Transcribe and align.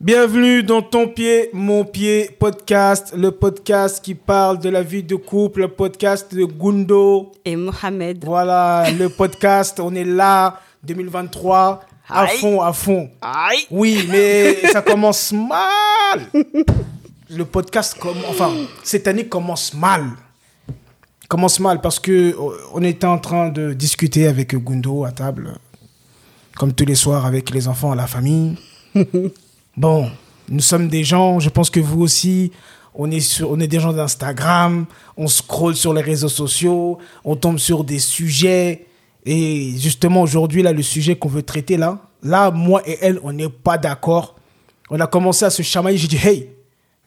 Bienvenue 0.00 0.62
dans 0.62 0.80
Ton 0.80 1.08
Pied, 1.08 1.50
Mon 1.52 1.84
Pied 1.84 2.30
podcast, 2.38 3.12
le 3.14 3.30
podcast 3.32 4.02
qui 4.02 4.14
parle 4.14 4.58
de 4.58 4.70
la 4.70 4.82
vie 4.82 5.02
de 5.02 5.14
couple, 5.14 5.60
le 5.60 5.68
podcast 5.68 6.34
de 6.34 6.44
Gundo. 6.44 7.32
Et 7.44 7.54
Mohamed. 7.54 8.24
Voilà, 8.24 8.86
le 8.98 9.10
podcast, 9.10 9.78
on 9.78 9.94
est 9.94 10.04
là, 10.06 10.58
2023, 10.84 11.80
à 12.08 12.22
Aïe. 12.22 12.38
fond, 12.38 12.62
à 12.62 12.72
fond. 12.72 13.10
Aïe 13.20 13.66
Oui, 13.70 14.06
mais 14.10 14.54
ça 14.72 14.80
commence 14.80 15.32
mal. 15.32 16.20
Le 17.28 17.44
podcast, 17.44 17.98
comme, 18.00 18.16
enfin, 18.26 18.52
cette 18.82 19.06
année 19.06 19.26
commence 19.26 19.74
mal. 19.74 20.04
Commence 21.28 21.60
mal 21.60 21.80
parce 21.82 22.00
que 22.00 22.10
euh, 22.10 22.56
on 22.72 22.82
était 22.82 23.06
en 23.06 23.18
train 23.18 23.50
de 23.50 23.74
discuter 23.74 24.26
avec 24.26 24.54
Gundo 24.56 25.04
à 25.04 25.12
table, 25.12 25.58
comme 26.56 26.72
tous 26.72 26.86
les 26.86 26.94
soirs 26.96 27.26
avec 27.26 27.50
les 27.50 27.68
enfants, 27.68 27.94
la 27.94 28.06
famille. 28.06 28.56
Bon, 29.76 30.10
nous 30.48 30.60
sommes 30.60 30.88
des 30.88 31.04
gens, 31.04 31.38
je 31.38 31.48
pense 31.48 31.70
que 31.70 31.80
vous 31.80 32.02
aussi, 32.02 32.50
on 32.94 33.10
est, 33.10 33.20
sur, 33.20 33.50
on 33.50 33.60
est 33.60 33.68
des 33.68 33.78
gens 33.78 33.92
d'Instagram, 33.92 34.86
on 35.16 35.28
scrolle 35.28 35.76
sur 35.76 35.94
les 35.94 36.02
réseaux 36.02 36.28
sociaux, 36.28 36.98
on 37.24 37.36
tombe 37.36 37.58
sur 37.58 37.84
des 37.84 38.00
sujets. 38.00 38.86
Et 39.24 39.72
justement, 39.76 40.22
aujourd'hui, 40.22 40.62
là, 40.62 40.72
le 40.72 40.82
sujet 40.82 41.16
qu'on 41.16 41.28
veut 41.28 41.42
traiter, 41.42 41.76
là, 41.76 41.98
là, 42.22 42.50
moi 42.50 42.82
et 42.86 42.98
elle, 43.00 43.20
on 43.22 43.32
n'est 43.32 43.48
pas 43.48 43.78
d'accord. 43.78 44.36
On 44.90 44.98
a 44.98 45.06
commencé 45.06 45.44
à 45.44 45.50
se 45.50 45.62
chamailler. 45.62 45.98
J'ai 45.98 46.08
dit, 46.08 46.18
hey, 46.22 46.48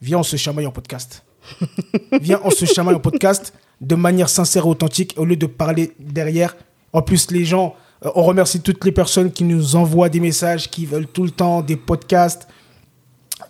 viens, 0.00 0.18
on 0.18 0.22
se 0.22 0.36
chamaille 0.36 0.66
en 0.66 0.72
podcast. 0.72 1.24
viens, 2.20 2.40
on 2.44 2.50
se 2.50 2.64
chamaille 2.64 2.94
en 2.94 3.00
podcast 3.00 3.52
de 3.80 3.94
manière 3.94 4.30
sincère 4.30 4.64
et 4.64 4.68
authentique 4.68 5.14
au 5.18 5.26
lieu 5.26 5.36
de 5.36 5.46
parler 5.46 5.92
derrière. 5.98 6.56
En 6.94 7.02
plus, 7.02 7.30
les 7.30 7.44
gens, 7.44 7.74
on 8.14 8.22
remercie 8.22 8.60
toutes 8.60 8.84
les 8.84 8.92
personnes 8.92 9.30
qui 9.32 9.44
nous 9.44 9.76
envoient 9.76 10.08
des 10.08 10.20
messages, 10.20 10.70
qui 10.70 10.86
veulent 10.86 11.06
tout 11.06 11.24
le 11.24 11.30
temps 11.30 11.62
des 11.62 11.76
podcasts. 11.76 12.46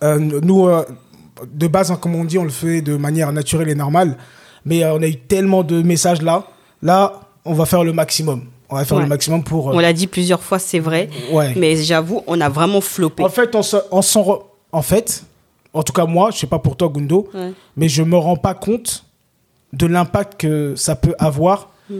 Euh, 0.03 0.17
nous, 0.19 0.67
euh, 0.67 0.83
de 1.53 1.67
base, 1.67 1.91
hein, 1.91 1.97
comme 1.97 2.15
on 2.15 2.23
dit, 2.25 2.37
on 2.37 2.43
le 2.43 2.49
fait 2.49 2.81
de 2.81 2.95
manière 2.95 3.31
naturelle 3.33 3.69
et 3.69 3.75
normale. 3.75 4.17
Mais 4.65 4.83
euh, 4.83 4.93
on 4.95 5.01
a 5.03 5.07
eu 5.07 5.17
tellement 5.17 5.63
de 5.63 5.81
messages 5.81 6.21
là. 6.21 6.47
Là, 6.81 7.21
on 7.43 7.53
va 7.53 7.65
faire 7.65 7.83
le 7.83 7.93
maximum. 7.93 8.45
On 8.69 8.75
va 8.77 8.85
faire 8.85 8.97
Ouais. 8.97 9.03
le 9.03 9.09
maximum 9.09 9.43
pour. 9.43 9.69
euh, 9.69 9.73
On 9.75 9.79
l'a 9.79 9.93
dit 9.93 10.07
plusieurs 10.07 10.41
fois, 10.41 10.57
c'est 10.59 10.79
vrai. 10.79 11.09
Ouais. 11.31 11.53
Mais 11.55 11.75
j'avoue, 11.75 12.23
on 12.25 12.41
a 12.41 12.49
vraiment 12.49 12.81
floppé. 12.81 13.23
En 13.23 13.29
fait, 13.29 13.53
on 13.55 13.61
se- 13.61 13.77
on 13.91 14.01
s'en 14.01 14.21
re- 14.23 14.41
en 14.71 14.81
fait, 14.81 15.23
en 15.73 15.83
tout 15.83 15.93
cas 15.93 16.05
moi, 16.05 16.31
je 16.31 16.39
sais 16.39 16.47
pas 16.47 16.59
pour 16.59 16.75
toi 16.75 16.89
Gundo, 16.89 17.27
Ouais. 17.33 17.53
mais 17.77 17.87
je 17.89 18.01
me 18.01 18.17
rends 18.17 18.37
pas 18.37 18.53
compte 18.55 19.05
de 19.73 19.85
l'impact 19.85 20.39
que 20.39 20.73
ça 20.75 20.95
peut 20.95 21.13
avoir. 21.19 21.69
Mm. 21.89 21.95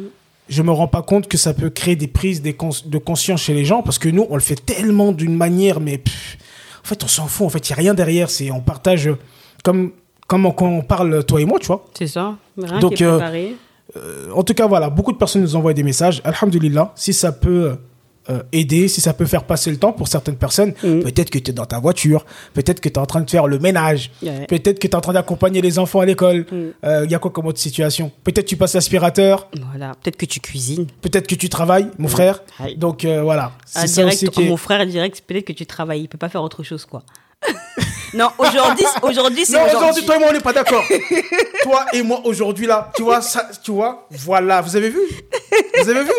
Je 0.48 0.62
me 0.62 0.72
rends 0.72 0.88
pas 0.88 1.02
compte 1.02 1.28
que 1.28 1.38
ça 1.38 1.54
peut 1.54 1.70
créer 1.70 1.96
des 1.96 2.08
prises 2.08 2.42
des 2.42 2.54
cons- 2.54 2.70
de 2.86 2.98
conscience 2.98 3.42
chez 3.42 3.54
les 3.54 3.66
gens 3.66 3.82
parce 3.82 3.98
que 3.98 4.10
nous, 4.10 4.28
on 4.30 4.36
le 4.36 4.42
fait 4.42 4.64
tellement 4.64 5.12
d'une 5.12 5.36
manière, 5.36 5.80
mais 5.80 5.98
pff, 5.98 6.38
en 6.84 6.88
fait, 6.88 7.04
on 7.04 7.08
s'en 7.08 7.26
fout. 7.28 7.48
En 7.48 7.50
fait, 7.50 7.68
il 7.68 7.72
y 7.72 7.74
a 7.74 7.78
rien 7.78 7.94
derrière. 7.96 8.30
C'est 8.30 8.52
on 8.52 8.62
partage 8.62 9.10
comme 9.64 9.92
comme 10.28 10.44
quand 10.56 10.68
on 10.68 10.82
parle 10.82 11.24
toi 11.26 11.42
et 11.42 11.46
moi, 11.46 11.60
tu 11.60 11.68
vois. 11.68 11.86
C'est 11.98 12.08
ça. 12.08 12.36
Rien 12.58 12.80
Donc, 12.80 12.96
qui 12.96 13.04
est 13.04 13.08
euh. 13.08 13.20
Euh, 13.98 14.30
en 14.34 14.44
tout 14.44 14.54
cas, 14.56 14.66
voilà, 14.68 14.90
beaucoup 14.90 15.12
de 15.12 15.18
personnes 15.18 15.42
nous 15.44 15.56
envoient 15.56 15.74
des 15.74 15.84
messages. 15.84 16.22
Alhamdulillah, 16.24 16.92
si 16.96 17.14
ça 17.14 17.32
peut 17.32 17.78
euh, 18.30 18.42
aider, 18.52 18.88
si 18.88 19.02
ça 19.02 19.14
peut 19.14 19.26
faire 19.26 19.44
passer 19.44 19.70
le 19.72 19.78
temps 19.78 19.92
pour 19.94 20.08
certaines 20.08 20.36
personnes, 20.38 20.74
Mhm. 20.84 21.04
peut-être 21.04 21.30
que 21.30 21.38
tu 21.40 21.52
es 21.52 21.54
dans 21.54 21.66
ta 21.66 21.80
voiture, 21.80 22.26
peut-être 22.54 22.80
que 22.82 22.90
tu 22.90 22.96
es 22.96 22.98
en 23.00 23.06
train 23.06 23.22
de 23.22 23.30
faire 23.30 23.48
le 23.48 23.60
ménage, 23.60 24.12
peut-être 24.48 24.80
que 24.80 24.88
tu 24.88 24.92
es 24.92 24.96
en 24.96 25.02
train 25.02 25.14
d'accompagner 25.14 25.62
les 25.62 25.78
enfants 25.80 26.00
à 26.00 26.06
l'école. 26.06 26.46
Il 26.84 27.10
y 27.12 27.16
a 27.16 27.20
quoi 27.20 27.32
comme 27.32 27.46
autre 27.48 27.60
situation? 27.60 28.12
Peut-être 28.24 28.46
tu 28.48 28.58
passes 28.58 28.74
l'aspirateur, 28.74 29.50
Voilà. 29.72 29.94
Peut-être 30.02 30.18
que 30.18 30.26
tu 30.26 30.40
cuisines. 30.40 30.88
peut-être 31.02 31.28
que 31.28 31.36
tu 31.36 31.50
travailles, 31.50 31.88
mon 31.98 32.08
frère. 32.08 32.42
Aïe. 32.60 32.76
Donc 32.78 33.06
euh, 33.06 33.22
voilà, 33.22 33.52
Ah, 33.76 33.86
direct, 33.86 34.16
aussi 34.16 34.28
qui 34.30 34.44
est- 34.44 34.50
Mon 34.50 34.58
frère 34.58 34.86
direct, 34.86 35.22
peut-être 35.28 35.46
que 35.46 35.54
tu 35.54 35.66
travailles. 35.66 36.02
Il 36.02 36.08
peut 36.08 36.18
pas 36.18 36.30
faire 36.30 36.42
autre 36.44 36.64
chose, 36.64 36.86
quoi. 36.86 37.04
non, 38.14 38.30
aujourd'hui, 38.40 38.86
aujourd'hui, 39.04 39.46
c'est 39.46 39.54
Non, 39.54 39.66
aujourd'hui, 39.66 39.78
aujourd'hui. 40.02 40.06
toi 40.06 40.16
et 40.16 40.20
moi, 40.20 40.28
on 40.30 40.34
n'est 40.34 40.40
pas 40.40 40.54
d'accord. 40.54 40.84
toi 41.64 41.86
et 41.94 42.02
moi, 42.02 42.22
aujourd'hui, 42.26 42.66
là, 42.66 42.92
tu 42.96 43.04
vois, 43.04 43.22
ça, 43.22 43.50
tu 43.64 43.72
vois, 43.72 44.08
voilà, 44.12 44.62
vous 44.62 44.76
avez 44.76 44.90
vu? 44.90 45.00
Vous 45.82 45.90
avez 45.90 46.04
vu? 46.04 46.12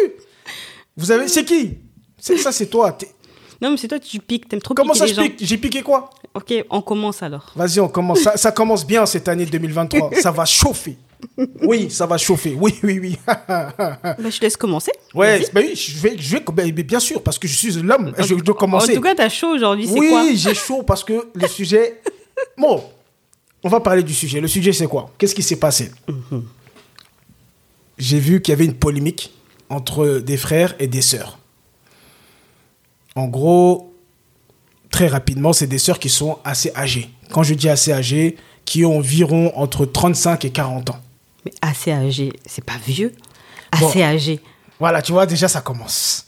Vous 0.96 1.10
avez, 1.10 1.28
c'est 1.28 1.44
qui? 1.44 1.78
Ça, 2.38 2.52
c'est 2.52 2.66
toi. 2.66 2.92
T'es- 2.92 3.10
Non, 3.60 3.70
mais 3.70 3.76
c'est 3.76 3.88
toi, 3.88 3.98
tu 3.98 4.18
piques. 4.20 4.48
T'aimes 4.48 4.60
trop 4.60 4.74
Comment 4.74 4.92
piquer 4.92 4.98
ça, 5.00 5.06
les 5.06 5.14
je 5.14 5.20
gens. 5.20 5.22
pique? 5.36 5.38
J'ai 5.48 5.58
piqué 5.58 5.82
quoi? 5.82 6.10
Ok, 6.34 6.52
on 6.70 6.82
commence 6.82 7.22
alors. 7.22 7.52
Vas-y, 7.56 7.80
on 7.80 7.88
commence. 7.88 8.20
Ça, 8.20 8.36
ça 8.36 8.52
commence 8.52 8.86
bien 8.86 9.06
cette 9.06 9.28
année 9.28 9.46
2023. 9.46 10.10
ça 10.20 10.30
va 10.30 10.44
chauffer. 10.44 10.96
Oui, 11.62 11.90
ça 11.90 12.06
va 12.06 12.18
chauffer. 12.18 12.56
Oui, 12.58 12.74
oui, 12.82 12.98
oui. 13.00 13.18
Bah, 13.26 13.72
je 14.18 14.38
te 14.38 14.42
laisse 14.42 14.56
commencer. 14.56 14.92
ouais, 15.14 15.44
bah 15.52 15.60
oui, 15.64 15.74
je 15.74 15.98
vais, 15.98 16.16
je 16.18 16.36
vais, 16.36 16.44
bah, 16.52 16.62
bien 16.82 17.00
sûr, 17.00 17.22
parce 17.22 17.38
que 17.38 17.48
je 17.48 17.54
suis 17.54 17.72
l'homme. 17.82 18.12
Je 18.18 18.34
dois 18.34 18.54
commencer. 18.54 18.92
En 18.92 18.94
tout 18.96 19.00
cas, 19.00 19.14
t'as 19.14 19.28
chaud 19.28 19.48
aujourd'hui, 19.54 19.86
c'est 19.86 19.94
quoi? 19.98 20.22
oui, 20.24 20.36
j'ai 20.36 20.54
chaud 20.54 20.82
parce 20.82 21.02
que 21.04 21.28
le 21.34 21.48
sujet. 21.48 22.00
Bon, 22.58 22.84
on 23.64 23.68
va 23.70 23.80
parler 23.80 24.02
du 24.02 24.12
sujet. 24.12 24.40
Le 24.40 24.48
sujet, 24.48 24.72
c'est 24.74 24.86
quoi? 24.86 25.10
Qu'est-ce 25.16 25.34
qui 25.34 25.42
s'est 25.42 25.56
passé? 25.56 25.90
Mhm. 26.06 26.44
J'ai 27.98 28.18
vu 28.18 28.42
qu'il 28.42 28.52
y 28.52 28.54
avait 28.54 28.66
une 28.66 28.74
polémique 28.74 29.32
entre 29.70 30.18
des 30.18 30.36
frères 30.36 30.74
et 30.78 30.86
des 30.86 31.00
sœurs. 31.00 31.38
En 33.16 33.26
gros, 33.26 33.92
très 34.90 35.06
rapidement, 35.08 35.52
c'est 35.52 35.66
des 35.66 35.78
sœurs 35.78 35.98
qui 35.98 36.08
sont 36.08 36.38
assez 36.44 36.70
âgées. 36.76 37.08
Quand 37.32 37.42
je 37.42 37.54
dis 37.54 37.68
assez 37.68 37.92
âgées, 37.92 38.36
qui 38.64 38.84
ont 38.84 38.98
environ 38.98 39.52
entre 39.56 39.86
35 39.86 40.44
et 40.44 40.50
40 40.50 40.90
ans. 40.90 40.96
Mais 41.44 41.52
assez 41.62 41.92
âgé, 41.92 42.32
c'est 42.46 42.64
pas 42.64 42.76
vieux. 42.86 43.12
Bon. 43.80 43.88
Assez 43.88 44.02
âgé. 44.02 44.40
Voilà, 44.78 45.00
tu 45.02 45.12
vois, 45.12 45.26
déjà, 45.26 45.48
ça 45.48 45.60
commence. 45.60 46.26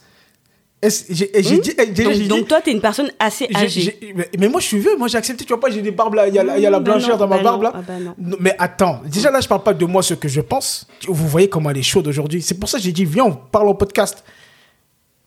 Hmm 0.80 0.88
dit. 1.10 1.24
Donc, 1.34 2.12
j'ai 2.12 2.18
dit- 2.20 2.28
donc 2.28 2.46
toi, 2.46 2.60
t'es 2.60 2.70
une 2.70 2.80
personne 2.80 3.10
assez 3.18 3.48
âgée. 3.52 3.98
mais, 4.14 4.28
mais 4.38 4.48
moi, 4.48 4.60
je 4.60 4.66
suis 4.66 4.78
vieux. 4.78 4.96
Moi, 4.96 5.08
j'ai 5.08 5.18
accepté. 5.18 5.44
Tu 5.44 5.52
vois 5.52 5.58
pas, 5.60 5.70
j'ai 5.70 5.82
des 5.82 5.90
barbes 5.90 6.14
là. 6.14 6.28
Il 6.28 6.34
y 6.34 6.38
a, 6.38 6.44
la- 6.44 6.56
y 6.58 6.66
a 6.66 6.70
la 6.70 6.78
bah 6.78 6.92
blancheur 6.92 7.18
non, 7.18 7.26
dans 7.26 7.26
ma 7.28 7.38
bah 7.38 7.42
barbe 7.42 7.62
non, 7.64 7.70
là. 7.70 7.72
ah 7.74 7.82
bah 7.82 8.36
Mais 8.38 8.54
attends. 8.60 9.00
Déjà 9.04 9.32
là, 9.32 9.40
je 9.40 9.48
parle 9.48 9.64
pas 9.64 9.74
de 9.74 9.84
moi, 9.84 10.04
ce 10.04 10.14
que 10.14 10.28
je 10.28 10.40
pense. 10.40 10.86
Vous 11.08 11.26
voyez 11.26 11.48
comment 11.48 11.70
elle 11.70 11.78
est 11.78 11.82
chaude 11.82 12.06
aujourd'hui. 12.06 12.42
C'est 12.42 12.54
pour 12.60 12.68
ça 12.68 12.78
que 12.78 12.84
j'ai 12.84 12.92
dit, 12.92 13.04
viens, 13.04 13.24
on 13.24 13.34
parle 13.34 13.68
en 13.68 13.74
podcast. 13.74 14.22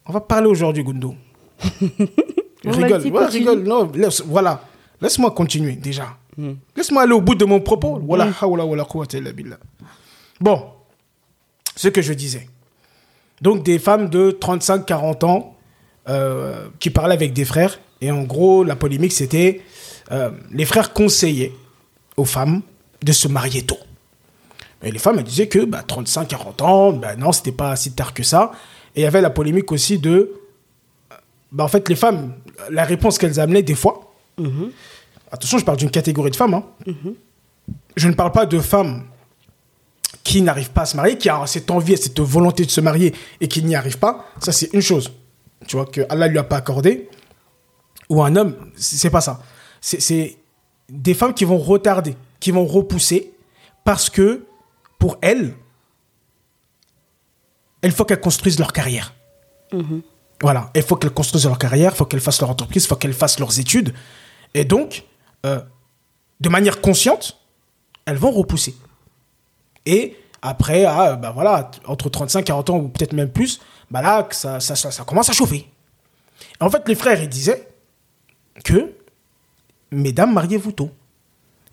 On 0.06 0.14
va 0.14 0.22
parler 0.22 0.48
aujourd'hui, 0.48 0.84
Gundo. 0.86 1.16
Rigole. 2.66 3.02
Ouais, 3.12 3.26
rigole. 3.28 3.64
Non, 3.64 3.92
laisse- 3.94 4.24
voilà. 4.26 4.64
Laisse-moi 5.02 5.32
continuer 5.32 5.74
déjà. 5.74 6.16
Hmm. 6.38 6.54
Laisse-moi 6.76 7.02
aller 7.04 7.14
au 7.14 7.22
bout 7.22 7.36
de 7.36 7.46
mon 7.46 7.60
propos. 7.60 8.00
Voilà. 8.04 8.26
billah. 9.34 9.58
Bon. 10.40 10.64
Ce 11.76 11.88
que 11.88 12.02
je 12.02 12.14
disais. 12.14 12.48
Donc, 13.42 13.64
des 13.64 13.80
femmes 13.80 14.10
de 14.10 14.32
35-40 14.32 15.26
ans 15.26 15.56
euh, 16.10 16.68
qui 16.80 16.90
parlaient 16.92 17.16
avec 17.16 17.34
des 17.34 17.46
frères. 17.46 17.80
Et 18.02 18.12
en 18.12 18.24
gros, 18.24 18.64
la 18.64 18.76
polémique, 18.76 19.12
c'était 19.14 19.62
euh, 20.12 20.30
les 20.52 20.66
frères 20.66 20.94
conseillaient 20.94 21.54
aux 22.18 22.26
femmes 22.26 22.62
de 23.04 23.12
se 23.12 23.28
marier 23.28 23.64
tôt. 23.64 23.78
Et 24.84 24.92
les 24.92 25.00
femmes, 25.00 25.18
elles 25.20 25.24
disaient 25.26 25.48
que 25.48 25.64
bah, 25.66 25.84
35-40 25.88 26.62
ans, 26.64 26.94
bah, 26.94 27.16
non, 27.16 27.32
c'était 27.32 27.52
pas 27.52 27.76
si 27.76 27.94
tard 27.94 28.14
que 28.14 28.24
ça. 28.24 28.52
Et 28.96 29.02
il 29.02 29.04
y 29.04 29.08
avait 29.08 29.22
la 29.22 29.30
polémique 29.32 29.72
aussi 29.72 29.98
de. 29.98 30.32
Bah, 31.52 31.64
en 31.64 31.68
fait, 31.68 31.88
les 31.90 31.96
femmes, 31.96 32.34
la 32.70 32.84
réponse 32.84 33.18
qu'elles 33.18 33.40
amenaient 33.40 33.64
des 33.64 33.76
fois. 33.76 34.14
Attention, 35.32 35.58
je 35.58 35.66
parle 35.66 35.78
d'une 35.78 35.92
catégorie 35.92 36.32
de 36.32 36.36
femmes. 36.36 36.54
hein. 36.54 36.64
Je 37.96 38.08
ne 38.08 38.14
parle 38.14 38.32
pas 38.32 38.46
de 38.46 38.60
femmes 38.60 39.06
qui 40.24 40.42
n'arrivent 40.42 40.72
pas 40.72 40.82
à 40.82 40.86
se 40.86 40.96
marier, 40.96 41.18
qui 41.18 41.30
ont 41.32 41.46
cette 41.46 41.70
envie 41.72 41.94
et 41.94 41.98
cette 41.98 42.20
volonté 42.20 42.66
de 42.66 42.70
se 42.72 42.82
marier 42.82 43.14
et 43.40 43.48
qui 43.48 43.64
n'y 43.64 43.76
arrivent 43.76 43.98
pas. 44.00 44.26
Ça, 44.40 44.52
c'est 44.52 44.70
une 44.74 44.82
chose. 44.82 45.12
Tu 45.68 45.76
vois, 45.76 45.86
que 45.86 46.02
Allah 46.10 46.28
lui 46.28 46.38
a 46.38 46.44
pas 46.44 46.58
accordé. 46.58 47.10
Ou 48.10 48.22
un 48.24 48.36
homme, 48.36 48.56
c'est 48.76 49.10
pas 49.10 49.22
ça. 49.22 49.42
C'est- 49.80 50.00
C'est 50.02 50.38
des 50.90 51.14
femmes 51.14 51.34
qui 51.34 51.46
vont 51.46 51.58
retarder, 51.58 52.16
qui 52.40 52.52
vont 52.52 52.66
repousser 52.66 53.32
parce 53.86 54.10
que 54.10 54.46
pour 55.00 55.18
elles, 55.22 55.54
il 57.84 57.92
faut 57.92 58.06
qu'elles 58.06 58.20
construisent 58.20 58.60
leur 58.60 58.74
carrière. 58.74 59.14
Voilà, 60.42 60.72
il 60.76 60.82
faut 60.82 60.96
qu'elles 60.96 61.12
construisent 61.12 61.46
leur 61.46 61.60
carrière, 61.60 61.92
il 61.94 61.98
faut 61.98 62.06
qu'elles 62.06 62.20
fassent 62.20 62.42
leur 62.42 62.50
entreprise, 62.50 62.84
il 62.84 62.88
faut 62.88 62.96
qu'elles 62.96 63.14
fassent 63.14 63.40
leurs 63.40 63.60
études. 63.60 63.94
Et 64.54 64.66
donc, 64.66 65.06
euh, 65.46 65.62
de 66.40 66.50
manière 66.50 66.82
consciente, 66.82 67.38
elles 68.06 68.18
vont 68.18 68.32
repousser. 68.32 68.76
Et 69.86 70.18
après, 70.42 70.86
ah, 70.86 71.16
bah 71.16 71.32
voilà, 71.32 71.70
entre 71.86 72.10
35 72.10 72.44
40 72.44 72.70
ans 72.72 72.78
ou 72.78 72.88
peut-être 72.90 73.14
même 73.14 73.30
plus, 73.30 73.62
bah 73.92 74.02
là, 74.02 74.28
ça, 74.32 75.04
commence 75.06 75.30
à 75.30 75.34
chauffer. 75.34 75.68
En 76.60 76.70
fait, 76.70 76.88
les 76.88 76.96
frères, 76.96 77.28
disaient 77.28 77.68
que, 78.64 78.94
mesdames, 79.92 80.34
mariez-vous 80.34 80.72
tôt. 80.72 80.90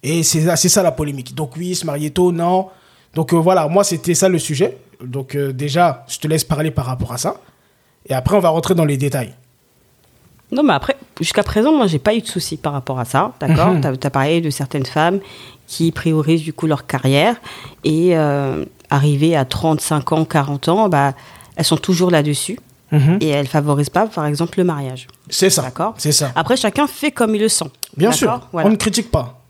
Et 0.03 0.23
c'est 0.23 0.55
c'est 0.57 0.69
ça 0.69 0.83
la 0.83 0.93
polémique. 0.93 1.35
Donc 1.35 1.57
oui, 1.57 1.75
se 1.75 1.87
marier 1.87 2.11
tôt, 2.11 2.33
non. 2.33 2.69
Donc 3.15 3.33
euh, 3.33 3.37
voilà, 3.37 3.67
moi, 3.67 3.83
c'était 3.83 4.15
ça 4.15 4.29
le 4.29 4.39
sujet. 4.39 4.77
Donc 5.03 5.35
euh, 5.35 5.53
déjà, 5.53 6.05
je 6.09 6.19
te 6.19 6.29
laisse 6.29 6.45
parler 6.45 6.71
par 6.71 6.87
rapport 6.87 7.13
à 7.13 7.19
ça. 7.19 7.41
Et 8.07 8.15
après, 8.15 8.37
on 8.37 8.41
va 8.41 8.49
rentrer 8.49 8.75
dans 8.75 8.85
les 8.85 8.97
détails. 8.97 9.35
Non, 10.51 10.63
mais 10.63 10.73
après, 10.73 10.97
jusqu'à 11.21 11.43
présent, 11.43 11.73
moi, 11.73 11.87
j'ai 11.87 11.99
pas 11.99 12.15
eu 12.15 12.21
de 12.21 12.27
soucis 12.27 12.57
par 12.57 12.73
rapport 12.73 12.99
à 12.99 13.05
ça, 13.05 13.33
d'accord. 13.41 13.75
T'as 13.83 13.97
Tu 13.97 14.07
as, 14.07 14.11
parlé 14.11 14.41
de 14.41 14.51
certaines 14.51 14.87
femmes 14.87 15.21
qui 15.67 15.93
priorisent 15.93 16.43
du 16.43 16.55
coup 16.55 16.67
leur 16.67 16.87
carrière 16.87 17.37
et 17.85 18.17
euh, 18.17 18.65
arrivées 18.89 19.37
à 19.37 19.45
35 19.45 20.13
ans, 20.13 20.25
40 20.25 20.69
ans, 20.69 20.89
bah, 20.89 21.13
elles 21.57 21.65
sont 21.65 21.77
toujours 21.77 22.11
là-dessus. 22.11 22.59
Mhm. 22.91 23.19
et 23.21 23.29
elle 23.29 23.47
favorise 23.47 23.91
pas, 23.91 24.07
par 24.07 24.25
exemple, 24.25 24.57
le 24.57 24.65
mariage. 24.65 25.09
C'est 25.29 25.51
ça. 25.51 25.61
D'accord. 25.61 25.93
C'est 25.99 26.11
ça. 26.11 26.33
Après, 26.35 26.57
chacun 26.57 26.87
fait 26.87 27.11
comme 27.11 27.35
il 27.35 27.41
le 27.43 27.51
sent. 27.51 27.71
Bien 27.99 28.13
sûr. 28.13 28.41
Voilà. 28.51 28.67
On 28.67 28.71
ne 28.71 28.77
critique 28.77 29.11
pas. 29.11 29.43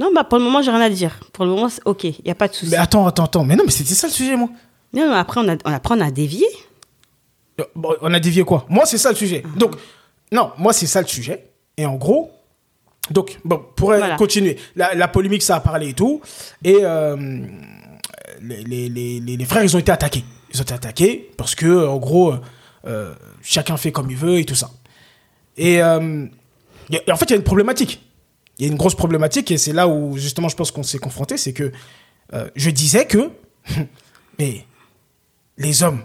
Non, 0.00 0.10
bah, 0.12 0.24
pour 0.24 0.38
le 0.38 0.44
moment, 0.44 0.62
j'ai 0.62 0.72
rien 0.72 0.80
à 0.80 0.90
dire. 0.90 1.20
Pour 1.32 1.44
le 1.44 1.52
moment, 1.52 1.68
c'est 1.68 1.82
ok, 1.84 2.02
il 2.02 2.16
n'y 2.24 2.30
a 2.32 2.34
pas 2.34 2.48
de 2.48 2.54
souci. 2.54 2.72
Mais 2.72 2.78
attends, 2.78 3.06
attends, 3.06 3.24
attends. 3.24 3.44
Mais 3.44 3.54
non, 3.54 3.62
mais 3.64 3.70
c'était 3.70 3.94
ça 3.94 4.08
le 4.08 4.12
sujet, 4.12 4.36
moi. 4.36 4.48
Non, 4.92 5.10
mais 5.10 5.16
après, 5.16 5.40
on 5.40 5.48
a, 5.48 5.54
on 5.64 5.72
apprend 5.72 6.00
à 6.00 6.10
dévier. 6.10 6.46
Euh, 6.46 6.48
bon, 6.48 6.71
on 8.00 8.12
a 8.14 8.20
dévié 8.20 8.44
quoi? 8.44 8.66
Moi, 8.68 8.86
c'est 8.86 8.98
ça 8.98 9.10
le 9.10 9.16
sujet. 9.16 9.42
Donc, 9.56 9.74
non, 10.30 10.52
moi, 10.58 10.72
c'est 10.72 10.86
ça 10.86 11.00
le 11.00 11.06
sujet. 11.06 11.46
Et 11.76 11.86
en 11.86 11.94
gros, 11.96 12.30
donc, 13.10 13.38
bon, 13.44 13.62
pour 13.76 13.92
euh, 13.92 13.98
Voilà. 13.98 14.16
continuer, 14.16 14.58
la, 14.76 14.94
la 14.94 15.08
polémique, 15.08 15.42
ça 15.42 15.56
a 15.56 15.60
parlé 15.60 15.90
et 15.90 15.94
tout. 15.94 16.20
Et 16.64 16.78
euh, 16.82 17.16
les, 18.40 18.62
les, 18.64 18.88
les, 18.88 19.20
les- 19.20 19.44
frères, 19.44 19.64
ils 19.64 19.74
ont 19.76 19.80
été 19.80 19.92
attaqués. 19.92 20.24
Ils 20.52 20.60
ont 20.60 20.62
été 20.62 20.74
attaqués 20.74 21.30
parce 21.36 21.54
que, 21.54 21.86
en 21.86 21.98
gros, 21.98 22.34
euh, 22.86 23.14
chacun 23.42 23.76
fait 23.76 23.92
comme 23.92 24.10
il 24.10 24.16
veut 24.16 24.38
et 24.38 24.44
tout 24.44 24.54
ça. 24.54 24.70
Et, 25.56 25.82
euh, 25.82 26.26
y 26.90 26.96
a- 26.96 27.00
et 27.06 27.12
en 27.12 27.16
fait, 27.16 27.26
il 27.26 27.30
y 27.30 27.34
a 27.34 27.36
une 27.36 27.42
problématique. 27.44 28.02
Il 28.58 28.66
y 28.66 28.68
a 28.68 28.70
une 28.72 28.78
grosse 28.78 28.94
problématique 28.94 29.50
et 29.50 29.58
c'est 29.58 29.72
là 29.72 29.88
où, 29.88 30.16
justement, 30.16 30.48
je 30.48 30.56
pense 30.56 30.70
qu'on 30.70 30.82
s'est 30.82 30.98
confronté. 30.98 31.36
C'est 31.36 31.52
que 31.52 31.72
euh, 32.34 32.48
je 32.54 32.70
disais 32.70 33.06
que, 33.06 33.30
mais 34.38 34.64
les 35.58 35.82
hommes, 35.82 36.02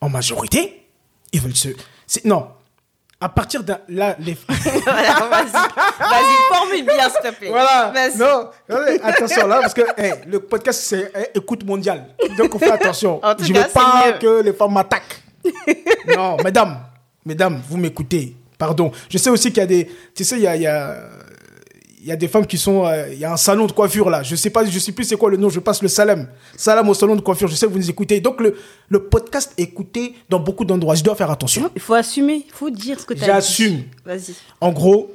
en 0.00 0.08
majorité, 0.08 0.83
ils 1.34 1.40
veulent 1.40 1.54
se. 1.54 1.68
Non. 2.24 2.48
À 3.20 3.28
partir 3.28 3.62
d'un. 3.62 3.78
Là, 3.88 4.16
les. 4.18 4.36
voilà, 4.84 5.26
vas-y. 5.30 5.52
Vas-y, 5.52 6.54
formule 6.54 6.84
bien, 6.84 7.08
s'il 7.08 7.30
te 7.30 7.34
plaît. 7.36 7.48
Voilà. 7.48 7.92
Non, 8.16 8.50
attention 9.02 9.46
là, 9.46 9.60
parce 9.60 9.72
que 9.74 9.82
hey, 9.96 10.12
le 10.26 10.40
podcast, 10.40 10.80
c'est 10.82 11.10
hey, 11.14 11.26
écoute 11.34 11.64
mondiale. 11.64 12.06
Donc, 12.36 12.54
on 12.54 12.58
fait 12.58 12.70
attention. 12.72 13.24
En 13.24 13.34
tout 13.34 13.44
Je 13.44 13.52
cas, 13.52 13.62
veux 13.62 13.68
pas 13.72 14.06
mieux. 14.06 14.18
que 14.18 14.42
les 14.42 14.52
femmes 14.52 14.72
m'attaquent. 14.74 15.22
non, 16.14 16.36
mesdames, 16.44 16.78
mesdames, 17.24 17.62
vous 17.68 17.76
m'écoutez. 17.78 18.36
Pardon. 18.58 18.90
Je 19.08 19.16
sais 19.18 19.30
aussi 19.30 19.48
qu'il 19.48 19.58
y 19.58 19.64
a 19.64 19.66
des. 19.66 19.90
Tu 20.14 20.24
sais, 20.24 20.36
il 20.36 20.42
y 20.42 20.46
a. 20.46 20.56
il 20.56 20.62
y 20.62 20.66
a 20.66 20.96
il 22.04 22.08
y 22.08 22.12
a 22.12 22.16
des 22.16 22.28
femmes 22.28 22.46
qui 22.46 22.58
sont. 22.58 22.84
euh, 22.86 23.08
Il 23.12 23.18
y 23.18 23.24
a 23.24 23.32
un 23.32 23.36
salon 23.38 23.66
de 23.66 23.72
coiffure 23.72 24.10
là. 24.10 24.22
Je 24.22 24.36
sais 24.36 24.50
pas, 24.50 24.62
je 24.64 24.78
sais 24.78 24.92
plus 24.92 25.04
c'est 25.04 25.16
quoi 25.16 25.30
le 25.30 25.38
nom. 25.38 25.48
Je 25.48 25.58
passe 25.58 25.80
le 25.82 25.88
salam. 25.88 26.28
Salam 26.54 26.86
au 26.88 26.94
salon 26.94 27.16
de 27.16 27.22
coiffure. 27.22 27.48
Je 27.48 27.54
sais 27.54 27.66
que 27.66 27.72
vous 27.72 27.78
nous 27.78 27.88
écoutez. 27.90 28.20
Donc 28.20 28.40
le, 28.42 28.56
le 28.90 29.04
podcast 29.04 29.54
est 29.56 29.62
écouté 29.62 30.14
dans 30.28 30.38
beaucoup 30.38 30.64
d'endroits. 30.66 30.94
Je 30.96 31.02
dois 31.02 31.14
faire 31.16 31.30
attention. 31.30 31.70
Il 31.74 31.80
faut 31.80 31.94
assumer, 31.94 32.44
il 32.46 32.52
faut 32.52 32.68
dire 32.70 33.00
ce 33.00 33.06
que 33.06 33.14
tu 33.14 33.22
as 33.22 33.26
J'assume. 33.26 33.84
Vas-y. 34.04 34.34
En 34.60 34.70
gros, 34.72 35.10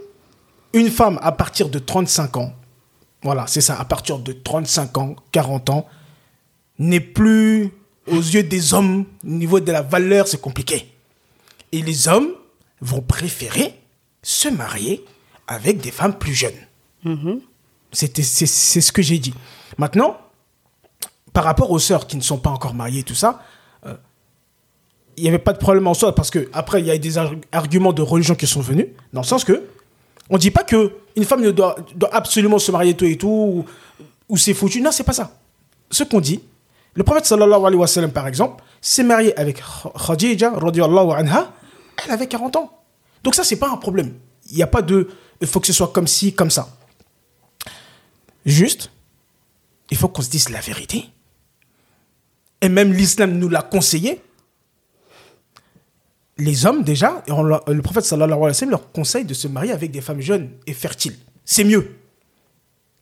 une 0.74 0.90
femme 0.90 1.20
à 1.22 1.32
partir 1.32 1.70
de 1.70 1.78
35 1.80 2.38
ans, 2.38 2.54
voilà, 3.24 3.46
c'est 3.48 3.62
ça, 3.62 3.80
à 3.80 3.86
partir 3.86 4.18
de 4.20 4.32
35 4.34 4.98
ans, 4.98 5.16
40 5.32 5.70
ans, 5.70 5.86
n'est 6.80 7.00
plus 7.00 7.70
aux 8.08 8.16
yeux 8.22 8.44
des 8.44 8.74
hommes, 8.74 9.06
au 9.24 9.28
niveau 9.30 9.60
de 9.60 9.72
la 9.72 9.82
valeur, 9.84 10.28
c'est 10.28 10.42
compliqué. 10.42 10.92
Et 11.72 11.82
les 11.84 12.08
hommes 12.08 12.30
vont 12.82 13.02
préférer 13.02 13.76
se 14.24 14.48
marier 14.50 15.06
avec 15.48 15.82
des 15.82 15.92
femmes 15.92 16.18
plus 16.18 16.34
jeunes. 16.34 16.54
C'était, 17.92 18.22
c'est, 18.24 18.46
ce 18.46 18.92
que 18.92 19.02
j'ai 19.02 19.18
dit. 19.20 19.34
Maintenant, 19.78 20.18
par 21.34 21.44
rapport 21.44 21.72
aux 21.72 21.80
sœurs 21.80 22.06
qui 22.08 22.18
ne 22.18 22.22
sont 22.22 22.38
pas 22.38 22.50
encore 22.52 22.74
mariées, 22.74 23.04
tout 23.04 23.16
ça, 23.16 23.42
euh, 23.86 23.96
il 25.18 25.24
n'y 25.24 25.30
avait 25.30 25.40
pas 25.40 25.54
de 25.54 25.58
problème 25.58 25.88
en 25.88 25.94
soi 25.94 26.14
parce 26.16 26.30
que 26.30 26.50
après 26.54 26.80
il 26.82 26.86
y 26.88 26.92
a 26.92 26.98
des 26.98 27.18
ar- 27.18 27.34
arguments 27.52 27.94
de 27.94 28.02
religion 28.02 28.36
qui 28.36 28.48
sont 28.48 28.62
venus 28.62 28.88
dans 29.14 29.22
le 29.22 29.26
sens 29.26 29.44
que 29.44 29.64
on 30.30 30.38
dit 30.38 30.52
pas 30.52 30.64
que 30.64 30.94
une 31.16 31.24
femme 31.26 31.42
ne 31.42 31.52
doit, 31.52 31.76
absolument 32.12 32.60
se 32.60 32.72
marier 32.72 32.96
tout 32.96 33.06
et 33.06 33.18
tout 33.18 33.66
ou, 34.30 34.38
c'est 34.38 34.54
foutu. 34.54 34.82
Non 34.82 34.92
c'est 34.92 35.04
pas 35.04 35.14
ça. 35.14 35.32
Ce 35.92 36.04
qu'on 36.04 36.22
dit 36.22 36.42
le 36.94 37.04
prophète 37.04 37.26
sallallahu 37.26 37.66
alayhi 37.66 37.76
wa 37.80 37.88
sallam 37.88 38.12
par 38.12 38.28
exemple 38.28 38.64
s'est 38.82 39.04
marié 39.04 39.38
avec 39.38 39.60
Kh- 39.62 40.06
Khadija 40.08 40.54
anha 41.18 41.54
elle 42.06 42.12
avait 42.12 42.28
40 42.28 42.56
ans. 42.58 42.72
Donc 43.24 43.36
ça 43.36 43.44
c'est 43.44 43.58
pas 43.58 43.70
un 43.70 43.78
problème. 43.78 44.14
Il 44.50 44.56
n'y 44.56 44.64
a 44.64 44.68
pas 44.68 44.82
de 44.82 45.10
il 45.42 45.48
faut 45.48 45.60
que 45.60 45.68
ce 45.68 45.74
soit 45.74 45.90
comme 45.90 46.08
ci 46.08 46.34
comme 46.34 46.50
ça 46.52 46.70
juste 48.46 48.92
il 49.92 49.98
faut 49.98 50.08
qu'on 50.08 50.22
se 50.22 50.30
dise 50.30 50.50
la 50.50 50.60
vérité 50.62 51.06
et 52.62 52.70
même 52.70 52.94
l'islam 52.94 53.38
nous 53.38 53.50
l'a 53.50 53.62
conseillé 53.62 54.22
les 56.38 56.66
hommes, 56.66 56.84
déjà, 56.84 57.22
et 57.28 57.32
on 57.32 57.44
leur- 57.44 57.70
le 57.70 57.82
prophète 57.82 58.06
sallallahu 58.06 58.32
alayhi 58.38 58.48
wa 58.48 58.54
sallam 58.54 58.72
leur 58.72 58.92
conseille 58.94 59.26
de 59.26 59.34
se 59.34 59.48
marier 59.48 59.74
avec 59.74 59.92
des 59.92 60.00
femmes 60.02 60.22
jeunes 60.22 60.50
et 60.66 60.74
fertiles. 60.74 61.18
C'est 61.44 61.66
mieux. 61.66 61.96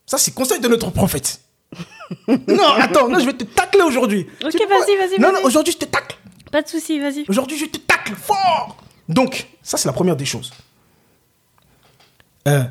Ça, 0.07 0.17
c'est 0.17 0.33
conseil 0.33 0.59
de 0.59 0.67
notre 0.67 0.89
prophète. 0.89 1.39
non, 2.27 2.67
attends, 2.79 3.07
non, 3.07 3.19
je 3.19 3.25
vais 3.25 3.33
te 3.33 3.43
tacler 3.43 3.81
aujourd'hui. 3.81 4.25
Ok, 4.43 4.55
vas-y, 4.55 4.97
vas-y, 4.97 5.19
Non, 5.19 5.31
non, 5.31 5.39
aujourd'hui, 5.43 5.71
je 5.73 5.77
te 5.77 5.85
tacle. 5.85 6.17
Pas 6.51 6.63
de 6.63 6.67
souci, 6.67 6.99
vas-y. 6.99 7.25
Aujourd'hui, 7.27 7.57
je 7.59 7.65
te 7.65 7.77
tacle 7.77 8.15
fort. 8.15 8.77
Donc, 9.07 9.45
ça, 9.61 9.77
c'est 9.77 9.87
la 9.87 9.93
première 9.93 10.15
des 10.15 10.25
choses. 10.25 10.51
Euh, 12.47 12.63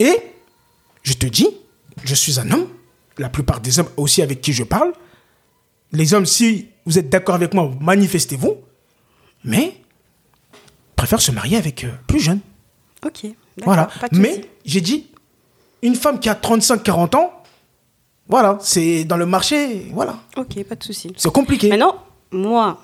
et, 0.00 0.16
je 1.04 1.12
te 1.12 1.26
dis, 1.26 1.46
je 2.04 2.14
suis 2.14 2.38
un 2.40 2.50
homme. 2.50 2.68
La 3.18 3.28
plupart 3.28 3.60
des 3.60 3.78
hommes 3.78 3.88
aussi 3.96 4.22
avec 4.22 4.40
qui 4.40 4.52
je 4.52 4.64
parle. 4.64 4.92
Les 5.92 6.14
hommes, 6.14 6.26
si 6.26 6.68
vous 6.84 6.98
êtes 6.98 7.08
d'accord 7.08 7.34
avec 7.34 7.54
moi, 7.54 7.70
manifestez-vous. 7.80 8.56
Mais, 9.44 9.74
préfèrent 10.96 11.20
se 11.20 11.32
marier 11.32 11.56
avec 11.56 11.84
euh, 11.84 11.90
plus 12.06 12.20
jeunes. 12.20 12.40
Ok. 13.04 13.26
Voilà. 13.64 13.88
Mais, 14.12 14.44
j'ai 14.64 14.80
dit, 14.80 15.06
une 15.82 15.94
femme 15.94 16.20
qui 16.20 16.28
a 16.28 16.34
35-40 16.34 17.16
ans, 17.16 17.32
voilà, 18.28 18.58
c'est 18.60 19.04
dans 19.04 19.16
le 19.16 19.24
marché, 19.24 19.86
voilà. 19.92 20.18
Ok, 20.36 20.62
pas 20.64 20.74
de 20.74 20.84
souci. 20.84 21.12
C'est 21.16 21.32
compliqué. 21.32 21.70
Maintenant, 21.70 22.04
moi, 22.30 22.78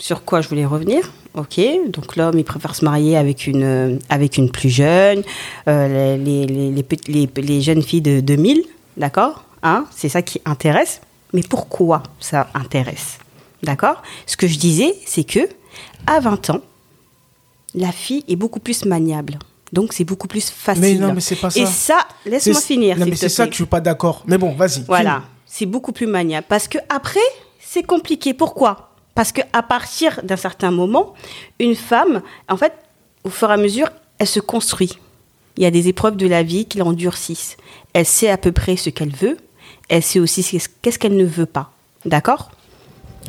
sur 0.00 0.24
quoi 0.24 0.40
je 0.40 0.48
voulais 0.48 0.66
revenir 0.66 1.12
Ok, 1.34 1.60
donc 1.88 2.16
l'homme, 2.16 2.38
il 2.38 2.44
préfère 2.44 2.74
se 2.74 2.84
marier 2.84 3.16
avec 3.16 3.46
une, 3.46 3.62
euh, 3.62 3.98
avec 4.08 4.36
une 4.36 4.50
plus 4.50 4.68
jeune, 4.70 5.22
euh, 5.68 6.16
les, 6.16 6.44
les, 6.46 7.28
les, 7.36 7.60
jeunes 7.60 7.82
filles 7.82 8.00
de 8.00 8.20
2000, 8.20 8.64
d'accord 8.96 9.44
hein 9.62 9.84
C'est 9.94 10.08
ça 10.08 10.22
qui 10.22 10.40
intéresse. 10.44 11.00
Mais 11.32 11.42
pourquoi 11.48 12.02
ça 12.18 12.48
intéresse 12.54 13.18
D'accord? 13.62 14.02
Ce 14.26 14.36
que 14.36 14.48
je 14.48 14.58
disais, 14.58 14.92
c'est 15.06 15.22
que 15.22 15.48
à 16.08 16.18
20 16.18 16.50
ans, 16.50 16.60
la 17.76 17.92
fille 17.92 18.24
est 18.26 18.34
beaucoup 18.34 18.58
plus 18.58 18.84
maniable. 18.84 19.38
Donc, 19.72 19.92
c'est 19.92 20.02
beaucoup 20.02 20.26
plus 20.26 20.50
facile. 20.50 20.82
Mais 20.82 20.94
non, 20.94 21.12
mais 21.12 21.20
c'est 21.20 21.36
pas 21.36 21.50
ça. 21.50 21.60
Et 21.60 21.66
ça, 21.66 21.98
laisse-moi 22.26 22.60
finir. 22.60 22.98
Non, 22.98 23.06
mais 23.06 23.14
c'est 23.14 23.28
ça 23.28 23.44
que 23.46 23.52
je 23.52 23.56
suis 23.56 23.66
pas 23.66 23.80
d'accord. 23.80 24.24
Mais 24.26 24.38
bon, 24.38 24.52
vas-y. 24.56 24.82
Voilà, 24.82 25.22
c'est 25.46 25.66
beaucoup 25.66 25.92
plus 25.92 26.08
maniable. 26.08 26.46
Parce 26.48 26.66
que 26.66 26.78
après, 26.88 27.20
c'est 27.60 27.84
compliqué. 27.84 28.34
Pourquoi? 28.34 28.89
Parce 29.20 29.32
que 29.32 29.42
à 29.52 29.62
partir 29.62 30.18
d'un 30.22 30.38
certain 30.38 30.70
moment, 30.70 31.12
une 31.58 31.74
femme, 31.76 32.22
en 32.48 32.56
fait, 32.56 32.72
au 33.22 33.28
fur 33.28 33.50
et 33.50 33.52
à 33.52 33.58
mesure, 33.58 33.90
elle 34.18 34.26
se 34.26 34.40
construit. 34.40 34.98
Il 35.58 35.62
y 35.62 35.66
a 35.66 35.70
des 35.70 35.88
épreuves 35.88 36.16
de 36.16 36.26
la 36.26 36.42
vie 36.42 36.64
qui 36.64 36.78
l'endurcissent. 36.78 37.58
Elle 37.92 38.06
sait 38.06 38.30
à 38.30 38.38
peu 38.38 38.50
près 38.50 38.76
ce 38.76 38.88
qu'elle 38.88 39.14
veut. 39.14 39.36
Elle 39.90 40.02
sait 40.02 40.20
aussi 40.20 40.42
ce- 40.42 40.56
qu'est-ce 40.80 40.98
qu'elle 40.98 41.18
ne 41.18 41.26
veut 41.26 41.44
pas. 41.44 41.70
D'accord? 42.06 42.50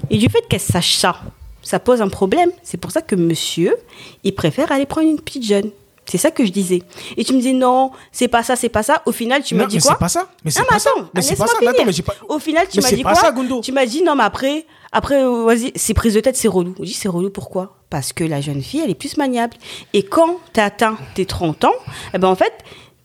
Et 0.09 0.17
du 0.17 0.29
fait 0.29 0.47
qu'elle 0.47 0.61
sache 0.61 0.95
ça, 0.95 1.19
ça 1.61 1.77
pose 1.77 2.01
un 2.01 2.07
problème. 2.07 2.51
C'est 2.63 2.77
pour 2.77 2.91
ça 2.91 3.01
que 3.01 3.15
monsieur, 3.17 3.75
il 4.23 4.33
préfère 4.33 4.71
aller 4.71 4.85
prendre 4.85 5.09
une 5.09 5.19
petite 5.19 5.43
jeune. 5.43 5.71
C'est 6.05 6.17
ça 6.17 6.31
que 6.31 6.45
je 6.45 6.51
disais. 6.53 6.83
Et 7.17 7.25
tu 7.25 7.33
me 7.33 7.41
dis 7.41 7.53
non, 7.53 7.91
c'est 8.13 8.29
pas 8.29 8.43
ça, 8.43 8.55
c'est 8.55 8.69
pas 8.69 8.83
ça. 8.83 9.01
Au 9.05 9.11
final, 9.11 9.43
tu 9.43 9.55
m'as 9.55 9.65
dit 9.65 9.75
mais 9.75 9.81
quoi 9.81 9.91
c'est 9.91 9.99
pas 9.99 10.07
ça. 10.07 10.29
Mais 10.45 10.51
c'est 10.51 10.61
non, 10.61 10.67
pas 10.67 10.75
mais 10.75 10.79
ça. 10.79 10.89
Mais 11.15 11.21
c'est 11.21 11.35
pas 11.35 11.47
ça. 11.47 11.53
Attends, 11.57 11.83
mais 11.85 11.93
pas- 12.01 12.13
Au 12.29 12.39
final, 12.39 12.65
tu 12.71 12.79
m'as 12.79 12.89
dit 12.91 13.03
pas 13.03 13.11
quoi 13.11 13.21
ça. 13.21 13.33
Tu 13.61 13.73
m'as 13.73 13.85
dit 13.85 14.01
non, 14.03 14.15
mais 14.15 14.23
après, 14.23 14.65
après, 14.91 15.23
euh, 15.23 15.45
vas-y, 15.45 15.71
c'est 15.75 15.93
prise 15.93 16.13
de 16.13 16.19
tête, 16.19 16.35
c'est 16.35 16.47
relou. 16.47 16.75
Je 16.79 16.85
dis 16.85 16.93
c'est 16.93 17.07
relou 17.09 17.29
pourquoi? 17.29 17.77
Parce 17.89 18.13
que 18.13 18.23
la 18.23 18.41
jeune 18.41 18.61
fille, 18.61 18.81
elle 18.83 18.89
est 18.89 18.95
plus 18.95 19.17
maniable. 19.17 19.55
Et 19.93 20.03
quand 20.03 20.37
tu 20.53 20.59
as 20.59 20.65
atteint 20.65 20.97
tes 21.15 21.25
30 21.25 21.65
ans, 21.65 21.73
eh 22.13 22.17
ben 22.17 22.27
en 22.27 22.35
fait, 22.35 22.53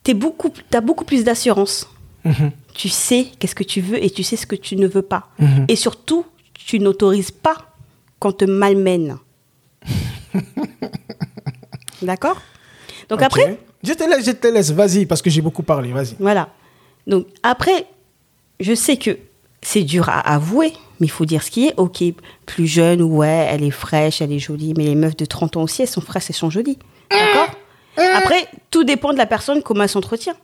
tu 0.05 0.15
beaucoup, 0.15 0.53
as 0.73 0.81
beaucoup 0.81 1.05
plus 1.05 1.25
d'assurance. 1.25 1.89
Mhm. 2.25 2.51
Tu 2.75 2.89
sais 2.89 3.27
qu'est-ce 3.39 3.55
que 3.55 3.65
tu 3.65 3.81
veux 3.81 4.03
et 4.03 4.11
tu 4.11 4.23
sais 4.23 4.37
ce 4.37 4.47
que 4.47 4.57
tu 4.57 4.77
ne 4.77 4.87
veux 4.87 5.03
pas. 5.03 5.29
Mhm. 5.39 5.67
Et 5.69 5.77
surtout, 5.77 6.25
tu 6.55 6.81
n'autorises 6.81 7.31
pas 7.31 7.57
qu'on 8.19 8.33
te 8.33 8.45
malmène. 8.45 9.19
D'accord? 12.03 12.41
Donc 13.09 13.23
après, 13.23 13.59
Je 13.83 13.93
te 13.93 14.03
laisse, 14.05 14.27
je 14.27 14.33
te 14.33 14.47
laisse. 14.49 14.71
Vas-y, 14.71 15.07
parce 15.07 15.23
que 15.23 15.31
j'ai 15.31 15.41
beaucoup 15.41 15.63
parlé. 15.63 15.93
Vas-y. 15.93 16.17
voilà. 16.19 16.49
Donc 17.07 17.27
après, 17.43 17.87
je 18.59 18.75
sais 18.75 18.97
que 18.97 19.17
c'est 19.63 19.83
dur 19.83 20.09
à 20.09 20.19
avouer, 20.21 20.73
mais 21.01 21.07
il 21.07 21.11
faut 21.11 21.25
dire 21.25 21.43
ce 21.43 21.51
qui 21.51 21.67
est. 21.69 21.75
Ok, 21.77 22.03
plus 22.47 22.67
jeune, 22.67 23.03
ouais, 23.03 23.49
elle 23.51 23.63
est 23.65 23.71
fraîche, 23.71 24.21
elle 24.23 24.33
est 24.33 24.39
jolie, 24.39 24.75
mais 24.77 24.85
les 24.85 24.95
meufs 24.95 25.17
de 25.17 25.25
30 25.25 25.57
ans 25.57 25.63
aussi, 25.63 25.83
elles 25.83 25.89
sont 25.89 26.01
fraîches, 26.01 26.25
elles 26.29 26.37
sont 26.37 26.51
jolies. 26.51 26.79
D'accord? 27.11 27.49
Après, 28.15 28.47
tout 28.71 28.85
dépend 28.85 29.13
de 29.13 29.19
la 29.19 29.27
personne, 29.27 29.63
comment 29.63 29.83
elle 29.85 29.89
s'entretient. 29.89 30.35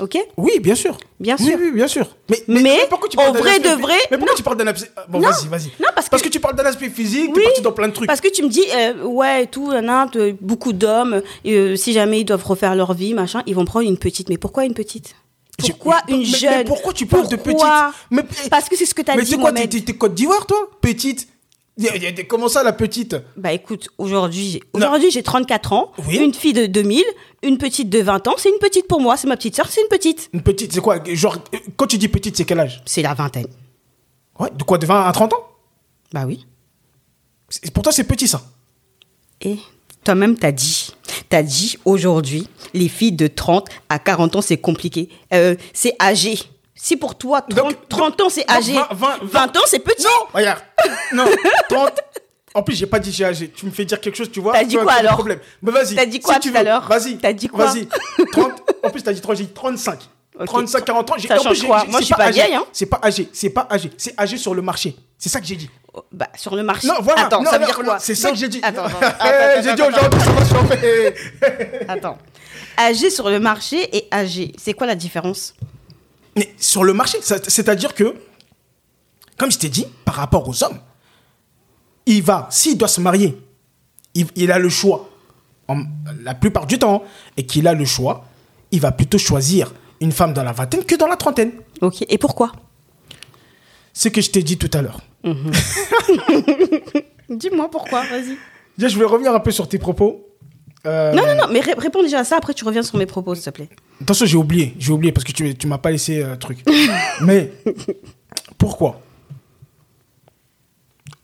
Ok? 0.00 0.16
Oui, 0.36 0.52
bien 0.60 0.76
sûr. 0.76 0.96
Bien 1.18 1.36
sûr. 1.36 1.58
Oui, 1.60 1.72
bien 1.72 1.88
sûr. 1.88 2.06
Mais, 2.30 2.38
Mais, 2.46 2.78
pourquoi 2.88 3.08
tu 3.08 3.16
parles 3.16 3.32
d'un 3.32 3.40
vrai 3.40 3.50
aspect 3.56 3.68
de 3.68 3.82
vrai, 3.82 3.94
Mais 4.12 4.16
pourquoi 4.16 4.32
non. 4.32 4.36
tu 4.36 4.42
parles 4.44 4.56
d'un 4.56 4.66
aspect. 4.68 4.90
Bon, 5.08 5.18
Non. 5.18 5.28
vas-y, 5.28 5.48
vas-y. 5.48 5.64
Non, 5.80 5.88
parce 5.92 6.08
Parce 6.08 6.22
que- 6.22 6.28
que 6.28 6.32
tu 6.32 6.38
parles 6.38 6.54
d'un 6.54 6.64
aspect 6.66 6.88
physique, 6.88 7.32
Oui, 7.34 7.42
parti 7.42 7.62
dans 7.62 7.72
plein 7.72 7.88
de 7.88 7.92
trucs. 7.92 8.06
Parce 8.06 8.20
que 8.20 8.28
tu 8.32 8.44
me 8.44 8.48
dis, 8.48 8.62
euh, 8.76 9.02
ouais, 9.02 9.42
et 9.42 9.46
tout, 9.48 9.72
nan, 9.72 10.08
beaucoup 10.40 10.72
d'hommes, 10.72 11.20
euh, 11.46 11.74
si 11.74 11.92
jamais 11.92 12.20
ils 12.20 12.24
doivent 12.24 12.44
refaire 12.46 12.76
leur 12.76 12.94
vie, 12.94 13.12
machin, 13.12 13.42
ils 13.46 13.56
vont 13.56 13.64
prendre 13.64 13.88
une 13.88 13.98
petite. 13.98 14.28
Mais 14.28 14.38
pourquoi 14.38 14.64
une 14.64 14.74
petite? 14.74 15.16
Pourquoi 15.58 16.00
mais- 16.08 16.14
une 16.14 16.20
mais- 16.20 16.24
jeune 16.26 16.54
mais 16.58 16.64
pourquoi 16.64 16.92
tu 16.92 17.04
parles 17.06 17.28
de 17.28 17.36
petite 17.36 17.60
Mais- 18.10 18.22
Parce 18.50 18.68
que 18.68 18.76
c'est 18.76 18.86
ce 18.86 18.94
que 18.94 19.02
tu 19.02 19.10
as 19.10 19.16
Mais 19.16 19.22
dit, 19.24 19.30
c'est 19.32 19.38
quoi. 19.38 19.52
T'es 19.52 19.82
Côte 19.94 20.14
d'Ivoire, 20.14 20.46
toi? 20.46 20.70
Petite 20.80 21.28
Comment 22.28 22.48
ça, 22.48 22.64
la 22.64 22.72
petite? 22.72 23.14
Bah 23.36 23.52
écoute, 23.52 23.88
aujourd'hui, 23.98 24.50
j'ai- 24.50 24.62
aujourd'hui 24.72 25.12
j'ai 25.12 25.22
34 25.22 25.72
ans, 25.72 25.92
Oui. 26.08 26.16
une 26.16 26.34
fille 26.34 26.52
de 26.52 26.66
2000, 26.66 27.04
une 27.44 27.56
petite 27.56 27.88
de 27.88 28.00
20 28.00 28.26
ans, 28.26 28.34
c'est 28.36 28.48
une 28.48 28.58
petite 28.58 28.88
pour 28.88 29.00
moi, 29.00 29.16
c'est 29.16 29.28
ma 29.28 29.36
petite 29.36 29.54
sœur, 29.54 29.68
c'est 29.70 29.80
une 29.82 29.88
petite. 29.88 30.28
Une 30.32 30.42
petite, 30.42 30.72
c'est 30.72 30.80
quoi? 30.80 30.98
Genre, 31.06 31.38
quand 31.76 31.86
tu 31.86 31.96
dis 31.96 32.08
petite, 32.08 32.36
c'est 32.36 32.44
quel 32.44 32.58
âge? 32.58 32.82
C'est 32.84 33.02
la 33.02 33.14
vingtaine. 33.14 33.46
Ouais, 34.40 34.50
de 34.52 34.62
quoi 34.64 34.78
De 34.78 34.86
20 34.86 35.04
à 35.06 35.12
30 35.12 35.32
ans? 35.34 35.46
Bah 36.12 36.24
oui. 36.26 36.46
Pour 37.72 37.84
toi, 37.84 37.92
c'est 37.92 38.02
petit, 38.04 38.26
ça? 38.26 38.42
Et 39.42 39.56
toi-même, 40.08 40.38
t'as 40.38 40.52
dit, 40.52 40.94
t'as 41.28 41.42
dit 41.42 41.76
aujourd'hui, 41.84 42.48
les 42.72 42.88
filles 42.88 43.12
de 43.12 43.26
30 43.26 43.68
à 43.90 43.98
40 43.98 44.36
ans, 44.36 44.40
c'est 44.40 44.56
compliqué. 44.56 45.10
Euh, 45.34 45.54
c'est 45.74 45.94
âgé. 46.00 46.38
Si 46.74 46.96
pour 46.96 47.18
toi, 47.18 47.42
30, 47.42 47.54
Donc- 47.58 47.88
30 47.90 48.20
ans, 48.22 48.28
c'est 48.30 48.50
âgé. 48.50 48.72
20, 48.72 48.88
20, 48.90 49.18
20 49.22 49.56
ans, 49.58 49.62
c'est 49.66 49.80
petit. 49.80 50.06
Regarde. 50.32 50.60
Non, 51.12 51.26
30. 51.68 51.92
En 52.54 52.62
plus, 52.62 52.74
j'ai 52.74 52.86
pas 52.86 52.98
dit 52.98 53.12
j'ai 53.12 53.26
âgé. 53.26 53.50
Tu 53.54 53.66
me 53.66 53.70
fais 53.70 53.84
dire 53.84 54.00
quelque 54.00 54.16
chose, 54.16 54.30
tu 54.32 54.40
vois. 54.40 54.54
T'as 54.54 54.64
dit 54.64 54.76
quoi, 54.76 54.94
alors? 54.94 55.12
problème. 55.12 55.40
Mais 55.60 55.72
vas-y. 55.72 55.94
T'as 55.94 56.06
dit 56.06 56.20
quoi 56.20 56.34
si 56.34 56.40
tu 56.40 56.52
tout 56.52 56.56
à 56.56 56.62
l'heure? 56.62 56.88
Vas-y. 56.88 57.18
T'as 57.18 57.34
dit 57.34 57.48
quoi? 57.48 57.66
Vas-y. 57.66 57.86
30. 58.32 58.52
En 58.82 58.88
plus, 58.88 59.02
t'as 59.02 59.12
dit 59.12 59.20
30, 59.20 59.36
j'ai 59.36 59.44
dit 59.44 59.52
35. 59.52 59.98
Ok. 60.38 60.46
35, 60.46 60.84
40 60.84 61.10
ans. 61.10 61.14
j'ai- 61.18 61.28
Ça 61.28 61.40
en 61.40 61.44
plus, 61.44 61.62
quoi 61.64 61.84
Moi, 61.88 62.00
je 62.00 62.04
suis 62.06 62.14
pas 62.14 62.30
vieille, 62.30 62.54
hein. 62.54 62.64
C'est 62.72 62.86
pas 62.86 63.00
âgé. 63.02 63.28
C'est 63.32 63.50
pas 63.50 63.66
âgé. 63.70 63.90
C'est 63.96 64.18
âgé 64.20 64.36
sur 64.36 64.54
le 64.54 64.62
marché. 64.62 64.96
C'est 65.18 65.28
ça 65.28 65.40
que 65.40 65.46
j'ai 65.46 65.56
dit. 65.56 65.68
Oh, 65.92 66.02
Bah, 66.12 66.28
sur 66.36 66.54
le 66.54 66.62
marché. 66.62 66.86
Non, 66.86 66.94
voilà. 67.00 67.26
Attends, 67.26 67.42
Non, 67.42 67.50
ça 67.50 67.58
veut 67.58 67.62
non, 67.62 67.66
dire 67.66 67.78
quoi 67.84 67.98
C'est 67.98 68.14
ça 68.14 68.30
que 68.30 68.36
j'ai 68.36 68.48
dit. 68.48 68.60
Attends, 68.62 68.84
attends, 68.84 68.98
Eh, 69.02 69.26
attends, 69.26 69.62
J'ai 69.62 69.74
dit 69.74 69.82
aujourd'hui, 69.82 70.20
en 70.58 70.64
fait. 70.66 71.84
Attends. 71.88 72.18
Âgé 72.78 73.10
sur 73.10 73.28
le 73.28 73.40
marché 73.40 73.96
et 73.96 74.06
âgé, 74.12 74.52
c'est 74.56 74.74
quoi 74.74 74.86
la 74.86 74.94
différence 74.94 75.54
Mais 76.36 76.54
sur 76.58 76.84
le 76.84 76.92
marché, 76.92 77.18
ça- 77.22 77.38
c'est-à-dire 77.46 77.94
que, 77.94 78.14
comme 79.36 79.50
je 79.50 79.58
t'ai 79.58 79.68
dit, 79.68 79.86
par 80.04 80.14
rapport 80.14 80.48
aux 80.48 80.62
hommes, 80.62 80.78
il 82.06 82.22
va, 82.22 82.46
s'il 82.50 82.78
doit 82.78 82.86
se 82.88 83.00
marier, 83.00 83.36
il, 84.14 84.26
il 84.36 84.52
a 84.52 84.58
le 84.60 84.68
choix, 84.68 85.08
en- 85.66 85.82
la 86.22 86.34
plupart 86.34 86.66
du 86.66 86.78
temps, 86.78 87.02
et 87.36 87.44
qu'il 87.44 87.66
a 87.66 87.74
le 87.74 87.84
choix, 87.84 88.24
il 88.70 88.80
va 88.80 88.92
plutôt 88.92 89.18
choisir 89.18 89.72
une 90.00 90.12
femme 90.12 90.32
dans 90.32 90.42
la 90.44 90.52
vingtaine 90.52 90.84
que 90.84 90.94
dans 90.96 91.06
la 91.06 91.16
trentaine. 91.16 91.52
Ok, 91.80 92.04
et 92.08 92.18
pourquoi 92.18 92.52
Ce 93.92 94.08
que 94.08 94.20
je 94.20 94.30
t'ai 94.30 94.42
dit 94.42 94.58
tout 94.58 94.70
à 94.72 94.82
l'heure. 94.82 95.00
Dis-moi 97.28 97.70
pourquoi, 97.70 98.02
vas-y. 98.06 98.36
Je 98.78 98.98
vais 98.98 99.04
revenir 99.04 99.34
un 99.34 99.40
peu 99.40 99.50
sur 99.50 99.68
tes 99.68 99.78
propos. 99.78 100.24
Euh, 100.86 101.12
Non, 101.12 101.26
non, 101.26 101.34
non, 101.34 101.52
mais 101.52 101.60
ré- 101.60 101.74
réponds 101.76 102.02
déjà 102.02 102.20
à 102.20 102.24
ça, 102.24 102.36
après 102.36 102.54
tu 102.54 102.64
reviens 102.64 102.82
sur 102.82 102.96
mes 102.98 103.06
propos, 103.06 103.34
s'il 103.34 103.44
te 103.44 103.50
plaît. 103.50 103.68
Attention, 104.00 104.26
j'ai 104.26 104.36
oublié, 104.36 104.74
j'ai 104.78 104.92
oublié 104.92 105.12
parce 105.12 105.24
que 105.24 105.32
tu, 105.32 105.54
tu 105.56 105.66
m'as 105.66 105.78
pas 105.78 105.90
laissé 105.90 106.22
euh, 106.22 106.36
truc. 106.36 106.64
Mais 107.20 107.52
pourquoi 108.56 109.00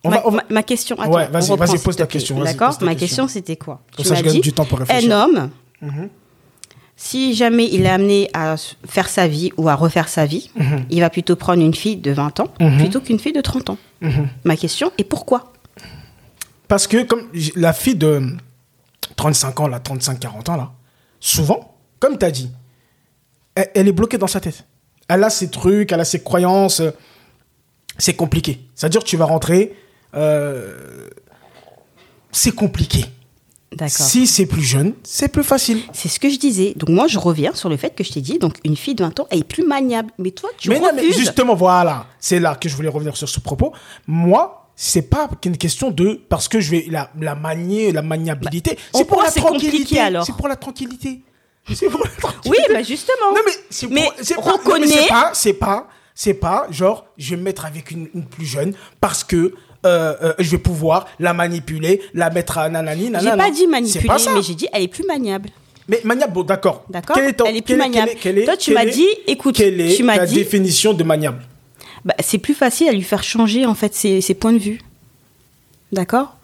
On 0.02 0.10
ma, 0.10 0.16
va- 0.16 0.26
on 0.26 0.30
va- 0.32 0.36
ma- 0.38 0.54
ma 0.54 0.62
question, 0.64 0.96
attends, 0.98 1.12
Ouais, 1.12 1.28
vas-y, 1.28 1.68
s'il 1.68 1.78
pose 1.80 1.96
ta 1.96 2.06
question, 2.06 2.34
vas-y, 2.36 2.52
D'accord 2.54 2.76
Ma 2.82 2.94
question. 2.96 3.24
question, 3.24 3.28
c'était 3.28 3.56
quoi 3.56 3.80
Tu 3.96 4.02
ça, 4.02 4.10
m'as 4.10 4.16
je 4.16 4.24
gagne 4.24 4.32
dit, 4.34 4.40
du 4.40 4.52
temps 4.52 4.64
pour 4.64 4.80
réfléchir. 4.80 5.16
un 5.16 5.24
homme, 5.24 5.50
Mhm. 5.80 6.08
Si 6.96 7.34
jamais 7.34 7.68
il 7.72 7.86
est 7.86 7.88
amené 7.90 8.30
à 8.34 8.54
faire 8.86 9.08
sa 9.08 9.26
vie 9.26 9.50
ou 9.56 9.68
à 9.68 9.74
refaire 9.74 10.08
sa 10.08 10.26
vie, 10.26 10.50
Mhm. 10.56 10.86
il 10.90 11.00
va 11.00 11.10
plutôt 11.10 11.36
prendre 11.36 11.62
une 11.62 11.74
fille 11.74 11.96
de 11.96 12.12
20 12.12 12.38
ans 12.40 12.48
plutôt 12.78 13.00
qu'une 13.00 13.18
fille 13.18 13.32
de 13.32 13.40
30 13.40 13.70
ans. 13.70 13.78
Mhm. 14.00 14.28
Ma 14.44 14.56
question 14.56 14.92
est 14.98 15.04
pourquoi? 15.04 15.52
Parce 16.68 16.86
que 16.86 17.02
comme 17.02 17.22
la 17.56 17.72
fille 17.72 17.96
de 17.96 18.22
35 19.16 19.60
ans, 19.60 19.68
là, 19.68 19.80
35-40 19.80 20.48
ans, 20.50 20.56
là, 20.56 20.72
souvent, 21.20 21.74
comme 22.00 22.16
tu 22.18 22.24
as 22.24 22.30
dit, 22.30 22.50
elle, 23.54 23.70
elle 23.74 23.88
est 23.88 23.92
bloquée 23.92 24.18
dans 24.18 24.26
sa 24.26 24.40
tête. 24.40 24.64
Elle 25.08 25.22
a 25.24 25.30
ses 25.30 25.50
trucs, 25.50 25.92
elle 25.92 26.00
a 26.00 26.04
ses 26.04 26.22
croyances. 26.22 26.80
euh, 26.80 26.90
C'est 27.98 28.14
compliqué. 28.14 28.60
C'est-à-dire 28.74 29.02
que 29.02 29.06
tu 29.08 29.16
vas 29.16 29.26
rentrer. 29.26 29.76
euh, 30.14 31.08
c'est 32.32 32.52
compliqué. 32.52 33.04
Si 33.88 34.26
c'est 34.26 34.46
plus 34.46 34.62
jeune, 34.62 34.94
c'est 35.02 35.28
plus 35.28 35.44
facile. 35.44 35.80
C'est 35.92 36.08
ce 36.08 36.18
que 36.20 36.28
je 36.30 36.38
disais. 36.38 36.72
Donc 36.76 36.88
moi, 36.90 37.06
je 37.06 37.18
reviens 37.18 37.54
sur 37.54 37.68
le 37.68 37.76
fait 37.76 37.94
que 37.94 38.04
je 38.04 38.12
t'ai 38.12 38.20
dit, 38.20 38.38
donc 38.38 38.54
une 38.64 38.76
fille 38.76 38.94
de 38.94 39.04
20 39.04 39.20
ans, 39.20 39.26
elle 39.30 39.40
est 39.40 39.44
plus 39.44 39.64
maniable. 39.64 40.10
Mais 40.18 40.30
toi, 40.30 40.50
tu 40.58 40.68
mais 40.68 40.80
non, 40.80 40.90
mais 40.94 41.02
refuses. 41.02 41.16
justement, 41.18 41.54
voilà, 41.54 42.06
c'est 42.18 42.40
là 42.40 42.54
que 42.54 42.68
je 42.68 42.76
voulais 42.76 42.88
revenir 42.88 43.16
sur 43.16 43.28
ce 43.28 43.40
propos. 43.40 43.72
Moi, 44.06 44.70
c'est 44.76 45.02
pas 45.02 45.28
qu'une 45.40 45.56
question 45.56 45.90
de 45.90 46.20
parce 46.28 46.48
que 46.48 46.60
je 46.60 46.70
vais 46.72 46.86
la, 46.90 47.10
la 47.20 47.34
manier, 47.34 47.92
la 47.92 48.02
maniabilité. 48.02 48.76
en 48.92 48.98
c'est 48.98 49.04
pour 49.04 49.22
la 49.22 49.30
tranquillité. 49.30 50.00
alors 50.00 50.26
C'est 50.26 50.36
pour 50.36 50.48
la 50.48 50.56
tranquillité. 50.56 51.22
C'est 51.72 51.88
pour 51.88 52.00
la 52.04 52.10
Oui, 52.10 52.18
tranquillité. 52.20 52.72
bah 52.74 52.82
justement. 52.82 53.32
Non 53.34 53.40
mais 53.46 53.52
c'est 53.70 53.88
c'est 54.22 54.36
pas, 54.36 54.50
c'est 54.84 55.08
pas 55.08 55.30
c'est 55.32 55.52
pas 55.54 55.88
c'est 56.14 56.34
pas 56.34 56.66
genre 56.70 57.06
je 57.16 57.30
vais 57.30 57.36
me 57.36 57.42
mettre 57.42 57.64
avec 57.64 57.90
une, 57.90 58.08
une 58.14 58.24
plus 58.26 58.44
jeune 58.46 58.74
parce 59.00 59.24
que 59.24 59.54
euh, 59.84 60.14
euh, 60.22 60.32
je 60.38 60.50
vais 60.50 60.58
pouvoir 60.58 61.06
la 61.18 61.34
manipuler, 61.34 62.00
la 62.14 62.30
mettre 62.30 62.58
à 62.58 62.68
nanani 62.68 63.04
J'ai 63.06 63.10
nanana. 63.10 63.44
pas 63.44 63.50
dit 63.50 63.66
manipuler, 63.66 64.06
pas 64.06 64.16
mais 64.34 64.42
j'ai 64.42 64.54
dit 64.54 64.66
elle 64.72 64.82
est 64.82 64.88
plus 64.88 65.04
maniable. 65.06 65.50
Mais 65.88 66.00
maniable, 66.04 66.32
bon 66.32 66.42
d'accord. 66.44 66.84
D'accord 66.88 67.18
est 67.18 67.38
Elle 67.46 67.56
est 67.56 67.60
plus 67.60 67.74
quel 67.74 67.78
maniable. 67.78 68.10
quel 68.20 68.38
est- 68.38 68.44
Toi, 68.44 68.56
tu 68.56 68.72
m'as 68.72 68.86
dit, 68.86 69.06
écoute, 69.26 69.56
quelle 69.56 69.80
est 69.80 69.94
tu 69.96 70.02
m'as 70.02 70.16
la 70.16 70.24
dit- 70.26 70.36
définition 70.36 70.94
de 70.94 71.04
maniable 71.04 71.42
Bah, 72.06 72.14
c'est 72.20 72.38
plus 72.38 72.54
facile 72.54 72.88
à 72.88 72.92
lui 72.92 73.02
faire 73.02 73.22
changer 73.22 73.66
en 73.66 73.74
fait 73.74 73.94
ses, 73.94 74.20
ses 74.22 74.34
points 74.34 74.52
de 74.54 74.58
vue. 74.58 74.80
D'accord 75.92 76.36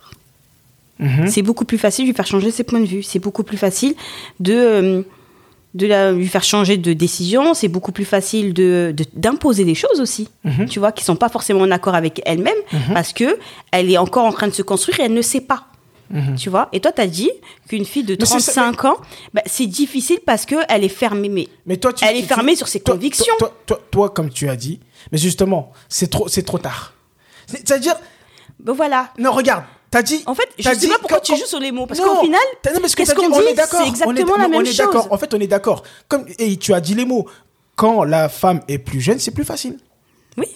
Mhm. 0.99 1.29
C'est 1.29 1.41
beaucoup 1.41 1.65
plus 1.65 1.79
facile 1.79 2.05
de 2.05 2.11
lui 2.11 2.15
faire 2.15 2.27
changer 2.27 2.51
ses 2.51 2.63
points 2.63 2.81
de 2.81 2.85
vue. 2.85 3.03
C'est 3.03 3.19
beaucoup 3.19 3.43
plus 3.43 3.57
facile 3.57 3.95
de, 4.39 4.53
euh, 4.55 5.03
de 5.75 5.87
la- 5.87 6.13
lui 6.13 6.27
faire 6.29 6.43
changer 6.45 6.77
de 6.77 6.93
décision. 6.93 7.55
C'est 7.55 7.69
beaucoup 7.69 7.93
plus 7.93 8.05
facile 8.05 8.53
de 8.55 8.93
de- 8.97 9.05
d'imposer 9.15 9.65
des 9.65 9.75
choses 9.77 10.01
aussi. 10.01 10.29
Mhm. 10.45 10.67
Tu 10.67 10.79
vois, 10.79 10.93
qui 10.93 11.05
sont 11.05 11.17
pas 11.17 11.29
forcément 11.29 11.61
en 11.61 11.71
accord 11.71 11.95
avec 11.95 12.21
elle-même 12.27 12.57
parce 12.93 13.13
que 13.13 13.39
elle 13.71 13.91
est 13.91 13.99
encore 13.99 14.25
en 14.25 14.33
train 14.33 14.49
de 14.49 14.53
se 14.55 14.63
construire 14.63 15.01
et 15.01 15.05
elle 15.05 15.15
ne 15.15 15.23
sait 15.23 15.41
pas. 15.43 15.67
Tu 16.37 16.51
vois 16.51 16.69
Et 16.73 16.81
toi, 16.81 16.91
tu 16.91 17.01
as 17.03 17.07
dit 17.07 17.31
qu'une 17.69 17.85
fille 17.85 18.03
de 18.03 18.15
Mhm. 18.15 18.19
Mais 18.21 18.27
c'est 18.27 18.41
ça, 18.41 18.63
35 18.63 18.85
ans, 18.85 18.97
bah, 19.33 19.43
c'est 19.47 19.67
difficile 19.67 20.19
parce 20.27 20.45
qu'elle 20.45 20.83
est 20.83 20.89
fermée. 20.89 21.29
Mais 21.29 21.47
Mais 21.67 21.77
toi, 21.77 21.93
tu, 21.93 22.05
Elle 22.05 22.17
est 22.17 22.23
fermée 22.23 22.53
tu- 22.53 22.59
sur 22.59 22.67
ses 22.69 22.81
toi- 22.81 22.95
convictions. 22.97 23.33
Toi, 23.39 23.81
toi, 23.93 24.09
comme 24.11 24.29
tu 24.29 24.49
as 24.49 24.57
dit, 24.57 24.81
mais 25.13 25.19
justement, 25.19 25.73
c'est 25.89 26.11
trop, 26.11 26.27
c'est 26.27 26.43
trop 26.43 26.59
tard. 26.59 26.95
C'est- 27.47 27.59
C'est-à-dire, 27.59 27.95
ben 28.59 28.73
voilà. 28.73 29.11
non, 29.19 29.31
regarde, 29.31 29.63
t'as 29.91 30.03
dit. 30.03 30.23
En 30.27 30.35
fait, 30.35 30.49
je 30.59 30.65
t'as 30.65 30.75
sais 30.75 30.89
pas 30.89 30.99
pourquoi 30.99 31.21
tu 31.21 31.37
joues 31.37 31.47
sur 31.47 31.61
les 31.61 31.73
mots. 31.73 31.87
Parce 31.87 32.01
qu'au 32.01 32.21
final, 32.23 32.41
qu'est-ce 32.63 33.15
qu'on 33.15 33.25
on 33.27 33.41
dit 33.41 33.47
est 33.47 33.55
d'accord, 33.55 33.81
C'est 33.83 33.89
exactement 33.89 34.37
la 34.37 34.49
même 34.49 34.65
chose. 34.67 35.07
En 35.11 35.19
fait, 35.19 35.35
on 35.35 35.41
est 35.41 35.47
d'accord. 35.47 35.83
Comme 36.09 36.27
et 36.39 36.57
tu 36.57 36.73
as 36.75 36.81
dit 36.81 36.95
les 36.95 37.05
mots. 37.05 37.27
Quand 37.77 38.05
la 38.05 38.29
femme 38.29 38.61
est 38.69 38.79
plus 38.79 39.01
jeune, 39.01 39.19
c'est 39.19 39.31
plus 39.31 39.45
facile. 39.45 39.79
Oui. 40.37 40.47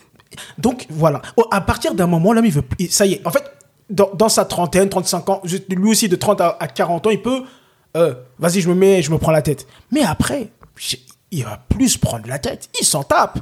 Donc 0.59 0.87
voilà. 0.91 1.23
Oh, 1.37 1.47
à 1.50 1.61
partir 1.62 1.95
d'un 1.95 2.07
moment, 2.07 2.33
l'homme, 2.33 2.45
il 2.45 2.53
veut. 2.53 2.62
Ça 2.91 3.07
y 3.07 3.14
est. 3.14 3.26
En 3.26 3.31
fait, 3.31 3.45
dans, 3.88 4.11
dans 4.14 4.29
sa 4.29 4.45
trentaine, 4.45 4.88
35 4.91 5.29
ans, 5.31 5.43
lui 5.71 5.91
aussi 5.91 6.09
de 6.09 6.17
30 6.17 6.41
à, 6.43 6.57
à 6.61 6.69
40 6.69 7.07
ans, 7.07 7.11
il 7.11 7.23
peut. 7.23 7.43
euh, 7.97 8.14
Vas-y, 8.38 8.61
je 8.61 8.69
me 8.69 8.75
mets, 8.75 9.00
je 9.00 9.11
me 9.11 9.17
prends 9.19 9.31
la 9.33 9.41
tête. 9.43 9.67
Mais 9.91 10.03
après, 10.03 10.49
il 11.31 11.45
va 11.45 11.59
plus 11.69 11.97
prendre 11.97 12.29
la 12.29 12.38
tête. 12.38 12.69
Il 12.81 12.85
s'en 12.85 13.05
tape. 13.05 13.38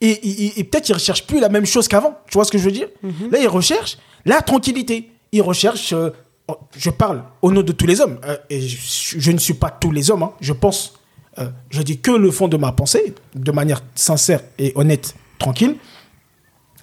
Et, 0.00 0.10
et- 0.10 0.44
et- 0.46 0.60
et 0.60 0.64
peut-être 0.64 0.88
il 0.88 0.94
recherche 0.94 1.26
plus 1.26 1.40
la 1.40 1.48
même 1.48 1.66
chose 1.66 1.88
qu'avant. 1.88 2.16
Tu 2.28 2.34
vois 2.34 2.44
ce 2.44 2.50
que 2.52 2.58
je 2.58 2.64
veux 2.64 2.72
dire? 2.72 2.88
Là, 3.30 3.38
il 3.38 3.48
recherche 3.48 3.98
la 4.24 4.42
tranquillité. 4.42 5.10
Il 5.32 5.42
recherche. 5.42 5.92
euh, 5.92 6.10
oh, 6.48 6.56
je 6.76 6.90
parle 6.90 7.24
au 7.42 7.50
nom 7.52 7.62
de 7.62 7.72
tous 7.72 7.86
les 7.86 8.00
hommes. 8.00 8.18
euh, 8.24 8.36
et 8.50 8.60
je, 8.60 9.18
je 9.18 9.30
ne 9.32 9.38
suis 9.38 9.54
pas 9.54 9.70
tous 9.70 9.90
les 9.90 10.10
hommes. 10.10 10.22
hein. 10.22 10.32
Je 10.40 10.52
pense. 10.52 10.94
euh, 11.38 11.48
je 11.70 11.82
dis 11.82 11.98
que 12.00 12.10
le 12.12 12.30
fond 12.30 12.48
de 12.48 12.56
ma 12.56 12.72
pensée, 12.72 13.14
de 13.34 13.50
manière 13.52 13.80
sincère 13.94 14.40
et 14.58 14.72
honnête, 14.76 15.14
tranquille. 15.38 15.76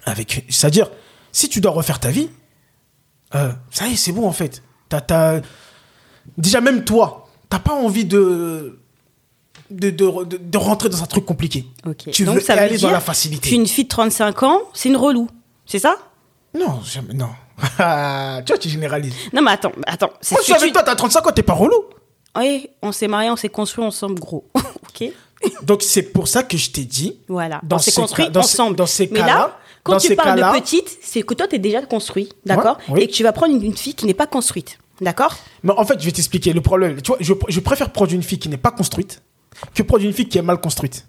Avec, 0.04 0.44
c'est-à-dire, 0.48 0.90
si 1.30 1.48
tu 1.48 1.60
dois 1.60 1.70
refaire 1.70 2.00
ta 2.00 2.10
vie, 2.10 2.28
ça 3.70 3.88
y 3.88 3.92
est, 3.92 3.96
c'est 3.96 4.12
bon 4.12 4.26
en 4.28 4.32
fait. 4.32 4.62
Déjà, 6.38 6.60
même 6.60 6.84
toi, 6.84 7.28
t'as 7.48 7.58
pas 7.58 7.72
envie 7.74 8.04
de 8.04 8.78
de, 9.70 9.88
de, 9.90 10.24
de- 10.24 10.36
de 10.36 10.58
rentrer 10.58 10.90
dans 10.90 11.02
un 11.02 11.06
truc 11.06 11.24
compliqué. 11.24 11.64
Tu 12.12 12.24
Donc 12.24 12.34
veux 12.36 12.40
ça 12.42 12.54
veut 12.54 12.60
aller 12.60 12.76
dire 12.76 12.88
dans 12.88 12.92
la 12.92 13.00
facilité. 13.00 13.48
qu'une 13.48 13.66
fille 13.66 13.84
de 13.84 13.88
35 13.88 14.42
ans, 14.42 14.60
c'est 14.74 14.90
une 14.90 14.96
relou. 14.96 15.28
C'est 15.64 15.78
ça? 15.78 15.96
Non, 16.54 16.80
jamais, 16.82 17.14
non. 17.14 17.30
tu 17.58 18.52
vois, 18.52 18.58
tu 18.60 18.68
généralises. 18.68 19.14
Non, 19.32 19.42
mais 19.42 19.52
attends, 19.52 19.72
attends. 19.86 20.10
C'est 20.20 20.32
Moi, 20.34 20.40
je 20.40 20.44
suis 20.44 20.52
avec 20.54 20.66
tu- 20.68 20.72
toi, 20.72 20.82
t'as 20.82 20.94
35 20.94 21.26
ans, 21.26 21.32
t'es 21.32 21.42
pas 21.42 21.52
relou. 21.54 21.84
Oui, 22.36 22.68
on 22.82 22.92
s'est 22.92 23.08
mariés, 23.08 23.30
on 23.30 23.36
s'est 23.36 23.48
construit 23.48 23.84
ensemble, 23.84 24.18
gros. 24.20 24.48
ok 24.54 25.10
Donc, 25.62 25.82
c'est 25.82 26.02
pour 26.02 26.28
ça 26.28 26.42
que 26.42 26.56
je 26.56 26.70
t'ai 26.70 26.84
dit. 26.84 27.18
Voilà. 27.28 27.60
Dans 27.62 27.76
on 27.76 27.78
s'est 27.78 27.92
construit 27.92 28.24
cas- 28.26 28.30
dans 28.30 28.42
ces- 28.42 28.60
ensemble. 28.60 28.76
dans 28.76 28.86
ces 28.86 29.08
mais 29.12 29.20
cas-là- 29.20 29.34
là, 29.34 29.58
quand 29.82 29.92
dans 29.94 29.98
tu 29.98 30.08
ces 30.08 30.16
parles 30.16 30.38
de 30.38 30.60
petite, 30.60 30.98
c'est 31.02 31.22
que 31.22 31.34
toi, 31.34 31.46
tu 31.48 31.56
es 31.56 31.58
déjà 31.58 31.82
construit. 31.82 32.30
D'accord 32.46 32.78
Ouais, 32.88 32.94
oui. 32.94 33.00
Et 33.02 33.06
que 33.08 33.12
tu 33.12 33.22
vas 33.22 33.32
prendre 33.32 33.54
une, 33.54 33.62
une 33.62 33.76
fille 33.76 33.94
qui 33.94 34.06
n'est 34.06 34.14
pas 34.14 34.26
construite. 34.26 34.78
D'accord 35.00 35.34
Mais 35.62 35.72
en 35.76 35.84
fait, 35.84 35.98
je 35.98 36.04
vais 36.04 36.12
t'expliquer 36.12 36.52
le 36.52 36.60
problème. 36.60 37.00
Tu 37.02 37.08
vois, 37.08 37.16
je, 37.20 37.32
je 37.48 37.60
préfère 37.60 37.90
prendre 37.90 38.12
une 38.12 38.22
fille 38.22 38.38
qui 38.38 38.48
n'est 38.48 38.56
pas 38.56 38.70
construite 38.70 39.22
que 39.74 39.82
prendre 39.82 40.04
une 40.04 40.12
fille 40.12 40.28
qui 40.28 40.38
est 40.38 40.42
mal 40.42 40.58
construite. 40.60 41.06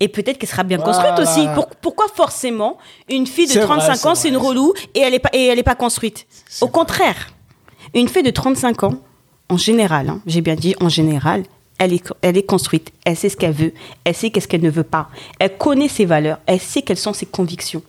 Et 0.00 0.08
peut-être 0.08 0.38
qu'elle 0.38 0.48
sera 0.48 0.62
bien 0.62 0.76
Voilà. 0.78 0.92
construite 1.14 1.18
aussi. 1.28 1.48
Pour- 1.54 1.68
pourquoi 1.80 2.06
forcément 2.14 2.76
une 3.08 3.26
fille 3.26 3.46
de 3.46 3.52
C'est 3.52 3.58
vrai, 3.60 3.66
35 3.76 3.94
c'est 3.96 4.06
ans, 4.06 4.10
vrai. 4.12 4.20
c'est 4.20 4.28
une 4.28 4.36
relou 4.36 4.72
et 4.94 5.00
elle 5.00 5.12
n'est 5.12 5.18
pas, 5.18 5.30
et 5.32 5.46
elle 5.46 5.58
est 5.58 5.62
pas 5.62 5.74
construite 5.74 6.26
Au 6.60 6.68
contraire, 6.68 7.28
une 7.94 8.08
fille 8.08 8.22
de 8.22 8.30
35 8.30 8.82
ans, 8.84 8.94
en 9.48 9.56
général, 9.56 10.08
hein, 10.10 10.20
j'ai 10.26 10.40
bien 10.42 10.54
dit 10.54 10.74
en 10.80 10.88
général, 10.90 11.44
elle 11.78 11.92
est, 11.92 12.02
elle 12.22 12.36
est 12.36 12.42
construite. 12.42 12.90
Elle 13.04 13.16
sait 13.16 13.28
ce 13.28 13.36
qu'elle 13.36 13.52
veut. 13.52 13.72
Elle 14.04 14.14
sait 14.14 14.30
qu'est-ce 14.30 14.48
qu'elle 14.48 14.62
ne 14.62 14.70
veut 14.70 14.82
pas. 14.82 15.08
Elle 15.38 15.56
connaît 15.56 15.88
ses 15.88 16.04
valeurs. 16.06 16.38
Elle 16.46 16.60
sait 16.60 16.82
quelles 16.82 16.96
sont 16.96 17.12
ses 17.12 17.26
convictions. 17.26 17.82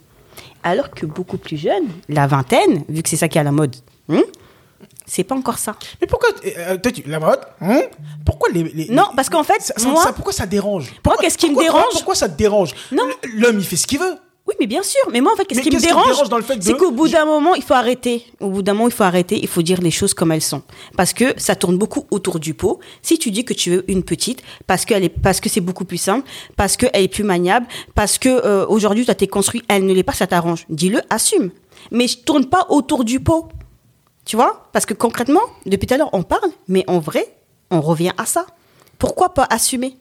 Alors 0.64 0.92
que 0.92 1.06
beaucoup 1.06 1.38
plus 1.38 1.56
jeune, 1.58 1.86
la 2.10 2.28
vingtaine, 2.28 2.84
vu 2.90 3.02
que 3.02 3.08
c'est 3.10 3.16
ça 3.16 3.28
qui 3.30 3.38
est 3.38 3.42
à 3.42 3.46
la 3.46 3.52
mode, 3.54 3.76
hein, 4.10 4.22
c'est 5.08 5.24
pas 5.24 5.36
encore 5.36 5.58
ça. 5.58 5.76
Mais 6.00 6.06
pourquoi 6.08 6.30
euh, 6.46 6.78
toi, 6.78 6.92
tu- 6.92 7.04
la 7.08 7.20
mode 7.20 7.40
hein? 7.62 7.82
Pourquoi 8.26 8.50
les, 8.54 8.64
les- 8.64 8.90
Non, 8.90 9.06
parce 9.16 9.30
qu'en 9.30 9.44
fait, 9.44 9.60
ça, 9.62 9.74
moi- 9.90 10.04
ça- 10.04 10.14
pourquoi 10.14 10.34
ça 10.34 10.46
dérange? 10.46 10.94
Pourquoi- 11.02 11.22
qu'est-ce 11.24 11.38
qui 11.38 11.48
me 11.50 11.54
pourquoi- 11.56 11.72
dérange? 11.72 11.92
Pourquoi 11.94 12.16
ça 12.16 12.30
te 12.30 12.38
dérange? 12.38 12.74
Non. 12.92 13.04
L'homme, 13.36 13.58
il 13.60 13.66
fait 13.66 13.78
ce 13.78 13.88
qu'il 13.88 14.00
veut. 14.00 14.16
Oui, 14.48 14.56
mais 14.62 14.66
bien 14.68 14.82
sûr. 14.82 15.02
Mais 15.12 15.20
moi, 15.20 15.34
en 15.34 15.36
fait, 15.36 15.44
qu'est-ce 15.44 15.60
qui 15.60 15.70
me 15.76 15.80
dérange, 15.82 16.16
c'est 16.62 16.78
qu'au 16.78 16.92
bout 16.92 17.10
d'un 17.10 17.26
moment, 17.26 17.54
il 17.56 17.62
faut 17.64 17.74
arrêter. 17.74 18.26
Au 18.40 18.50
bout 18.50 18.62
d'un 18.62 18.74
moment, 18.74 18.88
il 18.88 18.94
faut 18.94 19.04
arrêter. 19.04 19.38
Il 19.42 19.48
faut 19.50 19.62
dire 19.62 19.82
les 19.82 19.92
choses 19.92 20.14
comme 20.14 20.32
elles 20.32 20.42
sont, 20.42 20.62
parce 20.96 21.12
que 21.12 21.34
ça 21.36 21.58
tourne 21.58 21.78
beaucoup 21.78 22.06
autour 22.12 22.40
du 22.40 22.54
pot. 22.54 22.80
Si 23.02 23.20
tu 23.20 23.30
dis 23.30 23.44
que 23.44 23.54
tu 23.54 23.72
veux 23.72 23.92
une 23.92 24.04
petite, 24.04 24.42
parce 24.66 24.86
qu'elle 24.86 25.04
est, 25.04 25.10
parce 25.10 25.42
que 25.42 25.50
c'est 25.50 25.60
beaucoup 25.60 25.84
plus 25.84 25.98
simple, 25.98 26.26
parce 26.56 26.78
qu'elle 26.78 26.92
est 26.94 27.10
plus 27.10 27.26
maniable, 27.26 27.68
parce 27.94 28.18
que 28.18 28.30
euh, 28.30 28.66
aujourd'hui 28.70 29.04
tu 29.04 29.10
as 29.12 29.16
été 29.16 29.28
construit, 29.28 29.64
elle 29.68 29.86
ne 29.86 29.94
l'est 29.94 30.04
pas, 30.04 30.14
ça 30.14 30.28
t'arrange. 30.28 30.66
Dis-le, 30.70 31.02
assume. 31.10 31.52
Mais 31.92 32.08
je 32.08 32.18
tourne 32.20 32.46
pas 32.46 32.68
autour 32.70 33.04
du 33.04 33.20
pot. 33.20 33.50
Tu 34.28 34.36
vois? 34.36 34.68
Parce 34.74 34.86
que 34.86 34.94
concrètement, 34.94 35.40
depuis 35.66 35.88
tout 35.88 35.94
à 35.94 35.98
l'heure, 35.98 36.10
on 36.14 36.22
parle, 36.22 36.52
mais 36.68 36.84
en 36.88 37.00
vrai, 37.00 37.26
on 37.72 37.82
revient 37.82 38.12
à 38.18 38.26
ça. 38.26 38.46
Pourquoi 39.00 39.34
pas 39.34 39.48
assumer? 39.50 39.96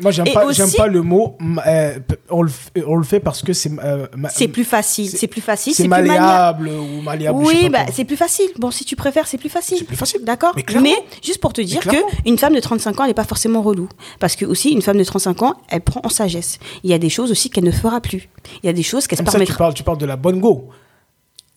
Moi, 0.00 0.12
j'aime 0.12 0.26
pas, 0.32 0.44
aussi- 0.44 0.76
pas 0.76 0.86
le 0.86 1.02
mot. 1.02 1.36
euh, 1.66 1.98
on, 2.30 2.42
le, 2.42 2.50
on 2.86 2.94
le 2.96 3.02
fait 3.02 3.18
parce 3.18 3.42
que 3.42 3.52
c'est. 3.52 3.70
euh, 3.82 4.06
C'est 4.28 4.46
plus 4.46 4.64
facile. 4.64 5.10
C'est 5.10 5.26
plus 5.26 5.40
facile. 5.40 5.74
C'est 5.74 5.88
malléable 5.88 6.68
ou 6.68 7.00
malléable. 7.00 7.38
Oui, 7.42 7.68
bah, 7.68 7.86
c'est 7.92 8.04
plus 8.04 8.16
facile. 8.16 8.48
Bon, 8.58 8.70
si 8.70 8.84
tu 8.84 8.94
préfères, 8.94 9.26
c'est 9.26 9.38
plus 9.38 9.48
facile. 9.48 9.78
C'est 9.78 9.84
plus 9.84 9.96
facile. 9.96 10.22
D'accord? 10.24 10.52
Mais 10.54 10.62
clairement. 10.62 10.90
juste 11.24 11.40
pour 11.40 11.52
te 11.52 11.60
dire 11.62 11.80
que 11.80 11.96
une 12.26 12.38
femme 12.38 12.54
de 12.54 12.60
35 12.60 13.00
ans, 13.00 13.04
elle 13.04 13.10
n'est 13.10 13.14
pas 13.14 13.24
forcément 13.24 13.60
relou. 13.62 13.88
Parce 14.20 14.36
que 14.36 14.44
aussi, 14.44 14.70
une 14.70 14.82
femme 14.82 14.98
de 14.98 15.04
35 15.04 15.42
ans, 15.42 15.54
elle 15.68 15.80
prend 15.80 16.00
en 16.04 16.10
sagesse. 16.10 16.58
Il 16.84 16.90
y 16.90 16.94
a 16.94 16.98
des 16.98 17.08
choses 17.10 17.32
aussi 17.32 17.50
qu'elle 17.50 17.64
ne 17.64 17.72
fera 17.72 18.00
plus. 18.00 18.28
Il 18.62 18.66
y 18.66 18.68
a 18.68 18.72
des 18.74 18.84
choses 18.84 19.06
qu'elle 19.08 19.18
se 19.18 19.24
ça, 19.24 19.30
tu 19.30 19.32
permettra. 19.32 19.56
parles, 19.58 19.74
tu 19.74 19.82
parles 19.82 19.98
de 19.98 20.06
la 20.06 20.16
bonne 20.16 20.38
go. 20.40 20.68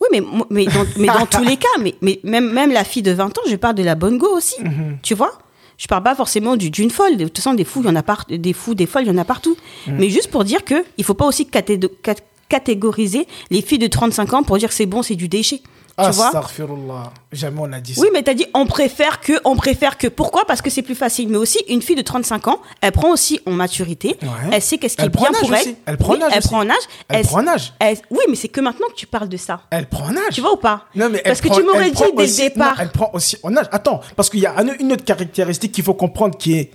Oui, 0.02 0.08
mais, 0.12 0.22
mais, 0.50 0.66
dans, 0.66 0.86
mais 0.98 1.08
dans 1.08 1.26
tous 1.28 1.44
les 1.44 1.58
cas, 1.58 1.68
mais, 1.80 1.96
mais 2.02 2.20
même, 2.24 2.52
même 2.52 2.72
la 2.72 2.84
fille 2.84 3.04
de 3.04 3.12
20 3.12 3.38
ans, 3.38 3.42
je 3.48 3.56
parle 3.56 3.76
de 3.76 3.84
la 3.84 3.96
bonne 3.96 4.18
go 4.18 4.28
aussi. 4.36 4.56
Mhm. 4.62 4.98
Tu 5.04 5.14
vois 5.14 5.38
Je 5.78 5.88
parle 5.88 6.04
pas 6.04 6.16
forcément 6.16 6.56
du- 6.58 6.70
d'une 6.72 6.90
folle. 6.92 7.18
De 7.18 7.26
toute 7.26 7.38
façon, 7.38 7.54
des 7.54 7.64
fous, 7.64 7.82
il 7.84 7.88
y 7.88 7.90
en 7.90 7.96
a 7.96 8.04
par- 8.04 8.26
des 8.30 8.54
fous, 8.54 8.74
des 8.76 8.86
folles, 8.88 9.04
il 9.04 9.08
y 9.10 9.12
en 9.12 9.18
a 9.18 9.26
partout. 9.26 9.56
Mhm. 9.88 9.96
Mais 10.00 10.10
juste 10.10 10.30
pour 10.32 10.44
dire 10.44 10.64
que 10.66 10.84
il 10.98 11.04
faut 11.04 11.14
pas 11.14 11.26
aussi 11.26 11.46
caté- 11.46 11.80
cat- 12.04 12.16
catégoriser 12.50 13.28
les 13.50 13.62
filles 13.62 13.80
de 13.80 13.88
35 13.88 14.34
ans 14.34 14.44
pour 14.44 14.58
dire 14.58 14.70
que 14.70 14.76
c'est 14.76 14.86
bon, 14.86 15.04
c'est 15.04 15.16
du 15.16 15.28
déchet. 15.28 15.62
Tu 15.98 16.10
vois 16.12 16.28
Astaghfirullah. 16.28 17.12
Jamais 17.32 17.60
on 17.62 17.72
a 17.74 17.80
dit 17.82 17.94
ça. 17.94 18.02
Oui, 18.02 18.08
mais 18.14 18.24
t'as 18.24 18.34
dit 18.34 18.46
on 18.54 18.66
préfère 18.66 19.20
que, 19.20 19.34
on 19.44 19.56
préfère 19.56 19.98
que. 19.98 20.08
Pourquoi? 20.08 20.46
Parce 20.46 20.62
que 20.62 20.70
c'est 20.70 20.82
plus 20.82 20.96
facile. 20.96 21.28
Mais 21.30 21.38
aussi, 21.38 21.60
une 21.68 21.82
fille 21.82 21.96
de 21.98 22.02
35 22.02 22.48
ans, 22.48 22.62
elle 22.82 22.92
prend 22.92 23.12
aussi 23.12 23.40
en 23.46 23.52
maturité. 23.52 24.18
Ouais. 24.22 24.28
Elle 24.54 24.62
sait 24.62 24.78
qu'est-ce 24.78 24.96
qui 24.96 25.02
Elle 25.02 25.08
est 25.10 25.12
prend 25.12 25.30
bien 25.30 25.32
en 25.32 25.36
âge 25.36 25.42
pour 25.42 25.54
elle. 25.56 25.62
aussi. 25.62 25.76
Elle 25.86 25.98
prend 25.98 26.14
en 26.14 26.22
âge 26.22 26.32
Elle 26.32 26.38
aussi. 26.40 26.48
prend 26.48 26.58
en 26.60 26.70
âge. 26.70 26.78
Elle 27.10 27.22
prend 27.26 27.40
en 27.42 27.48
âge. 27.48 27.74
elle- 27.80 27.98
Oui, 28.10 28.20
mais 28.30 28.36
c'est 28.36 28.48
que 28.48 28.62
maintenant 28.62 28.88
que 28.88 28.96
tu 28.96 29.06
parles 29.06 29.30
de 29.30 29.38
ça. 29.38 29.62
Elle 29.70 29.88
prend 29.90 30.06
en 30.06 30.16
âge. 30.16 30.34
Tu 30.34 30.42
vois 30.42 30.54
ou 30.54 30.58
pas? 30.58 30.86
Non, 30.96 31.10
mais 31.10 31.22
Parce 31.24 31.42
que 31.42 31.48
prend- 31.50 31.58
tu 31.58 31.64
m'aurais 31.66 31.92
dit 31.92 32.02
dès 32.18 32.26
le 32.28 32.38
départ. 32.50 32.76
non, 32.78 32.82
elle 32.84 32.90
prend 32.92 33.10
aussi 33.14 33.38
en 33.44 33.56
âge. 33.58 33.68
Attends, 33.72 34.02
parce 34.16 34.30
qu'il 34.30 34.40
y 34.40 34.46
a 34.46 34.58
un- 34.58 34.74
une 34.80 34.94
autre 34.94 35.04
caractéristique 35.06 35.72
qu'il 35.74 35.84
faut 35.84 35.94
comprendre 35.94 36.38
qui 36.38 36.54
est 36.58 36.72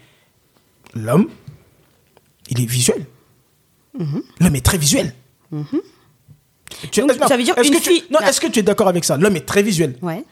l'homme, 0.94 1.28
il 2.50 2.60
est 2.62 2.66
visuel. 2.66 3.06
L'homme 4.40 4.54
est 4.56 4.64
très 4.64 4.78
visuel. 4.78 5.14
Tu-. 6.90 7.00
Donc, 7.00 7.18
non, 7.20 7.26
ça 7.28 7.36
veut 7.36 7.42
dire 7.42 7.56
est-ce 7.58 7.68
une 7.68 7.74
que 7.74 7.82
tu- 7.82 7.90
fille- 7.90 8.04
non, 8.10 8.18
Ah. 8.22 8.28
est-ce 8.28 8.40
que 8.40 8.46
tu 8.48 8.58
es 8.58 8.62
d'accord 8.62 8.88
avec 8.88 9.04
ça? 9.04 9.16
L'homme 9.16 9.36
est 9.36 9.46
très 9.46 9.62
visuel. 9.62 9.96
Ouais. 10.02 10.24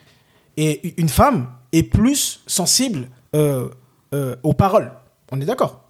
Et 0.56 0.94
une 1.00 1.08
femme 1.08 1.48
est 1.72 1.82
plus 1.82 2.40
sensible 2.46 3.08
euh, 3.34 3.68
euh, 4.14 4.36
aux 4.42 4.52
paroles. 4.52 4.92
On 5.32 5.40
est 5.40 5.44
d'accord? 5.44 5.80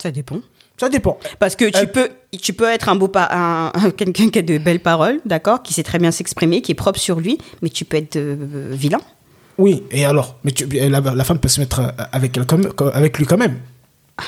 Ça 0.00 0.10
dépend. 0.10 0.38
Ça 0.76 0.88
dépend. 0.88 1.18
Parce 1.38 1.56
que 1.56 1.66
tu 1.66 1.78
Elle- 1.78 1.92
peux, 1.92 2.08
tu 2.40 2.52
peux 2.54 2.68
être 2.68 2.88
un 2.88 2.96
beau 2.96 3.10
un, 3.14 3.70
un- 3.74 3.90
quelqu'un 3.96 4.30
qui 4.30 4.38
a 4.38 4.42
de 4.42 4.58
belles 4.58 4.80
paroles, 4.80 5.20
d'accord, 5.26 5.62
qui 5.62 5.74
sait 5.74 5.82
très 5.82 5.98
bien 5.98 6.10
s'exprimer, 6.10 6.62
qui 6.62 6.72
est 6.72 6.74
propre 6.74 6.98
sur 6.98 7.20
lui, 7.20 7.38
mais 7.62 7.68
tu 7.68 7.84
peux 7.84 7.98
être 7.98 8.16
euh, 8.16 8.68
vilain. 8.70 9.00
Oui, 9.58 9.82
et 9.90 10.06
alors? 10.06 10.36
Mais 10.42 10.52
tu- 10.52 10.66
la, 10.66 11.00
la 11.00 11.24
femme 11.24 11.38
peut 11.38 11.48
se 11.48 11.60
mettre 11.60 11.80
euh, 11.80 11.88
avec, 12.12 12.36
elle 12.38 12.46
comme- 12.46 12.72
comme- 12.72 12.90
avec 12.94 13.18
lui 13.18 13.26
quand 13.26 13.36
même. 13.36 13.58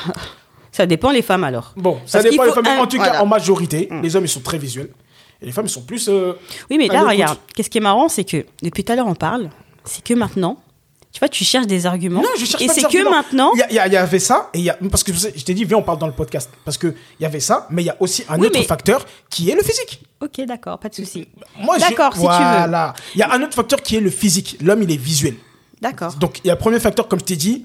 Ça 0.72 0.86
dépend 0.86 1.10
les 1.10 1.20
femmes 1.22 1.44
alors. 1.44 1.72
Bon, 1.76 1.98
ça 2.06 2.20
Parce 2.22 2.30
dépend 2.30 2.44
faut 2.44 2.52
femmes. 2.54 2.66
un- 2.66 2.78
En 2.82 2.86
tout 2.86 2.96
cas, 2.96 3.04
voilà. 3.04 3.18
Mm. 3.18 3.22
en 3.22 3.26
majorité, 3.26 3.88
les 4.02 4.16
hommes, 4.16 4.24
ils 4.24 4.28
sont 4.28 4.40
très 4.40 4.56
visuels. 4.58 4.88
Et 5.42 5.46
les 5.46 5.52
femmes, 5.52 5.68
sont 5.68 5.82
plus. 5.82 6.08
euh, 6.08 6.34
Oui, 6.70 6.78
mais 6.78 6.88
là, 6.88 7.04
regarde, 7.04 7.38
qu'est-ce 7.54 7.68
qui 7.70 7.78
est 7.78 7.82
marrant, 7.82 8.08
c'est 8.08 8.24
que 8.24 8.44
depuis 8.62 8.84
tout 8.84 8.92
à 8.92 8.96
l'heure, 8.96 9.06
on 9.08 9.14
parle, 9.14 9.50
c'est 9.84 10.02
que 10.04 10.14
maintenant, 10.14 10.56
tu 11.12 11.18
vois, 11.18 11.28
tu 11.28 11.44
cherches 11.44 11.66
des 11.66 11.84
arguments. 11.84 12.22
Non, 12.22 12.28
je 12.38 12.44
cherche 12.46 12.62
et 12.62 12.68
c'est 12.68 12.82
que 12.88 13.10
maintenant. 13.10 13.50
Il 13.54 13.74
y, 13.74 13.78
avait 13.96 14.18
ça, 14.18 14.48
et 14.54 14.60
y 14.60 14.70
a, 14.70 14.78
parce 14.90 15.02
que 15.04 15.12
je 15.12 15.44
t'ai 15.44 15.52
dit, 15.52 15.64
viens, 15.64 15.78
on 15.78 15.82
parle 15.82 15.98
dans 15.98 16.06
le 16.06 16.12
podcast. 16.14 16.48
Parce 16.64 16.78
qu'il 16.78 16.94
y 17.20 17.26
avait 17.26 17.40
ça, 17.40 17.66
mais 17.70 17.82
il 17.82 17.86
y 17.86 17.90
a 17.90 17.96
aussi 18.00 18.24
un 18.28 18.38
Oui, 18.38 18.46
autre 18.46 18.58
mais- 18.60 18.64
facteur 18.64 19.04
qui 19.28 19.50
est 19.50 19.54
le 19.54 19.62
physique. 19.62 20.00
Ok, 20.22 20.40
d'accord, 20.46 20.78
pas 20.78 20.88
de 20.88 20.94
souci. 20.94 21.28
Moi, 21.58 21.78
D'accord, 21.78 22.14
si 22.14 22.20
tu 22.20 22.26
veux. 22.26 22.28
Voilà. 22.28 22.94
Il 23.14 23.18
y 23.18 23.22
a 23.22 23.32
un 23.32 23.42
autre 23.42 23.54
facteur 23.54 23.82
qui 23.82 23.96
est 23.96 24.00
le 24.00 24.10
physique. 24.10 24.56
L'homme, 24.62 24.82
il 24.84 24.90
est 24.92 24.96
visuel. 24.96 25.34
D'accord. 25.80 26.14
Donc, 26.14 26.38
il 26.44 26.46
y 26.46 26.50
a 26.50 26.54
le 26.54 26.58
premier 26.60 26.78
facteur, 26.78 27.08
comme 27.08 27.18
je 27.18 27.24
t'ai 27.24 27.36
dit, 27.36 27.64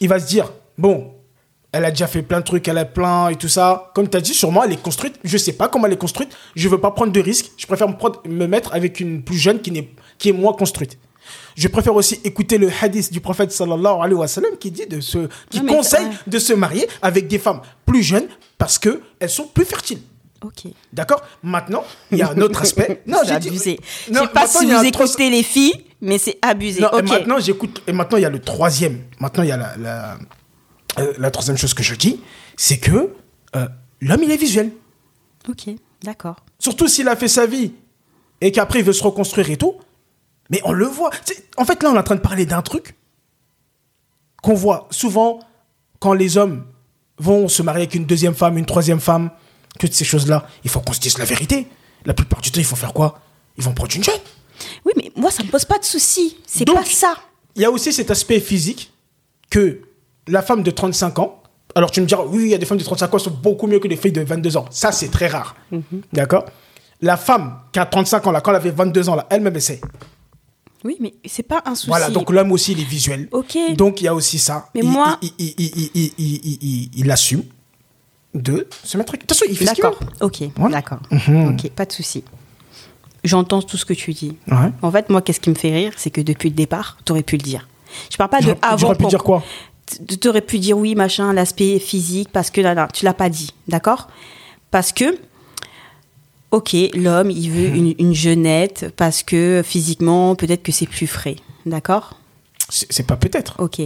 il 0.00 0.08
va 0.08 0.20
se 0.20 0.26
dire, 0.26 0.52
bon, 0.78 1.12
elle 1.72 1.84
a 1.86 1.90
déjà 1.90 2.06
fait 2.06 2.22
plein 2.22 2.40
de 2.40 2.44
trucs, 2.44 2.68
elle 2.68 2.78
a 2.78 2.84
plein 2.84 3.28
et 3.30 3.36
tout 3.36 3.48
ça. 3.48 3.90
Comme 3.94 4.08
tu 4.08 4.16
as 4.16 4.20
dit, 4.20 4.34
sûrement, 4.34 4.62
elle 4.64 4.72
est 4.72 4.82
construite. 4.82 5.18
Je 5.24 5.36
sais 5.38 5.52
pas 5.54 5.68
comment 5.68 5.86
elle 5.86 5.94
est 5.94 5.96
construite. 5.96 6.30
Je 6.54 6.68
veux 6.68 6.78
pas 6.80 6.90
prendre 6.90 7.12
de 7.12 7.20
risques. 7.20 7.50
Je 7.56 7.66
préfère 7.66 7.88
me, 7.88 7.94
prendre- 7.96 8.20
me 8.28 8.46
mettre 8.46 8.74
avec 8.74 9.00
une 9.00 9.22
plus 9.22 9.38
jeune 9.38 9.60
qui, 9.60 9.70
n'est, 9.72 9.88
qui 10.18 10.28
est 10.28 10.32
moins 10.32 10.52
construite. 10.52 10.98
Je 11.56 11.68
préfère 11.68 11.94
aussi 11.94 12.20
écouter 12.24 12.58
le 12.58 12.70
hadith 12.80 13.12
du 13.12 13.20
prophète 13.20 13.52
sallallahu 13.52 14.00
alayhi 14.02 14.14
wa 14.18 14.26
sallam 14.28 14.52
qui 14.58 14.70
dit 14.70 14.86
de 14.86 15.00
se, 15.00 15.28
qui 15.50 15.60
Non, 15.62 15.74
conseille 15.76 16.08
de 16.26 16.38
se 16.38 16.52
marier 16.52 16.86
avec 17.00 17.26
des 17.28 17.38
femmes 17.38 17.60
plus 17.86 18.02
jeunes 18.02 18.26
parce 18.58 18.78
que 18.78 19.00
elles 19.20 19.30
sont 19.30 19.46
plus 19.46 19.64
fertiles. 19.64 20.00
Ok. 20.44 20.72
D'accord? 20.92 21.22
Maintenant, 21.42 21.84
il 22.10 22.18
y 22.18 22.22
a 22.22 22.30
un 22.30 22.38
autre 22.40 22.60
aspect. 22.62 23.02
Non, 23.06 23.18
c'est 23.22 23.34
j'ai 23.34 23.38
dit- 23.38 23.48
abusé. 23.48 23.78
Je 24.08 24.12
Non, 24.12 24.22
sais 24.22 24.28
pas 24.28 24.46
si 24.48 24.66
vous 24.66 24.84
écoutez 24.84 25.30
les 25.30 25.42
filles, 25.44 25.84
mais 26.00 26.18
c'est 26.18 26.38
abusé. 26.42 26.80
Non, 26.80 26.90
et 26.98 27.02
maintenant, 27.02 27.38
j'écoute. 27.38 27.80
Et 27.86 27.92
maintenant, 27.92 28.18
il 28.18 28.22
y 28.22 28.26
a 28.26 28.30
le 28.30 28.40
troisième. 28.40 29.02
Maintenant, 29.20 29.44
il 29.44 29.50
y 29.50 29.52
a 29.52 29.56
la, 29.56 29.76
la, 29.78 30.18
euh, 30.98 31.12
la 31.18 31.30
troisième 31.30 31.56
chose 31.56 31.74
que 31.74 31.82
je 31.82 31.94
dis 31.94 32.20
c'est 32.56 32.78
que 32.78 33.14
euh, 33.56 33.68
l'homme, 34.00 34.22
il 34.22 34.30
est 34.30 34.36
visuel. 34.36 34.72
Ok, 35.48 35.68
d'accord. 36.02 36.36
Surtout 36.58 36.86
s'il 36.88 37.08
a 37.08 37.16
fait 37.16 37.28
sa 37.28 37.46
vie 37.46 37.72
et 38.40 38.52
qu'après, 38.52 38.80
il 38.80 38.84
veut 38.84 38.92
se 38.92 39.02
reconstruire 39.02 39.50
et 39.50 39.56
tout. 39.56 39.74
Mais 40.50 40.60
on 40.64 40.72
le 40.72 40.84
voit. 40.86 41.10
C'est- 41.24 41.44
En 41.56 41.64
fait, 41.64 41.82
là, 41.82 41.90
on 41.90 41.94
est 41.94 41.98
en 41.98 42.02
train 42.02 42.16
de 42.16 42.20
parler 42.20 42.44
d'un 42.46 42.62
truc 42.62 42.94
qu'on 44.42 44.54
voit 44.54 44.88
souvent 44.90 45.40
quand 45.98 46.12
les 46.14 46.36
hommes 46.36 46.66
vont 47.18 47.48
se 47.48 47.62
marier 47.62 47.82
avec 47.82 47.94
une 47.94 48.04
deuxième 48.06 48.34
femme, 48.34 48.58
une 48.58 48.66
troisième 48.66 49.00
femme, 49.00 49.30
toutes 49.78 49.92
ces 49.94 50.04
choses-là. 50.04 50.46
Il 50.64 50.70
faut 50.70 50.80
qu'on 50.80 50.92
se 50.92 51.00
dise 51.00 51.18
la 51.18 51.24
vérité. 51.24 51.68
La 52.04 52.14
plupart 52.14 52.40
du 52.40 52.50
temps, 52.50 52.60
il 52.60 52.66
faut 52.66 52.76
faire 52.76 52.92
quoi? 52.92 53.20
Ils 53.56 53.62
vont 53.64 53.72
prendre 53.72 53.94
une 53.94 54.02
jeune. 54.02 54.18
Oui, 54.84 54.92
mais 54.96 55.12
moi, 55.16 55.30
ça 55.30 55.42
me 55.44 55.48
pose 55.48 55.64
pas 55.64 55.78
de 55.78 55.84
soucis. 55.84 56.36
C'est 56.46 56.64
pas 56.64 56.84
ça. 56.84 57.14
Il 57.54 57.62
y 57.62 57.64
a 57.64 57.70
aussi 57.70 57.92
cet 57.92 58.10
aspect 58.10 58.40
physique 58.40 58.92
que 59.50 59.80
la 60.28 60.42
femme 60.42 60.62
de 60.62 60.70
35 60.70 61.18
ans, 61.18 61.42
alors 61.74 61.90
tu 61.90 62.00
me 62.00 62.06
diras, 62.06 62.24
oui, 62.26 62.42
il 62.44 62.48
y 62.48 62.54
a 62.54 62.58
des 62.58 62.66
femmes 62.66 62.78
de 62.78 62.84
35 62.84 63.12
ans 63.14 63.16
qui 63.18 63.24
sont 63.24 63.30
beaucoup 63.42 63.66
mieux 63.66 63.78
que 63.78 63.88
des 63.88 63.96
filles 63.96 64.12
de 64.12 64.22
22 64.22 64.56
ans. 64.56 64.66
Ça, 64.70 64.92
c'est 64.92 65.08
très 65.08 65.28
rare. 65.28 65.54
Mhm. 65.70 65.82
D'accord? 66.12 66.44
La 67.00 67.16
femme 67.16 67.58
qui 67.72 67.78
a 67.78 67.86
35 67.86 68.26
ans, 68.26 68.30
là, 68.30 68.40
quand 68.40 68.50
elle 68.50 68.56
avait 68.58 68.70
22 68.70 69.08
ans, 69.08 69.14
là, 69.16 69.26
elle-même 69.30 69.56
essaie. 69.56 69.80
Oui, 70.84 70.96
mais 71.00 71.14
c'est 71.24 71.42
pas 71.44 71.62
un 71.64 71.74
souci. 71.74 71.88
Voilà, 71.88 72.10
donc 72.10 72.30
l'homme 72.30 72.52
aussi, 72.52 72.72
il 72.72 72.80
est 72.80 72.84
visuel. 72.84 73.28
Ok. 73.30 73.56
Donc 73.76 74.00
il 74.00 74.04
y 74.04 74.08
a 74.08 74.14
aussi 74.14 74.38
ça. 74.38 74.68
Mais 74.74 74.80
il, 74.82 74.88
moi- 74.88 75.18
Il, 75.38 77.10
assume 77.10 77.44
de 78.34 78.66
se 78.84 78.98
mettre. 78.98 79.12
De 79.12 79.18
toute 79.18 79.28
façon, 79.32 79.44
il 79.48 79.56
fait 79.56 79.66
ce 79.66 79.74
qu'il 79.74 79.82
D'accord. 79.84 80.00
Ok, 80.20 80.42
Voilà. 80.56 80.76
d'accord. 80.76 80.98
Mhm. 81.10 81.50
Ok, 81.54 81.70
pas 81.70 81.84
de 81.84 81.92
souci. 81.92 82.24
J'entends 83.24 83.62
tout 83.62 83.76
ce 83.76 83.84
que 83.84 83.94
tu 83.94 84.12
dis. 84.12 84.36
Ouais. 84.48 84.72
En 84.82 84.90
fait, 84.90 85.08
moi, 85.08 85.22
qu'est-ce 85.22 85.38
qui 85.38 85.50
me 85.50 85.54
fait 85.54 85.72
rire, 85.72 85.92
c'est 85.96 86.10
que 86.10 86.20
depuis 86.20 86.48
le 86.50 86.56
départ, 86.56 86.98
tu 87.04 87.12
aurais 87.12 87.22
pu 87.22 87.36
le 87.36 87.42
dire. 87.42 87.68
Je 88.10 88.16
parle 88.16 88.30
pas 88.30 88.40
de 88.40 88.54
avant. 88.62 88.76
j'aurais 88.76 88.96
pu 88.96 89.06
dire 89.06 89.22
quoi? 89.22 89.44
Tu 90.20 90.28
aurais 90.28 90.40
pu 90.40 90.58
dire 90.58 90.76
oui, 90.78 90.94
machin, 90.94 91.32
l'aspect 91.32 91.78
physique, 91.78 92.30
parce 92.32 92.50
que 92.50 92.60
là, 92.60 92.88
tu 92.92 93.04
l'as 93.04 93.14
pas 93.14 93.28
dit, 93.28 93.50
d'accord? 93.68 94.08
Parce 94.70 94.92
que, 94.92 95.18
ok, 96.50 96.74
l'homme, 96.94 97.30
il 97.30 97.50
veut 97.50 97.68
Mhm. 97.68 97.74
une, 97.74 97.94
une 97.98 98.14
jeunette, 98.14 98.92
parce 98.96 99.22
que 99.22 99.62
physiquement, 99.64 100.34
peut-être 100.34 100.62
que 100.62 100.72
c'est 100.72 100.86
plus 100.86 101.06
frais, 101.06 101.36
d'accord? 101.66 102.18
C'est 102.70 103.06
pas 103.06 103.16
peut-être. 103.16 103.56
Ok. 103.58 103.80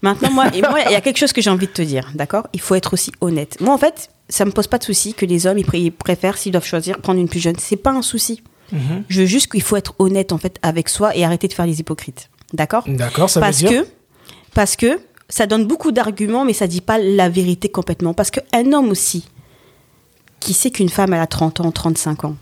Maintenant, 0.00 0.32
moi, 0.32 0.46
et 0.52 0.62
moi, 0.62 0.80
il 0.86 0.90
y 0.92 0.96
a 0.96 1.00
quelque 1.00 1.18
chose 1.18 1.32
que 1.32 1.40
j'ai 1.40 1.50
envie 1.50 1.66
de 1.68 1.72
te 1.72 1.82
dire, 1.82 2.10
d'accord? 2.14 2.48
Il 2.52 2.60
faut 2.60 2.74
être 2.74 2.94
aussi 2.94 3.12
honnête. 3.20 3.56
Moi, 3.60 3.72
en 3.72 3.78
fait, 3.78 4.10
ça 4.28 4.44
me 4.44 4.50
pose 4.50 4.66
pas 4.66 4.78
de 4.78 4.84
souci 4.84 5.14
que 5.14 5.24
les 5.26 5.46
hommes, 5.46 5.58
ils, 5.58 5.66
pr- 5.66 5.78
ils 5.78 5.92
préfèrent, 5.92 6.36
s'ils 6.38 6.50
doivent 6.50 6.64
choisir, 6.66 6.98
prendre 6.98 7.20
une 7.20 7.28
plus 7.28 7.38
jeune. 7.38 7.54
C'est 7.60 7.76
pas 7.76 7.92
un 7.92 8.02
souci. 8.02 8.42
Mhm. 8.72 9.04
Je 9.08 9.20
veux 9.20 9.26
juste 9.26 9.48
qu'il 9.52 9.62
faut 9.62 9.76
être 9.76 9.94
honnête, 10.00 10.32
en 10.32 10.38
fait, 10.38 10.58
avec 10.62 10.88
soi 10.88 11.14
et 11.16 11.24
arrêter 11.24 11.46
de 11.46 11.52
faire 11.52 11.66
les 11.66 11.78
hypocrites. 11.78 12.30
D'accord? 12.52 12.82
D'accord, 12.88 13.30
ça 13.30 13.38
veut 13.38 13.46
parce 13.46 13.58
dire. 13.58 13.70
que, 13.70 13.86
parce 14.54 14.74
que 14.74 14.98
ça 15.28 15.46
donne 15.46 15.66
beaucoup 15.66 15.92
d'arguments, 15.92 16.44
mais 16.44 16.52
ça 16.52 16.66
dit 16.66 16.80
pas 16.80 16.98
la 16.98 17.28
vérité 17.28 17.68
complètement. 17.70 18.14
Parce 18.14 18.30
qu'un 18.30 18.72
homme 18.72 18.90
aussi, 18.90 19.26
qui 20.40 20.52
sait 20.54 20.70
qu'une 20.70 20.88
femme, 20.88 21.12
elle 21.14 21.20
a 21.20 21.26
30 21.26 21.60
ans, 21.60 21.70
35 21.72 22.24
ans, 22.24 22.36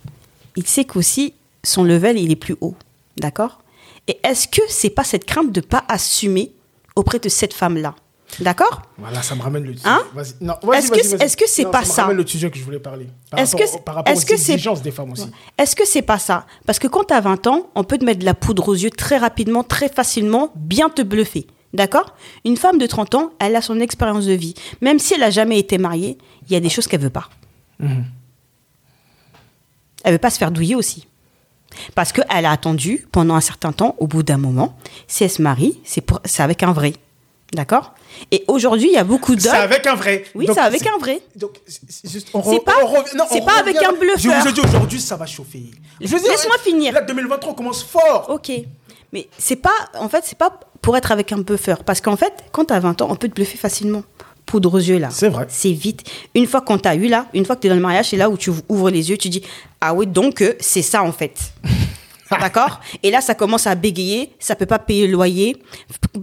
il 0.57 0.66
sait 0.66 0.85
qu'aussi, 0.85 1.35
son 1.62 1.85
level, 1.85 2.19
il 2.19 2.31
est 2.33 2.37
plus 2.37 2.57
haut. 2.61 2.75
D'accord? 3.19 3.61
Et 4.09 4.19
est-ce 4.25 4.49
que 4.49 4.62
c'est 4.69 4.90
pas 4.90 5.05
cette 5.05 5.25
crainte 5.25 5.53
de 5.53 5.61
pas 5.61 5.85
assumer 5.88 6.53
auprès 6.97 7.19
de 7.19 7.29
cette 7.29 7.53
femme-là? 7.55 7.95
D'accord? 8.38 8.83
Voilà, 8.97 9.23
ça 9.23 9.35
me 9.35 9.43
ramène 9.43 9.64
le. 9.64 9.75
Hein? 9.85 10.01
Est-ce 10.16 10.90
que- 10.90 11.23
est-ce 11.23 11.37
que 11.37 11.49
c'est 11.49 11.64
pas 11.66 11.81
me 11.81 11.85
ça? 11.85 12.03
ramène 12.03 12.16
le 12.16 12.27
sujet 12.27 12.49
que 12.51 12.57
je 12.59 12.64
voulais 12.64 12.79
parler. 12.79 13.09
Par 13.29 13.40
Est-ce 13.40 13.57
que- 13.57 13.79
par 13.83 13.97
rapport 13.97 14.14
aux 14.16 14.21
exigences 14.21 14.83
des 14.83 14.93
femmes 14.93 15.11
aussi. 15.12 15.27
Est-ce 15.59 15.75
que 15.75 15.85
c'est 15.85 16.01
pas 16.03 16.19
ça? 16.21 16.47
Parce 16.64 16.79
que 16.79 16.87
quand 16.87 17.05
tu 17.05 17.12
as 17.14 17.21
20 17.21 17.47
ans, 17.49 17.69
on 17.75 17.83
peut 17.83 17.99
te 17.99 18.05
mettre 18.05 18.21
de 18.21 18.25
la 18.25 18.35
poudre 18.35 18.69
aux 18.69 18.75
yeux 18.75 18.90
très 18.90 19.19
rapidement, 19.19 19.64
très 19.64 19.88
facilement, 19.88 20.51
bien 20.55 20.88
te 20.90 21.03
bluffer. 21.03 21.47
D'accord? 21.72 22.14
Une 22.44 22.56
femme 22.56 22.78
de 22.78 22.87
30 22.87 23.14
ans, 23.14 23.30
elle 23.38 23.54
a 23.56 23.62
son 23.62 23.78
expérience 23.80 24.26
de 24.26 24.33
vie. 24.33 24.54
Même 24.80 24.98
si 24.98 25.14
elle 25.14 25.22
a 25.22 25.30
jamais 25.30 25.59
été 25.59 25.78
mariée, 25.78 26.18
il 26.46 26.52
y 26.52 26.56
a 26.56 26.61
des 26.61 26.68
choses 26.68 26.87
qu'elle 26.87 27.00
veut 27.00 27.11
pas. 27.11 27.28
Mhm. 27.78 28.04
Elle 30.04 30.12
veut 30.12 30.18
pas 30.18 30.30
se 30.30 30.38
faire 30.38 30.50
douiller 30.50 30.74
aussi. 30.74 31.06
Parce 31.94 32.11
qu'elle 32.12 32.44
a 32.46 32.50
attendu 32.50 33.06
pendant 33.12 33.35
un 33.37 33.40
certain 33.40 33.72
temps, 33.72 33.94
au 33.98 34.06
bout 34.06 34.22
d'un 34.22 34.38
moment, 34.38 34.76
si 35.06 35.22
elle 35.24 35.30
se 35.30 35.40
marie, 35.42 35.78
c'est 35.85 36.00
pour- 36.00 36.20
c'est 36.24 36.42
avec 36.42 36.62
un 36.62 36.72
vrai. 36.72 36.94
D'accord? 37.52 37.94
Et 38.30 38.44
aujourd'hui, 38.48 38.88
il 38.88 38.94
y 38.94 38.96
a 38.96 39.04
beaucoup 39.04 39.33
C'est 39.38 39.44
d'hommes. 39.48 39.54
avec 39.56 39.87
un 39.87 39.94
vrai. 39.94 40.24
Oui, 40.35 40.46
Donc, 40.46 40.54
c'est 40.56 40.62
avec 40.62 40.87
un 40.87 40.98
vrai. 40.98 41.20
Donc, 41.37 41.52
c'est- 41.66 41.80
c'est 41.88 42.11
juste, 42.11 42.28
on 42.33 42.42
C'est 42.42 42.61
pas- 42.61 42.74
on 42.83 42.87
revient- 42.87 43.16
non, 43.16 43.24
c'est 43.30 43.40
on 43.40 43.44
pas 43.44 43.59
avec 43.59 43.76
un 43.76 43.92
bluffeur. 43.92 44.18
Je 44.18 44.28
vous 44.28 44.48
ai 44.48 44.52
dit 44.52 44.61
aujourd'hui, 44.61 45.00
ça 45.00 45.16
va 45.16 45.26
chauffer. 45.26 45.64
Je 46.00 46.06
veux 46.09 46.20
dire, 46.20 46.30
Laisse-moi 46.30 46.59
finir. 46.59 46.92
Là, 46.92 47.02
2023, 47.02 47.52
on 47.52 47.54
commence 47.54 47.83
fort. 47.85 48.26
Ok. 48.30 48.52
Mais 49.12 49.29
c'est 49.38 49.57
pas, 49.57 49.70
en 49.99 50.09
fait, 50.09 50.25
c'est 50.25 50.38
pas 50.38 50.61
pour 50.83 50.96
être 50.96 51.12
avec 51.12 51.33
un 51.33 51.38
buffer. 51.38 51.77
Parce 51.85 52.01
qu'en 52.01 52.16
fait, 52.16 52.33
quand 52.53 52.66
t'as 52.66 52.81
20 52.81 53.03
ans, 53.03 53.09
on 53.11 53.16
peut 53.16 53.29
te 53.29 53.35
bluffer 53.35 53.59
facilement. 53.59 54.03
Poudre 54.46 54.75
aux 54.75 54.79
yeux, 54.79 54.99
là. 54.99 55.11
C'est 55.11 55.29
vrai. 55.29 55.46
C'est 55.49 55.73
vite. 55.73 56.03
Une 56.35 56.46
fois 56.46 56.61
qu'on 56.61 56.79
t'a 56.79 56.96
eu, 56.96 57.07
là, 57.07 57.27
une 57.35 57.44
fois 57.44 57.57
que 57.57 57.61
t'es 57.61 57.68
dans 57.68 57.75
le 57.75 57.81
mariage, 57.81 58.09
c'est 58.11 58.16
là 58.16 58.29
où 58.31 58.37
tu 58.37 58.51
ouvres 58.68 58.90
les 58.90 59.11
yeux, 59.11 59.16
tu 59.16 59.29
dis, 59.29 59.42
ah 59.81 59.94
oui, 59.94 60.07
donc, 60.07 60.42
euh, 60.42 60.55
c'est 60.59 60.83
ça, 60.83 61.03
en 61.03 61.12
fait. 61.12 61.53
D'accord? 62.31 62.81
Et 63.03 63.11
là, 63.11 63.20
ça 63.20 63.35
commence 63.35 63.66
à 63.66 63.75
bégayer, 63.75 64.33
ça 64.38 64.55
peut 64.55 64.66
pas 64.66 64.79
payer 64.79 65.07
le 65.07 65.12
loyer, 65.12 65.57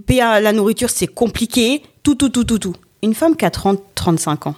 payer 0.06 0.21
la 0.41 0.54
nourriture, 0.54 0.89
c'est 0.89 1.08
compliqué, 1.08 1.84
tout, 2.04 2.15
tout, 2.15 2.30
tout, 2.30 2.43
tout, 2.43 2.60
tout. 2.60 2.76
Une 3.04 3.13
femme 3.13 3.36
qui 3.36 3.45
a 3.45 3.52
30, 3.52 3.82
35 3.93 4.47
ans, 4.47 4.56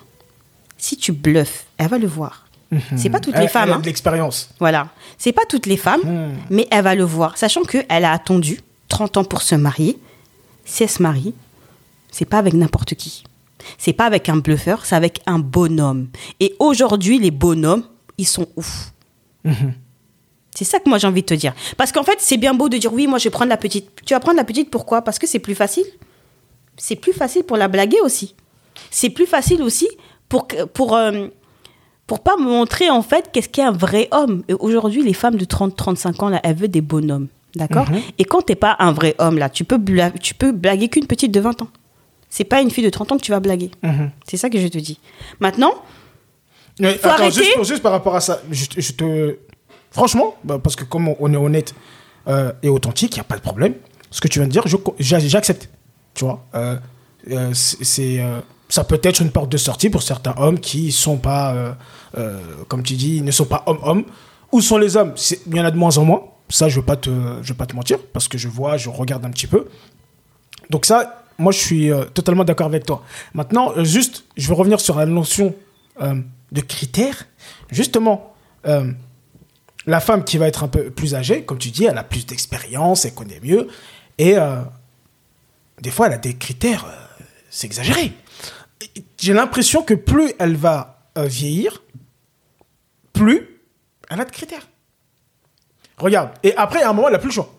si 0.78 0.96
tu 0.96 1.12
bluffes, 1.12 1.66
elle 1.78 1.88
va 1.88 1.98
le 1.98 2.08
voir. 2.08 2.46
C'est 2.96 3.10
pas 3.10 3.20
toutes 3.20 3.36
Elle- 3.36 3.42
les 3.42 3.48
femmes. 3.48 3.64
Elle 3.70 3.74
a 3.74 3.76
hein. 3.78 3.80
de 3.80 3.86
l'expérience. 3.86 4.50
Voilà. 4.60 4.90
C'est 5.18 5.32
pas 5.32 5.46
toutes 5.50 5.66
les 5.66 5.78
femmes, 5.78 6.02
Hmm. 6.04 6.36
mais 6.50 6.68
elle 6.70 6.84
va 6.84 6.96
le 6.96 7.04
voir. 7.04 7.38
Sachant 7.38 7.64
qu'elle 7.64 7.86
a 8.06 8.12
attendu 8.12 8.62
30 8.90 9.18
ans 9.18 9.24
pour 9.24 9.42
se 9.42 9.56
marier. 9.56 9.98
Si 10.66 10.84
elle 10.84 10.90
se 10.90 11.02
marie, 11.02 11.34
c'est 12.12 12.26
pas 12.26 12.38
avec 12.38 12.54
n'importe 12.54 12.94
qui. 12.96 13.24
C'est 13.78 13.94
pas 13.94 14.06
avec 14.06 14.30
un 14.30 14.38
bluffeur, 14.38 14.86
c'est 14.86 14.96
avec 14.96 15.20
un 15.26 15.40
bonhomme. 15.40 16.08
Et 16.40 16.56
aujourd'hui, 16.60 17.18
les 17.20 17.32
bonhommes, 17.32 17.84
ils 18.20 18.28
sont 18.28 18.48
ouf. 18.56 18.92
Mhm. 19.44 19.74
C'est 20.56 20.66
ça 20.66 20.80
que 20.80 20.90
moi 20.90 20.98
j'ai 20.98 21.08
envie 21.08 21.22
de 21.22 21.26
te 21.28 21.34
dire. 21.34 21.54
Parce 21.78 21.92
qu'en 21.92 22.04
fait, 22.04 22.18
c'est 22.20 22.38
bien 22.38 22.54
beau 22.54 22.70
de 22.70 22.78
dire 22.78 22.94
oui, 22.94 23.08
moi 23.08 23.18
je 23.18 23.26
vais 23.26 23.30
prendre 23.30 23.50
la 23.50 23.58
petite. 23.58 23.90
Tu 24.06 24.14
vas 24.14 24.20
prendre 24.20 24.38
la 24.38 24.44
petite 24.44 24.70
pourquoi? 24.70 25.02
Parce 25.02 25.18
que 25.18 25.26
c'est 25.28 25.40
plus 25.40 25.56
facile. 25.56 25.86
C'est 26.78 26.96
plus 26.96 27.14
facile 27.14 27.44
pour 27.44 27.58
la 27.58 27.68
blaguer 27.68 28.00
aussi. 28.04 28.36
C'est 28.92 29.10
plus 29.10 29.26
facile 29.26 29.62
aussi 29.62 29.88
pour 30.30 30.48
que- 30.48 30.64
pour 30.66 30.96
euh, 30.96 31.28
pour 32.10 32.20
pas 32.22 32.36
me 32.38 32.44
montrer 32.44 32.90
en 32.90 33.02
fait 33.02 33.30
qu'est-ce 33.32 33.48
qu'est 33.48 33.62
un 33.64 33.72
vrai 33.72 34.08
homme. 34.12 34.44
Et 34.50 34.54
aujourd'hui, 34.54 35.04
les 35.04 35.14
femmes 35.14 35.36
de 35.36 35.46
30 35.46 35.76
35 35.76 36.24
ans 36.24 36.30
là, 36.30 36.40
elles 36.44 36.56
veulent 36.56 36.68
des 36.70 36.82
bonhommes. 36.82 37.28
D'accord 37.56 37.90
Mhm. 37.90 38.00
Et 38.18 38.26
quand 38.26 38.42
t'es 38.42 38.56
pas 38.56 38.76
un 38.80 38.92
vrai 38.92 39.16
homme 39.20 39.38
là, 39.38 39.48
tu 39.50 39.64
peux 39.64 39.78
bla- 39.78 40.12
tu 40.12 40.34
peux 40.34 40.52
blaguer 40.52 40.90
qu'une 40.90 41.06
petite 41.08 41.32
de 41.32 41.40
20 41.40 41.62
ans. 41.62 41.68
C'est 42.30 42.44
pas 42.44 42.62
une 42.62 42.70
fille 42.72 42.84
de 42.84 42.90
30 42.90 43.12
ans 43.12 43.18
que 43.18 43.24
tu 43.24 43.32
vas 43.32 43.40
blaguer. 43.40 43.72
Mhm. 43.84 44.12
C'est 44.28 44.38
ça 44.38 44.50
que 44.50 44.60
je 44.60 44.68
te 44.68 44.78
dis. 44.78 45.00
Maintenant, 45.40 45.74
Mais 46.80 46.94
Faut 46.98 47.08
attends, 47.10 47.24
arrêter. 47.24 47.44
juste, 47.44 47.64
juste 47.66 47.82
par 47.84 47.92
rapport 47.92 48.16
à 48.16 48.22
ça, 48.22 48.42
je, 48.52 48.66
te- 48.66 48.80
je 48.82 48.92
te. 48.94 49.38
Franchement, 49.92 50.36
bah, 50.44 50.60
parce 50.64 50.76
que 50.76 50.84
comme 50.86 51.10
on- 51.20 51.34
est 51.34 51.38
honnête 51.38 51.74
euh, 52.28 52.52
et 52.64 52.70
authentique, 52.70 53.12
il 53.16 53.20
n'y 53.20 53.22
a 53.22 53.26
pas 53.26 53.36
de 53.36 53.42
problème. 53.42 53.74
Ce 54.12 54.22
que 54.22 54.28
tu 54.28 54.40
viens 54.40 54.48
de 54.48 54.52
dire, 54.52 54.64
j'accepte. 55.00 55.70
Tu 56.14 56.24
vois 56.26 56.46
Euh, 56.56 56.76
euh, 57.32 57.50
c'est, 57.54 58.20
ça 58.70 58.84
peut 58.84 59.00
être 59.02 59.22
une 59.22 59.32
porte 59.32 59.52
de 59.52 59.58
sortie 59.58 59.90
pour 59.90 60.04
certains 60.04 60.36
hommes 60.38 60.60
qui 60.60 60.92
sont 60.92 61.18
pas, 61.18 61.54
euh, 61.54 61.74
euh, 62.18 62.40
comme 62.68 62.84
tu 62.84 62.94
dis, 62.94 63.22
ne 63.22 63.32
sont 63.32 63.46
pas 63.46 63.64
hommes-hommes. 63.66 64.06
Où 64.52 64.62
sont 64.62 64.78
les 64.78 64.96
hommes? 64.96 65.14
Il 65.48 65.58
y 65.58 65.60
en 65.60 65.66
a 65.66 65.72
de 65.72 65.78
moins 65.78 65.98
en 65.98 66.06
moins. 66.06 66.24
Ça, 66.50 66.70
je 66.70 66.78
ne 66.78 66.82
vais, 66.82 66.86
pas 66.86 66.96
te- 66.96 67.76
mentir, 67.76 67.98
parce 68.14 68.28
que 68.28 68.38
je 68.38 68.48
vois, 68.48 68.78
je 68.78 68.90
regarde 68.90 69.26
un 69.26 69.32
petit 69.32 69.48
peu. 69.48 69.68
Donc 70.70 70.86
ça, 70.86 71.26
moi, 71.40 71.52
je 71.52 71.58
suis 71.58 71.92
euh, 71.92 72.06
totalement 72.06 72.44
d'accord 72.44 72.68
avec 72.68 72.86
toi. 72.86 73.04
Maintenant, 73.34 73.74
juste, 73.84 74.24
je 74.38 74.48
vais 74.48 74.54
revenir 74.54 74.80
sur 74.80 74.98
la 74.98 75.06
notion 75.06 75.56
de 76.00 76.62
critères. 76.62 77.28
Justement, 77.72 78.34
la 79.86 80.00
femme 80.00 80.24
qui 80.24 80.38
va 80.38 80.48
être 80.48 80.64
un 80.64 80.70
peu 80.70 80.90
plus 80.92 81.14
âgée, 81.14 81.44
comme 81.44 81.58
tu 81.58 81.72
dis, 81.72 81.86
elle 81.86 81.98
a 81.98 82.04
plus 82.04 82.26
d'expérience, 82.26 83.04
elle 83.04 83.14
connaît 83.14 83.42
mieux. 83.44 83.68
Et 84.18 84.36
des 85.82 85.92
fois, 85.92 86.08
elle 86.08 86.14
a 86.14 86.18
des 86.18 86.36
critères, 86.36 86.86
c'est 87.50 87.68
exagéré. 87.68 88.14
J'ai 89.18 89.34
l'impression 89.34 89.84
que 89.84 89.94
plus 89.94 90.32
elle 90.40 90.56
va 90.56 91.10
euh, 91.18 91.26
vieillir, 91.26 91.84
plus 93.14 93.60
elle 94.10 94.22
a 94.22 94.26
de 94.26 94.32
critères. 94.32 94.68
Regarde. 95.98 96.32
Et 96.44 96.56
après, 96.56 96.82
à 96.82 96.90
un 96.90 96.94
moment, 96.94 97.08
elle 97.10 97.14
n'a 97.14 97.20
plus 97.20 97.28
le 97.30 97.34
choix. 97.34 97.54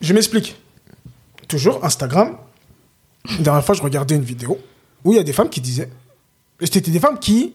Je 0.00 0.12
m'explique. 0.14 0.56
Toujours 1.48 1.84
Instagram. 1.84 2.36
La 3.30 3.38
dernière 3.38 3.64
fois, 3.64 3.74
je 3.74 3.82
regardais 3.82 4.14
une 4.14 4.22
vidéo 4.22 4.58
où 5.04 5.12
il 5.12 5.16
y 5.16 5.18
a 5.18 5.24
des 5.24 5.32
femmes 5.32 5.50
qui 5.50 5.60
disaient. 5.60 5.90
C'était 6.60 6.90
des 6.90 7.00
femmes 7.00 7.18
qui. 7.18 7.54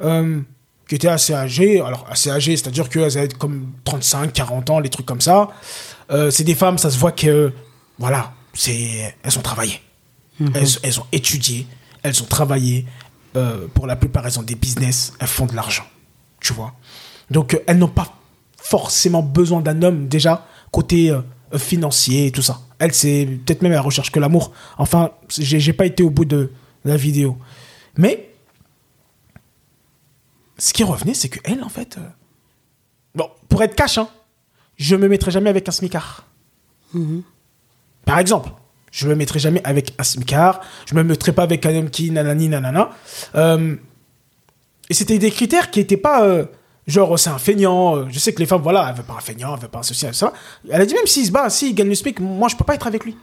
euh, 0.00 0.40
qui 0.88 0.94
étaient 0.96 1.08
assez 1.08 1.32
âgées. 1.32 1.80
Alors, 1.80 2.06
assez 2.10 2.30
âgées, 2.30 2.56
c'est-à-dire 2.56 2.88
qu'elles 2.88 3.16
avaient 3.16 3.28
comme 3.28 3.72
35, 3.84 4.32
40 4.32 4.70
ans, 4.70 4.78
les 4.80 4.90
trucs 4.90 5.06
comme 5.06 5.20
ça. 5.22 5.50
Euh, 6.10 6.30
c'est 6.30 6.44
des 6.44 6.54
femmes, 6.54 6.76
ça 6.78 6.90
se 6.90 6.98
voit 6.98 7.12
que. 7.12 7.52
Voilà. 7.98 8.32
Elles 8.66 9.38
ont 9.38 9.42
travaillé. 10.38 10.60
Elles, 10.62 10.78
elles 10.82 11.00
ont 11.00 11.06
étudié. 11.12 11.66
Elles 12.02 12.22
ont 12.22 12.26
travaillé. 12.26 12.86
Euh, 13.36 13.66
pour 13.74 13.86
la 13.86 13.96
plupart, 13.96 14.26
elles 14.26 14.38
ont 14.38 14.42
des 14.44 14.54
business. 14.54 15.12
Elles 15.18 15.26
font 15.28 15.46
de 15.46 15.54
l'argent. 15.54 15.84
Tu 16.40 16.52
vois 16.52 16.74
Donc, 17.30 17.54
euh, 17.54 17.58
elles 17.66 17.78
n'ont 17.78 17.88
pas 17.88 18.14
forcément 18.60 19.22
besoin 19.22 19.60
d'un 19.60 19.82
homme, 19.82 20.08
déjà, 20.08 20.46
côté 20.70 21.10
euh, 21.10 21.20
financier 21.58 22.26
et 22.26 22.30
tout 22.32 22.42
ça. 22.42 22.60
Elle, 22.78 22.92
c'est 22.94 23.26
peut-être 23.44 23.62
même 23.62 23.72
à 23.72 23.76
la 23.76 23.82
recherche 23.82 24.10
que 24.10 24.20
l'amour. 24.20 24.52
Enfin, 24.78 25.10
j'ai 25.28 25.72
pas 25.72 25.86
été 25.86 26.02
au 26.02 26.10
bout 26.10 26.24
de 26.24 26.50
la 26.84 26.96
vidéo. 26.96 27.38
Mais, 27.96 28.30
ce 30.58 30.72
qui 30.72 30.84
revenait, 30.84 31.14
c'est 31.14 31.28
que 31.28 31.40
elle, 31.44 31.62
en 31.62 31.68
fait. 31.68 31.96
euh, 31.98 32.08
Bon, 33.14 33.28
pour 33.48 33.62
être 33.62 33.74
cash, 33.76 33.98
hein, 33.98 34.08
je 34.76 34.96
me 34.96 35.08
mettrai 35.08 35.30
jamais 35.30 35.50
avec 35.50 35.68
un 35.68 35.72
smicard. 35.72 36.26
Par 38.04 38.18
exemple, 38.18 38.50
je 38.94 39.08
me 39.08 39.16
mettrai 39.16 39.40
jamais 39.40 39.60
avec 39.64 39.92
un 39.98 40.04
smicard. 40.04 40.60
Je 40.86 40.94
me 40.94 41.02
mettrai 41.02 41.32
pas 41.32 41.42
avec 41.42 41.66
un 41.66 41.74
homme 41.74 41.90
qui 41.90 42.12
nanani 42.12 42.48
nanana. 42.48 42.90
Euh, 43.34 43.74
et 44.88 44.94
c'était 44.94 45.18
des 45.18 45.32
critères 45.32 45.72
qui 45.72 45.80
étaient 45.80 45.96
pas 45.96 46.24
euh, 46.24 46.44
genre 46.86 47.18
c'est 47.18 47.30
un 47.30 47.38
feignant. 47.38 47.96
euh, 47.96 48.04
Je 48.08 48.20
sais 48.20 48.32
que 48.32 48.38
les 48.38 48.46
femmes, 48.46 48.62
voilà, 48.62 48.86
elle 48.88 48.94
veut 48.96 49.02
pas 49.02 49.14
un 49.14 49.20
feignant, 49.20 49.52
elle 49.56 49.62
veut 49.62 49.68
pas 49.68 49.80
un 49.80 49.82
ceci, 49.82 50.06
ça. 50.12 50.32
Elle 50.70 50.80
a 50.80 50.86
dit 50.86 50.94
même 50.94 51.06
s'il 51.08 51.26
se 51.26 51.32
bat, 51.32 51.50
s'il 51.50 51.74
gagne 51.74 51.88
le 51.88 51.96
SMIC, 51.96 52.20
moi 52.20 52.46
je 52.48 52.54
peux 52.54 52.62
pas 52.64 52.76
être 52.76 52.86
avec 52.86 53.04
lui. 53.04 53.16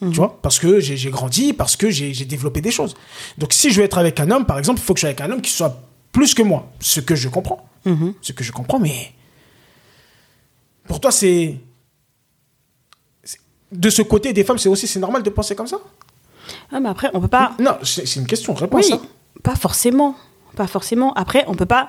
Tu 0.00 0.06
vois 0.16 0.38
Parce 0.42 0.58
que 0.58 0.80
j'ai 0.80 1.10
grandi, 1.10 1.52
parce 1.52 1.76
que 1.76 1.88
j'ai 1.90 2.12
j'ai 2.12 2.24
développé 2.24 2.60
des 2.60 2.72
choses. 2.72 2.94
Donc 3.38 3.52
si 3.52 3.70
je 3.70 3.78
veux 3.78 3.84
être 3.84 3.98
avec 3.98 4.18
un 4.18 4.28
homme, 4.32 4.44
par 4.46 4.58
exemple, 4.58 4.80
il 4.80 4.84
faut 4.84 4.94
que 4.94 4.98
je 4.98 5.02
sois 5.02 5.10
avec 5.10 5.20
un 5.20 5.30
homme 5.30 5.42
qui 5.42 5.52
soit 5.52 5.78
plus 6.10 6.34
que 6.34 6.42
moi. 6.42 6.68
Ce 6.80 6.98
que 7.00 7.14
je 7.14 7.28
comprends. 7.28 7.64
Ce 8.22 8.32
que 8.32 8.42
je 8.42 8.50
comprends, 8.50 8.80
mais. 8.80 9.12
Pour 10.88 11.00
toi, 11.00 11.12
c'est. 11.12 11.56
De 13.72 13.90
ce 13.90 14.02
côté 14.02 14.32
des 14.32 14.44
femmes, 14.44 14.58
c'est 14.58 14.68
aussi 14.68 14.86
c'est 14.86 14.98
normal 15.00 15.22
de 15.22 15.30
penser 15.30 15.54
comme 15.54 15.66
ça 15.66 15.78
ah, 16.72 16.80
mais 16.80 16.88
après, 16.88 17.10
on 17.14 17.20
peut 17.20 17.28
pas. 17.28 17.52
Non, 17.60 17.76
c'est 17.84 18.16
une 18.16 18.26
question, 18.26 18.54
réponds 18.54 18.78
à 18.78 18.80
Oui, 18.80 18.86
ça. 18.86 19.00
pas 19.42 19.54
forcément. 19.54 20.16
Pas 20.56 20.66
forcément. 20.66 21.12
Après, 21.14 21.44
on 21.46 21.54
peut 21.54 21.66
pas 21.66 21.88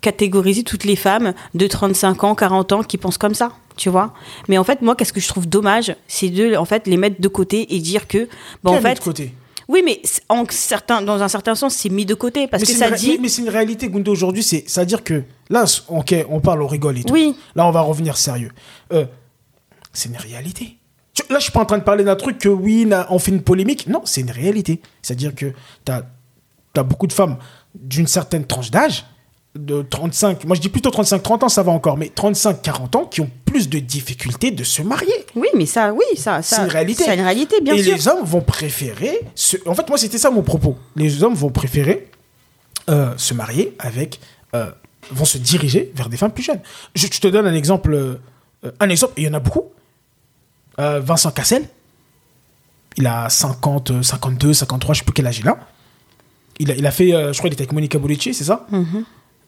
catégoriser 0.00 0.62
toutes 0.62 0.84
les 0.84 0.96
femmes 0.96 1.34
de 1.54 1.66
35 1.66 2.24
ans, 2.24 2.34
40 2.34 2.72
ans 2.72 2.82
qui 2.82 2.96
pensent 2.96 3.18
comme 3.18 3.34
ça, 3.34 3.52
tu 3.76 3.88
vois. 3.90 4.14
Mais 4.48 4.56
en 4.56 4.64
fait, 4.64 4.80
moi, 4.82 4.94
qu'est-ce 4.96 5.12
que 5.12 5.20
je 5.20 5.28
trouve 5.28 5.48
dommage, 5.48 5.94
c'est 6.06 6.30
de 6.30 6.54
en 6.56 6.64
fait 6.64 6.86
les 6.86 6.96
mettre 6.96 7.20
de 7.20 7.28
côté 7.28 7.74
et 7.74 7.78
dire 7.80 8.06
que 8.08 8.28
bon, 8.62 8.76
en 8.76 8.80
fait, 8.80 8.92
autre 8.92 9.02
côté? 9.02 9.34
oui, 9.68 9.82
mais 9.84 10.00
en 10.28 10.44
certain, 10.48 11.02
dans 11.02 11.22
un 11.22 11.28
certain 11.28 11.54
sens, 11.54 11.74
c'est 11.74 11.88
mis 11.90 12.06
de 12.06 12.14
côté 12.14 12.46
parce 12.46 12.62
mais 12.62 12.66
que 12.66 12.72
c'est 12.72 12.78
ça 12.78 12.90
dit. 12.90 13.10
mais- 13.12 13.18
mais 13.22 13.28
c'est 13.28 13.42
une 13.42 13.48
réalité, 13.50 13.88
Gundo, 13.88 14.12
aujourd'hui. 14.12 14.42
C'est- 14.42 14.64
C'est-à-dire 14.66 15.04
que 15.04 15.24
là, 15.50 15.64
ok, 15.88 16.14
on 16.30 16.40
parle, 16.40 16.62
on 16.62 16.66
rigole 16.66 16.98
et 16.98 17.04
tout. 17.04 17.12
Oui. 17.12 17.34
Là, 17.54 17.66
on 17.66 17.70
va 17.70 17.82
revenir 17.82 18.16
sérieux. 18.16 18.52
Euh, 18.92 19.04
c'est 19.92 20.08
une 20.08 20.16
réalité. 20.16 20.76
Là, 21.28 21.38
je 21.38 21.44
suis 21.44 21.52
pas 21.52 21.60
en 21.60 21.66
train 21.66 21.78
de 21.78 21.84
parler 21.84 22.04
d'un 22.04 22.16
truc 22.16 22.38
que 22.38 22.48
oui, 22.48 22.88
on 23.10 23.18
fait 23.18 23.30
une 23.30 23.42
polémique. 23.42 23.86
Non, 23.86 24.02
c'est 24.04 24.20
une 24.22 24.30
réalité. 24.30 24.80
C'est-à-dire 25.02 25.34
que 25.34 25.46
tu 25.84 25.92
as, 25.92 26.82
beaucoup 26.82 27.06
de 27.06 27.12
femmes 27.12 27.36
d'une 27.74 28.06
certaine 28.06 28.44
tranche 28.46 28.70
d'âge, 28.70 29.04
de 29.56 29.82
35, 29.82 30.44
moi 30.44 30.54
je 30.54 30.60
dis 30.60 30.68
plutôt 30.68 30.90
35-30 30.90 31.44
ans, 31.44 31.48
ça 31.48 31.64
va 31.64 31.72
encore, 31.72 31.96
mais 31.96 32.06
35-40 32.14 32.96
ans 32.96 33.04
qui 33.06 33.20
ont 33.20 33.28
plus 33.44 33.68
de 33.68 33.80
difficultés 33.80 34.52
de 34.52 34.62
se 34.62 34.80
marier. 34.80 35.12
Oui, 35.34 35.48
mais 35.56 35.66
ça, 35.66 35.92
oui, 35.92 36.04
ça, 36.16 36.40
ça 36.42 36.56
C'est 36.56 36.62
une 36.62 36.68
réalité. 36.68 37.02
C'est 37.04 37.14
une 37.14 37.20
réalité, 37.24 37.60
bien 37.60 37.74
et 37.74 37.82
sûr. 37.82 37.94
les 37.96 38.06
hommes 38.08 38.24
vont 38.24 38.42
préférer. 38.42 39.20
se- 39.34 39.56
En 39.66 39.74
fait, 39.74 39.88
moi, 39.88 39.98
c'était 39.98 40.18
ça 40.18 40.30
mon 40.30 40.42
propos. 40.42 40.76
Les 40.94 41.24
hommes 41.24 41.34
vont 41.34 41.50
préférer 41.50 42.08
euh, 42.88 43.12
se 43.16 43.34
marier 43.34 43.74
avec. 43.80 44.20
euh, 44.54 44.70
vont 45.10 45.24
se 45.24 45.38
diriger 45.38 45.90
vers 45.96 46.08
des 46.08 46.16
femmes 46.16 46.30
plus 46.32 46.42
jeunes. 46.44 46.60
Je, 46.94 47.06
je 47.12 47.20
te 47.20 47.26
donne 47.28 47.46
un 47.46 47.54
exemple. 47.54 47.92
euh, 47.94 48.70
un 48.78 48.88
exemple, 48.88 49.14
et 49.16 49.22
il 49.22 49.26
y 49.26 49.30
en 49.30 49.34
a 49.34 49.40
beaucoup. 49.40 49.64
Euh, 50.80 51.00
Vincent 51.00 51.30
Cassel. 51.30 51.68
il 52.96 53.06
a 53.06 53.28
50, 53.28 54.02
52, 54.02 54.52
53, 54.52 54.94
je 54.94 54.98
sais 55.00 55.04
plus 55.04 55.12
quel 55.12 55.26
âge 55.26 55.38
il 55.38 55.48
a. 55.48 55.58
Il 56.58 56.70
a, 56.70 56.74
il 56.74 56.86
a 56.86 56.90
fait, 56.90 57.14
euh, 57.14 57.32
je 57.32 57.38
crois 57.38 57.48
qu'il 57.48 57.54
était 57.54 57.62
avec 57.62 57.72
Monica 57.72 57.98
Bellucci, 57.98 58.34
c'est 58.34 58.44
ça 58.44 58.66
Mhm. 58.70 59.04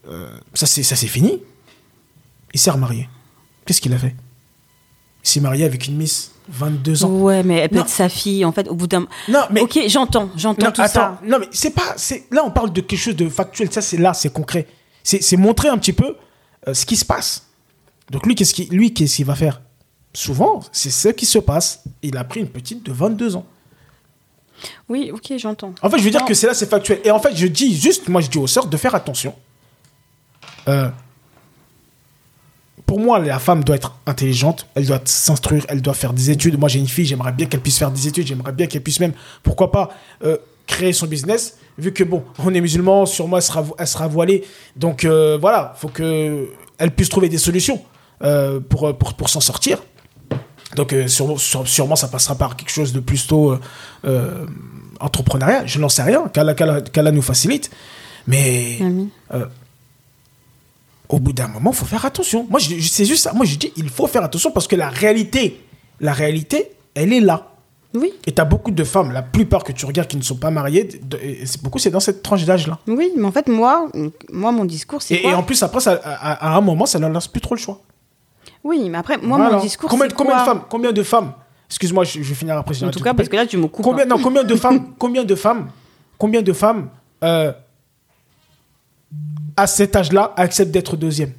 Euh, 0.09 0.31
Ça 0.55 0.67
c'est 0.67 0.83
fini. 1.07 1.41
Il 2.55 2.61
s'est 2.61 2.71
remarié. 2.71 3.09
Qu'est-ce 3.67 3.81
qu'il 3.81 3.93
a 3.95 3.99
fait? 3.99 4.15
Il 5.25 5.29
s'est 5.29 5.41
marié 5.41 5.65
avec 5.65 5.87
une 5.87 5.97
Miss, 5.97 6.33
22 6.49 7.05
ans. 7.05 7.09
Ouais, 7.11 7.43
mais 7.45 7.59
elle 7.59 7.69
peut 7.69 7.77
Non. 7.77 7.83
être 7.83 7.89
sa 7.89 8.09
fille, 8.09 8.45
en 8.45 8.53
fait, 8.53 8.69
au 8.69 8.75
bout 8.75 8.87
d'un. 8.89 9.07
Non, 9.29 9.41
mais 9.51 9.61
Ok, 9.61 9.79
j'entends, 9.89 10.31
j'entends 10.37 10.73
tout 10.73 10.81
attends, 10.83 10.93
ça. 10.93 11.21
non 11.25 11.39
mais 11.39 11.47
c'est 11.53 11.71
pas, 11.71 11.95
c'est 11.97 12.25
là 12.31 12.43
on 12.45 12.51
parle 12.51 12.73
de 12.73 12.81
quelque 12.81 12.99
chose 12.99 13.17
de 13.17 13.29
factuel. 13.29 13.71
Ça 13.73 13.81
c'est 13.81 13.97
là, 13.99 14.13
c'est 14.15 14.33
concret. 14.33 14.67
C'est 15.05 15.23
c'est 15.23 15.37
montrer 15.37 15.69
un 15.69 15.79
petit 15.79 15.93
peu 15.93 16.17
euh, 16.69 16.75
ce 16.75 16.85
qui 16.87 16.97
se 16.97 17.05
passe. 17.05 17.47
Donc 18.11 18.27
lui, 18.27 18.35
qu'est-ce 18.35 18.53
qu'il, 18.55 18.69
lui, 18.71 18.93
qu'est-ce 18.93 19.17
qu'il 19.17 19.25
va 19.27 19.35
faire? 19.37 19.61
Souvent, 20.15 20.61
c'est 20.73 20.91
ce 20.91 21.09
qui 21.09 21.27
se 21.27 21.39
passe. 21.39 21.85
Il 22.03 22.17
a 22.17 22.25
pris 22.25 22.41
une 22.41 22.49
petite 22.49 22.85
de 22.85 22.93
22 22.93 23.37
ans. 23.37 23.47
Oui, 24.89 25.11
ok, 25.13 25.33
j'entends. 25.39 25.75
En 25.83 25.91
fait, 25.91 25.99
je 25.99 26.05
veux 26.05 26.11
dire 26.11 26.25
que 26.25 26.35
c'est 26.35 26.47
là, 26.47 26.55
c'est 26.55 26.69
factuel. 26.69 27.01
Et 27.05 27.11
en 27.11 27.19
fait, 27.19 27.35
je 27.35 27.47
dis 27.47 27.75
juste, 27.75 28.09
moi, 28.09 28.21
je 28.21 28.29
dis 28.29 28.39
aux 28.39 28.47
sœurs 28.47 28.67
de 28.67 28.77
faire 28.77 28.95
attention. 28.95 29.35
Euh, 30.69 30.89
pour 32.87 33.01
moi, 33.01 33.19
la 33.19 33.39
femme 33.39 33.65
doit 33.65 33.77
être 33.77 33.97
intelligente, 34.07 34.67
elle 34.75 34.87
doit 34.87 35.01
s'instruire, 35.05 35.65
elle 35.69 35.81
doit 35.81 35.95
faire 35.95 36.13
des 36.13 36.31
études. 36.31 36.59
Moi, 36.59 36.69
j'ai 36.69 36.79
une 36.79 36.89
fille, 36.89 37.07
j'aimerais 37.07 37.33
bien 37.33 37.47
qu'elle 37.47 37.61
puisse 37.61 37.79
faire 37.79 37.91
des 37.91 38.07
études, 38.07 38.27
j'aimerais 38.27 38.53
bien 38.53 38.67
qu'elle 38.67 38.83
puisse 38.83 39.01
même, 39.01 39.15
pourquoi 39.43 39.73
pas, 39.73 39.91
euh, 40.23 40.37
créer 40.67 40.93
son 40.93 41.07
business. 41.07 41.57
Vu 41.79 41.93
que, 41.93 42.05
bon, 42.05 42.23
on 42.39 42.53
est 42.53 42.61
musulman, 42.61 43.07
sûrement, 43.07 43.39
elle 43.39 43.43
sera, 43.43 43.65
elle 43.79 43.87
sera 43.87 44.09
voilée. 44.09 44.45
Donc, 44.77 45.05
euh, 45.05 45.39
voilà, 45.41 45.73
faut 45.79 45.89
que 45.89 46.51
elle 46.79 46.91
puisse 46.91 47.09
trouver 47.09 47.29
des 47.29 47.39
solutions 47.39 47.81
euh, 48.23 48.61
pour, 48.61 48.97
pour, 48.99 49.15
pour 49.15 49.31
s'en 49.31 49.41
sortir. 49.41 49.83
Donc, 50.77 50.93
euh, 50.93 51.07
sûrement, 51.09 51.37
sûre- 51.37 51.67
sûrement, 51.69 51.97
ça 51.97 52.09
passera 52.09 52.35
par 52.35 52.57
quelque 52.57 52.71
chose 52.71 52.93
de 52.93 53.01
plutôt 53.01 53.53
euh, 53.53 53.61
euh, 54.07 54.47
entrepreneuriat. 55.01 55.67
Je 55.67 55.79
n'en 55.79 55.89
sais 55.89 56.03
rien, 56.03 56.29
qu'Allah, 56.33 56.55
qu'Allah 56.55 57.11
nous 57.13 57.23
facilite. 57.23 57.71
Mais 58.27 58.79
euh, 59.35 59.47
au 61.09 61.19
bout 61.19 61.33
d'un 61.33 61.49
moment, 61.49 61.71
il 61.73 61.77
faut 61.77 61.85
faire 61.85 62.05
attention. 62.05 62.47
Moi, 62.49 62.59
je, 62.61 62.81
c'est 62.81 63.05
juste 63.05 63.25
ça. 63.25 63.33
Moi, 63.33 63.45
je 63.45 63.57
dis, 63.57 63.73
il 63.77 63.89
faut 63.91 64.07
faire 64.07 64.23
attention 64.25 64.51
parce 64.51 64.67
que 64.67 64.77
la 64.77 64.89
réalité, 64.89 65.61
la 66.01 66.13
réalité, 66.13 66.71
elle 66.95 67.13
est 67.13 67.21
là. 67.21 67.49
Oui, 67.95 68.11
Et 68.27 68.33
tu 68.33 68.41
as 68.41 68.47
beaucoup 68.47 68.71
de 68.71 68.85
femmes, 68.85 69.13
la 69.13 69.21
plupart 69.21 69.65
que 69.65 69.73
tu 69.73 69.85
regardes 69.85 70.09
qui 70.09 70.17
ne 70.17 70.23
sont 70.23 70.37
pas 70.37 70.51
mariées, 70.51 70.85
de- 71.03 71.19
et 71.19 71.45
c'est 71.45 71.63
beaucoup, 71.63 71.79
c'est 71.79 71.91
dans 71.91 72.01
cette 72.01 72.23
tranche 72.23 72.47
d'âge-là. 72.47 72.79
oui, 72.87 73.13
mais 73.19 73.27
en 73.27 73.33
fait, 73.33 73.49
moi, 73.49 73.87
moi 74.33 74.51
mon 74.51 74.65
discours, 74.65 75.03
c'est 75.03 75.17
Et, 75.17 75.35
en 75.35 75.43
plus, 75.43 75.63
après, 75.63 75.81
ça, 75.81 76.01
à, 76.03 76.31
à- 76.33 76.53
à 76.55 76.57
un 76.57 76.63
moment, 76.63 76.87
ça 76.87 76.99
ne 76.99 77.05
leur 77.05 77.13
laisse 77.13 77.29
plus 77.29 77.43
trop 77.43 77.55
le 77.55 77.61
choix. 77.61 77.83
Oui, 78.65 78.89
mais 78.89 78.99
après, 78.99 79.19
moi, 79.19 79.39
Voilà. 79.39 79.57
mon 79.57 79.63
discours, 79.63 79.91
combien, 79.91 80.09
c'est 80.09 80.15
combien 80.15 80.33
quoi 80.35 80.41
de 80.43 80.47
femmes 80.47 80.63
Combien 80.71 80.93
de 80.93 81.03
femmes 81.03 81.33
Excuse-moi, 81.69 82.05
je, 82.05 82.23
je 82.23 82.29
vais 82.29 82.35
finir 82.35 82.57
après. 82.57 82.83
En 82.85 82.91
tout 82.91 83.01
cas, 83.03 83.15
parce 83.15 83.29
que 83.29 83.37
là, 83.37 83.47
tu 83.47 83.57
me 83.57 83.67
coupes. 83.67 83.85
Combien, 83.85 84.05
hein. 84.05 84.09
non, 84.09 84.19
combien 84.19 84.45
de 84.45 84.55
femmes, 84.55 84.93
combien 84.99 85.25
de 85.25 85.35
femmes, 85.35 85.71
combien 86.19 86.43
de 86.43 86.53
femmes, 86.53 86.89
euh, 87.25 87.53
à 89.57 89.67
cet 89.67 89.97
âge-là, 89.97 90.33
acceptent 90.37 90.71
d'être 90.71 90.97
deuxième 90.97 91.33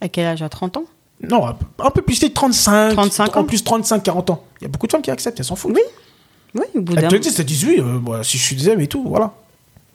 À 0.00 0.08
quel 0.08 0.26
âge? 0.26 0.42
À 0.42 0.48
30 0.48 0.76
ans? 0.78 0.84
Non, 1.22 1.46
un 1.46 1.90
peu- 1.90 2.02
plus, 2.02 2.16
c'est 2.16 2.30
35, 2.34 2.94
35 2.94 3.36
en 3.36 3.40
ans. 3.40 3.44
plus 3.44 3.62
35, 3.62 4.02
40 4.02 4.30
ans. 4.30 4.44
Il 4.60 4.64
y 4.64 4.66
a 4.66 4.68
beaucoup 4.68 4.86
de 4.86 4.92
femmes 4.92 5.02
qui 5.02 5.10
acceptent, 5.10 5.38
elles 5.38 5.44
s'en 5.46 5.54
foutent. 5.56 5.72
Oui. 5.74 5.82
Oui, 6.54 6.64
au 6.74 6.80
bout 6.82 6.94
Elles 6.96 7.02
d'un 7.02 7.08
te 7.08 7.42
disent 7.42 7.64
oui, 7.64 7.76
euh, 7.78 7.98
bah, 7.98 8.22
si 8.24 8.36
je 8.36 8.42
suis 8.42 8.56
deuxième 8.56 8.80
et 8.80 8.86
tout, 8.88 9.04
voilà. 9.06 9.32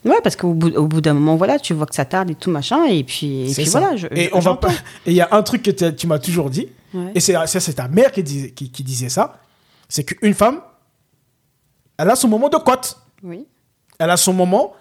Ouais, 0.08 0.22
parce 0.24 0.36
qu'au 0.36 0.54
bout, 0.54 0.76
au 0.76 0.88
bout 0.88 1.02
d'un 1.02 1.14
moment, 1.14 1.36
voilà, 1.36 1.60
tu 1.60 1.74
vois 1.74 1.86
que 1.86 1.96
ça 1.96 2.06
tarde 2.06 2.30
et 2.32 2.36
tout 2.36 2.50
machin, 2.52 2.86
et 2.86 3.04
puis, 3.04 3.42
et 3.42 3.48
C'est 3.54 3.64
puis 3.64 3.72
ça. 3.72 3.80
voilà. 3.80 3.96
Je, 3.98 4.08
et 4.12 4.26
je- 4.26 4.30
on 4.36 4.40
va 4.40 4.56
pas. 4.56 4.72
Et 5.06 5.12
il 5.12 5.14
y 5.14 5.22
a 5.22 5.28
un 5.32 5.44
truc 5.44 5.64
que 5.64 5.72
tu 5.90 6.08
m'as 6.08 6.20
toujours 6.20 6.50
dit, 6.50 6.68
Ouais. 6.94 7.12
et 7.16 7.20
c'est 7.20 7.34
ça, 7.48 7.60
c'est 7.60 7.74
ta 7.74 7.88
mère 7.88 8.12
qui 8.12 8.24
disait, 8.24 8.52
qui, 8.52 8.72
qui 8.72 8.84
disait 8.84 9.10
ça, 9.10 9.40
c'est 9.90 10.04
qu'une 10.04 10.34
femme, 10.34 10.62
elle 11.98 12.10
a 12.10 12.16
son 12.16 12.28
moment 12.28 12.50
de 12.50 12.58
cote. 12.58 12.98
Oui. 13.24 13.46
Elle 14.00 14.10
a 14.12 14.18
son 14.18 14.34
moment, 14.34 14.74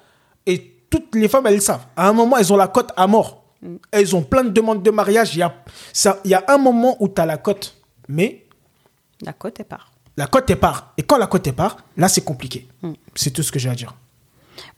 et 0.46 0.72
toutes 0.90 1.14
les 1.14 1.28
femmes, 1.28 1.46
elles 1.46 1.54
le 1.56 1.60
savent. 1.60 1.84
À 1.96 2.08
un 2.08 2.12
moment, 2.12 2.36
elles 2.36 2.52
ont 2.52 2.56
la 2.56 2.68
cote 2.68 2.92
à 2.96 3.06
mort. 3.06 3.42
Mm. 3.62 3.76
Elles 3.90 4.14
ont 4.14 4.22
plein 4.22 4.44
de 4.44 4.50
demandes 4.50 4.82
de 4.82 4.90
mariage. 4.90 5.34
Il 5.34 5.38
y 5.38 5.42
a, 5.42 5.54
ça, 5.92 6.20
il 6.24 6.30
y 6.30 6.34
a 6.34 6.44
un 6.48 6.58
moment 6.58 6.96
où 7.00 7.08
tu 7.08 7.20
as 7.20 7.26
la 7.26 7.38
cote, 7.38 7.74
mais 8.08 8.44
La 9.22 9.32
côte, 9.32 9.58
elle 9.58 9.64
part. 9.66 9.90
la 10.16 10.26
cote 10.26 10.50
est 10.50 10.56
part. 10.56 10.92
Et 10.98 11.02
quand 11.02 11.16
la 11.16 11.26
cote 11.26 11.46
est 11.46 11.52
part, 11.52 11.78
là, 11.96 12.08
c'est 12.08 12.20
compliqué. 12.24 12.68
Mm. 12.82 12.92
C'est 13.14 13.30
tout 13.30 13.42
ce 13.42 13.50
que 13.50 13.58
j'ai 13.58 13.70
à 13.70 13.74
dire. 13.74 13.94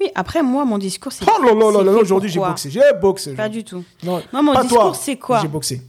Oui, 0.00 0.08
après, 0.14 0.42
moi, 0.42 0.64
mon 0.64 0.78
discours, 0.78 1.12
c'est. 1.12 1.24
Oh 1.26 1.42
là 1.44 1.52
là 1.54 1.70
là 1.72 1.82
là, 1.84 1.92
aujourd'hui, 1.98 2.30
j'ai 2.30 2.40
boxé. 2.40 2.70
J'ai 2.70 2.80
boxé. 3.00 3.32
Pas 3.34 3.48
du 3.48 3.64
tout. 3.64 3.84
Non, 4.02 4.22
Moi, 4.32 4.42
mon 4.42 4.52
pas 4.54 4.62
discours, 4.62 4.96
c'est 4.96 5.16
quoi 5.16 5.40
J'ai 5.40 5.48
boxé. 5.48 5.82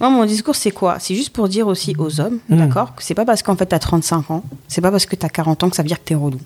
Moi, 0.00 0.10
mon 0.10 0.24
discours, 0.24 0.56
c'est 0.56 0.70
quoi 0.72 0.98
C'est 0.98 1.14
juste 1.14 1.30
pour 1.30 1.48
dire 1.48 1.66
aussi 1.68 1.94
aux 1.98 2.20
hommes, 2.20 2.38
Mm. 2.48 2.56
d'accord, 2.56 2.94
que 2.94 3.02
c'est 3.04 3.14
pas 3.14 3.24
parce 3.24 3.42
qu'en 3.42 3.54
fait, 3.56 3.66
tu 3.66 3.74
as 3.74 3.78
35 3.78 4.30
ans, 4.30 4.42
c'est 4.68 4.80
pas 4.80 4.90
parce 4.90 5.06
que 5.06 5.14
tu 5.14 5.24
as 5.24 5.28
40 5.28 5.62
ans 5.62 5.70
que 5.70 5.76
ça 5.76 5.82
veut 5.82 5.88
dire 5.88 5.98
que 6.00 6.04
tu 6.06 6.12
es 6.14 6.16
relou. 6.16 6.40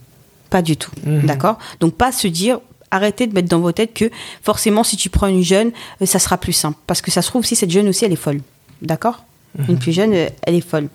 Pas 0.50 0.61
du 0.62 0.76
tout, 0.76 0.90
Mhm. 1.04 1.22
d'accord 1.22 1.59
Donc, 1.80 1.94
pas 1.94 2.12
se 2.12 2.28
dire, 2.28 2.61
arrêtez 2.90 3.26
de 3.26 3.35
mettre 3.35 3.48
dans 3.48 3.61
vos 3.61 3.72
têtes 3.72 3.94
que 3.94 4.11
forcément, 4.42 4.85
si 4.85 4.96
tu 4.96 5.09
prends 5.11 5.26
une 5.26 5.42
jeune, 5.42 5.72
euh, 6.02 6.06
ça 6.06 6.18
sera 6.18 6.37
plus 6.37 6.52
simple. 6.52 6.78
Parce 6.87 7.00
que 7.00 7.11
ça 7.11 7.22
se 7.22 7.28
trouve, 7.28 7.44
si 7.46 7.56
cette 7.56 7.70
jeune 7.70 7.88
aussi, 7.88 8.04
elle 8.04 8.12
est 8.12 8.16
folle, 8.16 8.40
d'accord 8.82 9.24
Mhm. 9.59 9.64
Une 9.70 9.78
plus 9.78 9.92
jeune, 9.92 10.12
euh, 10.12 10.28
elle 10.42 10.54
est 10.56 10.61
folle. 10.61 10.88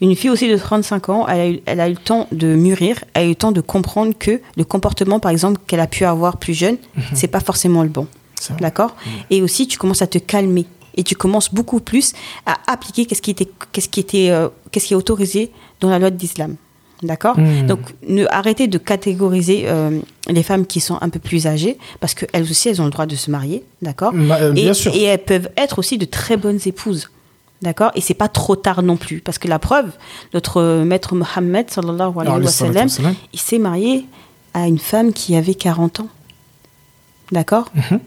Une 0.00 0.16
fille 0.16 0.30
aussi 0.30 0.48
de 0.48 0.56
35 0.56 1.08
ans, 1.10 1.26
elle 1.28 1.40
a, 1.40 1.48
eu, 1.48 1.60
elle 1.66 1.80
a 1.80 1.88
eu 1.88 1.92
le 1.92 1.96
temps 1.98 2.26
de 2.32 2.54
mûrir, 2.54 2.96
elle 3.14 3.22
a 3.22 3.26
eu 3.26 3.28
le 3.30 3.34
temps 3.34 3.52
de 3.52 3.60
comprendre 3.60 4.14
que 4.18 4.40
le 4.56 4.64
comportement, 4.64 5.20
par 5.20 5.30
exemple, 5.30 5.60
qu'elle 5.66 5.80
a 5.80 5.86
pu 5.86 6.04
avoir 6.04 6.38
plus 6.38 6.54
jeune, 6.54 6.78
c'est 7.14 7.28
pas 7.28 7.40
forcément 7.40 7.82
le 7.82 7.90
bon. 7.90 8.06
Mhm. 8.50 8.56
D'accord 8.60 8.96
Et 9.28 9.42
aussi, 9.42 9.66
tu 9.68 9.76
commences 9.78 10.00
à 10.02 10.06
te 10.06 10.18
calmer. 10.18 10.64
Et 10.96 11.02
tu 11.04 11.14
commences 11.14 11.52
beaucoup 11.54 11.80
plus 11.80 12.14
à 12.46 12.56
appliquer 12.66 13.04
qu'est-ce 13.06 13.22
qui 13.22 13.30
était, 13.30 13.48
qu'est-ce 13.72 13.88
qui 13.88 14.00
était, 14.00 14.30
euh, 14.30 14.48
qu'est-ce 14.70 14.86
qui 14.86 14.94
est 14.94 14.96
autorisé 14.96 15.50
dans 15.80 15.88
la 15.90 15.98
loi 15.98 16.10
de 16.10 16.18
l'islam. 16.18 16.56
D'accord 17.02 17.38
Mhm. 17.38 17.66
Donc, 17.66 17.80
ne, 18.08 18.26
arrêtez 18.30 18.66
de 18.68 18.76
catégoriser 18.78 19.62
euh, 19.66 20.00
les 20.28 20.42
femmes 20.42 20.66
qui 20.66 20.80
sont 20.80 20.98
un 21.00 21.08
peu 21.08 21.18
plus 21.18 21.46
âgées, 21.46 21.78
parce 22.00 22.14
qu'elles 22.14 22.42
aussi, 22.42 22.68
elles 22.68 22.80
ont 22.82 22.86
le 22.86 22.90
droit 22.90 23.06
de 23.06 23.16
se 23.16 23.30
marier. 23.30 23.62
D'accord 23.82 24.12
euh, 24.14 24.50
et, 24.52 24.62
bien 24.62 24.74
sûr. 24.74 24.94
et 24.94 25.04
elles 25.04 25.22
peuvent 25.22 25.48
être 25.56 25.78
aussi 25.78 25.96
de 25.96 26.04
très 26.06 26.36
bonnes 26.36 26.60
épouses. 26.66 27.10
D'accord? 27.62 27.90
Et 27.94 28.00
c'est 28.00 28.14
pas 28.14 28.28
trop 28.28 28.56
tard 28.56 28.82
non 28.82 28.96
plus. 28.96 29.20
Parce 29.20 29.38
que 29.38 29.46
la 29.48 29.58
preuve, 29.58 29.92
notre 30.32 30.82
maître 30.84 31.14
Mohammed, 31.14 31.70
sallallahu 31.70 32.12
alayhi 32.18 32.44
wa 32.44 32.50
sallam, 32.50 32.88
il 33.32 33.38
s'est 33.38 33.58
marié 33.58 34.06
à 34.54 34.66
une 34.66 34.78
femme 34.78 35.12
qui 35.12 35.36
avait 35.36 35.54
40 35.54 36.00
ans. 36.00 36.08
D'accord? 37.32 37.70
Mhm. 37.74 38.00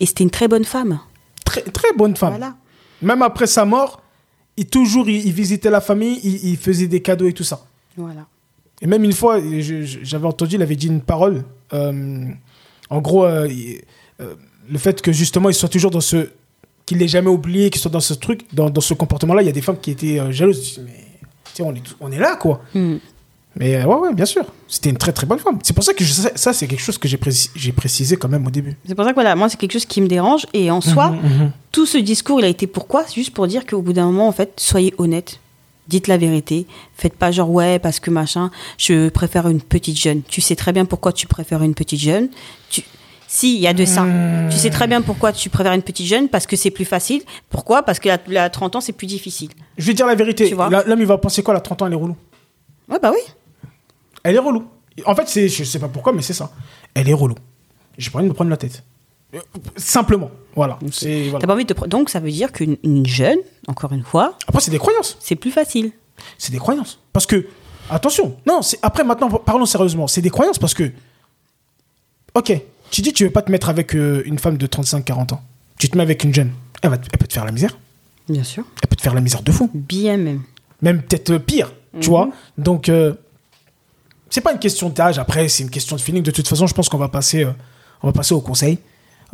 Et 0.00 0.06
c'était 0.06 0.24
une 0.24 0.30
très 0.30 0.48
bonne 0.48 0.64
femme. 0.64 0.98
Très, 1.44 1.62
très 1.62 1.92
bonne 1.96 2.16
femme. 2.16 2.30
Voilà. 2.30 2.56
Même 3.02 3.22
après 3.22 3.46
sa 3.46 3.64
mort, 3.64 4.02
il 4.56 4.66
toujours 4.66 5.08
il, 5.08 5.26
il 5.26 5.32
visitait 5.32 5.70
la 5.70 5.80
famille, 5.80 6.20
il, 6.24 6.50
il 6.50 6.56
faisait 6.56 6.88
des 6.88 7.00
cadeaux 7.00 7.26
et 7.28 7.32
tout 7.32 7.44
ça. 7.44 7.64
Voilà. 7.96 8.26
Et 8.80 8.86
même 8.86 9.04
une 9.04 9.12
fois, 9.12 9.38
j'avais 9.60 10.26
entendu, 10.26 10.56
il 10.56 10.62
avait 10.62 10.76
dit 10.76 10.88
une 10.88 11.00
parole. 11.02 11.44
euh, 11.72 12.26
en 12.90 13.00
gros, 13.00 13.24
euh, 13.24 13.48
euh, 14.20 14.34
le 14.68 14.78
fait 14.78 15.00
que 15.00 15.12
justement, 15.12 15.48
il 15.48 15.54
soit 15.54 15.68
toujours 15.68 15.90
dans 15.92 16.00
ce. 16.00 16.28
Qu'il 16.86 16.98
l'ait 16.98 17.08
jamais 17.08 17.28
oublié, 17.30 17.70
qu'il 17.70 17.80
soit 17.80 17.90
dans 17.90 18.00
ce 18.00 18.14
truc, 18.14 18.42
dans, 18.52 18.70
dans 18.70 18.80
ce 18.80 18.94
comportement-là, 18.94 19.42
il 19.42 19.46
y 19.46 19.48
a 19.48 19.52
des 19.52 19.62
femmes 19.62 19.78
qui 19.80 19.90
étaient 19.90 20.18
euh, 20.20 20.30
jalouses. 20.32 20.80
Mais 20.84 21.64
on 21.64 21.74
est, 21.74 21.82
on 22.00 22.10
est 22.12 22.18
là, 22.18 22.36
quoi. 22.36 22.62
Hmm. 22.74 22.96
Mais 23.56 23.76
euh, 23.76 23.84
ouais, 23.84 23.96
ouais, 24.08 24.14
bien 24.14 24.24
sûr. 24.24 24.44
C'était 24.66 24.88
une 24.88 24.96
très 24.96 25.12
très 25.12 25.26
bonne 25.26 25.38
femme. 25.38 25.58
C'est 25.62 25.74
pour 25.74 25.84
ça 25.84 25.92
que 25.92 26.02
je- 26.02 26.12
ça, 26.12 26.30
ça, 26.34 26.52
c'est 26.54 26.66
quelque 26.66 26.80
chose 26.80 26.96
que 26.96 27.06
j'ai 27.06 27.18
précis- 27.18 27.50
j'ai 27.54 27.72
précisé 27.72 28.16
quand 28.16 28.28
même 28.28 28.46
au 28.46 28.50
début. 28.50 28.76
C'est 28.88 28.94
pour 28.94 29.04
ça 29.04 29.10
que 29.10 29.14
voilà, 29.14 29.36
moi 29.36 29.48
c'est 29.50 29.58
quelque 29.58 29.74
chose 29.74 29.84
qui 29.84 30.00
me 30.00 30.06
dérange 30.08 30.46
et 30.54 30.70
en 30.70 30.80
soi, 30.80 31.10
Mhm, 31.10 31.50
tout 31.70 31.84
ce 31.84 31.98
discours 31.98 32.40
il 32.40 32.44
a 32.46 32.48
été 32.48 32.66
pourquoi 32.66 33.04
C'est 33.06 33.14
juste 33.16 33.32
pour 33.34 33.46
dire 33.46 33.66
qu'au 33.66 33.82
bout 33.82 33.92
d'un 33.92 34.06
moment 34.06 34.26
en 34.26 34.32
fait, 34.32 34.54
soyez 34.56 34.94
honnête, 34.96 35.38
dites 35.86 36.08
la 36.08 36.16
vérité, 36.16 36.66
faites 36.96 37.14
pas 37.14 37.30
genre 37.30 37.50
ouais 37.50 37.78
parce 37.78 38.00
que 38.00 38.10
machin, 38.10 38.50
je 38.78 39.10
préfère 39.10 39.46
une 39.48 39.60
petite 39.60 39.98
jeune. 39.98 40.22
Tu 40.26 40.40
sais 40.40 40.56
très 40.56 40.72
bien 40.72 40.86
pourquoi 40.86 41.12
tu 41.12 41.26
préfères 41.26 41.62
une 41.62 41.74
petite 41.74 42.00
jeune. 42.00 42.30
Tu 42.70 42.82
si, 43.34 43.54
il 43.54 43.62
y 43.62 43.66
a 43.66 43.72
de 43.72 43.86
ça. 43.86 44.04
Tu 44.50 44.58
sais 44.58 44.68
très 44.68 44.86
bien 44.86 45.00
pourquoi 45.00 45.32
tu 45.32 45.48
préfères 45.48 45.72
une 45.72 45.80
petite 45.82 46.06
jeune 46.06 46.28
parce 46.28 46.46
que 46.46 46.54
c'est 46.54 46.70
plus 46.70 46.84
facile. 46.84 47.22
Pourquoi? 47.48 47.82
Parce 47.82 47.98
que 47.98 48.08
la, 48.08 48.18
la 48.26 48.50
30 48.50 48.76
ans 48.76 48.80
c'est 48.82 48.92
plus 48.92 49.06
difficile. 49.06 49.48
Je 49.78 49.86
vais 49.86 49.94
dire 49.94 50.06
la 50.06 50.14
vérité. 50.14 50.48
Tu 50.48 50.54
vois? 50.54 50.68
L'homme, 50.68 51.00
il 51.00 51.06
va 51.06 51.16
penser 51.16 51.42
quoi, 51.42 51.56
à 51.56 51.60
30 51.60 51.80
ans, 51.80 51.86
elle 51.86 51.94
est 51.94 51.96
relou? 51.96 52.14
Ouais 52.90 52.98
bah 53.00 53.10
oui. 53.10 53.20
Elle 54.22 54.34
est 54.34 54.38
relou. 54.38 54.66
En 55.06 55.14
fait, 55.14 55.26
c'est, 55.28 55.48
je 55.48 55.64
sais 55.64 55.78
pas 55.78 55.88
pourquoi, 55.88 56.12
mais 56.12 56.20
c'est 56.20 56.34
ça. 56.34 56.52
Elle 56.92 57.08
est 57.08 57.14
relou. 57.14 57.34
J'ai 57.96 58.10
pas 58.10 58.18
envie 58.18 58.26
de 58.26 58.32
me 58.32 58.34
prendre 58.34 58.50
la 58.50 58.58
tête. 58.58 58.84
Simplement. 59.76 60.30
Voilà. 60.54 60.78
C'est, 60.90 61.22
voilà. 61.30 61.38
T'as 61.40 61.46
pas 61.46 61.54
envie 61.54 61.64
de 61.64 61.72
te 61.72 61.86
donc 61.86 62.10
ça 62.10 62.20
veut 62.20 62.30
dire 62.30 62.52
qu'une 62.52 62.76
une 62.82 63.06
jeune, 63.06 63.38
encore 63.66 63.94
une 63.94 64.04
fois, 64.04 64.36
Après, 64.46 64.60
c'est 64.60 64.70
des 64.70 64.78
croyances. 64.78 65.16
c'est 65.20 65.36
plus 65.36 65.50
facile. 65.50 65.92
C'est 66.36 66.52
des 66.52 66.58
croyances. 66.58 67.00
Parce 67.14 67.24
que, 67.24 67.46
attention, 67.88 68.36
non, 68.46 68.60
c'est, 68.60 68.78
après, 68.82 69.04
maintenant, 69.04 69.30
parlons 69.30 69.64
sérieusement. 69.64 70.06
C'est 70.06 70.20
des 70.20 70.28
croyances 70.28 70.58
parce 70.58 70.74
que, 70.74 70.92
ok, 72.34 72.60
tu 72.92 73.00
dis 73.02 73.12
tu 73.12 73.24
veux 73.24 73.30
pas 73.30 73.42
te 73.42 73.50
mettre 73.50 73.68
avec 73.68 73.96
euh, 73.96 74.22
une 74.24 74.38
femme 74.38 74.56
de 74.56 74.66
35-40 74.68 75.34
ans. 75.34 75.42
Tu 75.78 75.88
te 75.88 75.96
mets 75.96 76.02
avec 76.04 76.22
une 76.22 76.32
jeune. 76.32 76.52
Elle, 76.82 76.90
va 76.90 76.98
te- 76.98 77.08
elle 77.12 77.18
peut 77.18 77.26
te 77.26 77.32
faire 77.32 77.44
la 77.44 77.50
misère. 77.52 77.76
Bien 78.28 78.44
sûr. 78.44 78.64
Elle 78.82 78.88
peut 78.88 78.96
te 78.96 79.02
faire 79.02 79.14
la 79.14 79.20
misère 79.20 79.42
de 79.42 79.50
fou. 79.50 79.68
Bien 79.74 80.16
même. 80.16 80.42
Même 80.80 81.02
peut-être 81.02 81.30
euh, 81.30 81.38
pire, 81.40 81.72
tu 82.00 82.08
vois. 82.08 82.30
Donc, 82.58 82.88
euh, 82.88 83.14
c'est 84.30 84.40
pas 84.40 84.52
une 84.52 84.58
question 84.58 84.88
d'âge. 84.90 85.18
Après, 85.18 85.48
c'est 85.48 85.62
une 85.64 85.70
question 85.70 85.96
de 85.96 86.00
feeling. 86.00 86.22
De 86.22 86.30
toute 86.30 86.46
façon, 86.48 86.66
je 86.66 86.74
pense 86.74 86.88
qu'on 86.88 86.98
va 86.98 87.08
passer, 87.08 87.44
euh, 87.44 87.52
on 88.02 88.06
va 88.08 88.12
passer 88.12 88.34
au 88.34 88.40
conseil. 88.40 88.78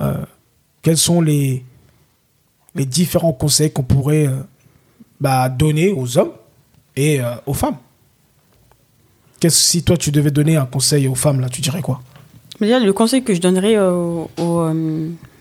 Euh, 0.00 0.24
quels 0.82 0.96
sont 0.98 1.20
les, 1.20 1.64
les 2.74 2.86
différents 2.86 3.32
conseils 3.32 3.70
qu'on 3.72 3.82
pourrait 3.82 4.26
euh, 4.26 4.40
bah, 5.20 5.48
donner 5.48 5.90
aux 5.92 6.16
hommes 6.18 6.32
et 6.96 7.20
euh, 7.20 7.34
aux 7.46 7.54
femmes? 7.54 7.76
Qu'est-ce 9.40 9.56
si 9.60 9.82
toi 9.82 9.96
tu 9.96 10.10
devais 10.10 10.30
donner 10.30 10.56
un 10.56 10.66
conseil 10.66 11.06
aux 11.08 11.14
femmes 11.14 11.40
là, 11.40 11.48
tu 11.48 11.60
dirais 11.60 11.82
quoi? 11.82 12.00
Dire, 12.66 12.80
Le 12.80 12.92
conseil 12.92 13.22
que 13.22 13.34
je 13.34 13.40
donnerais 13.40 13.76
euh, 13.76 14.24
aux, 14.38 14.68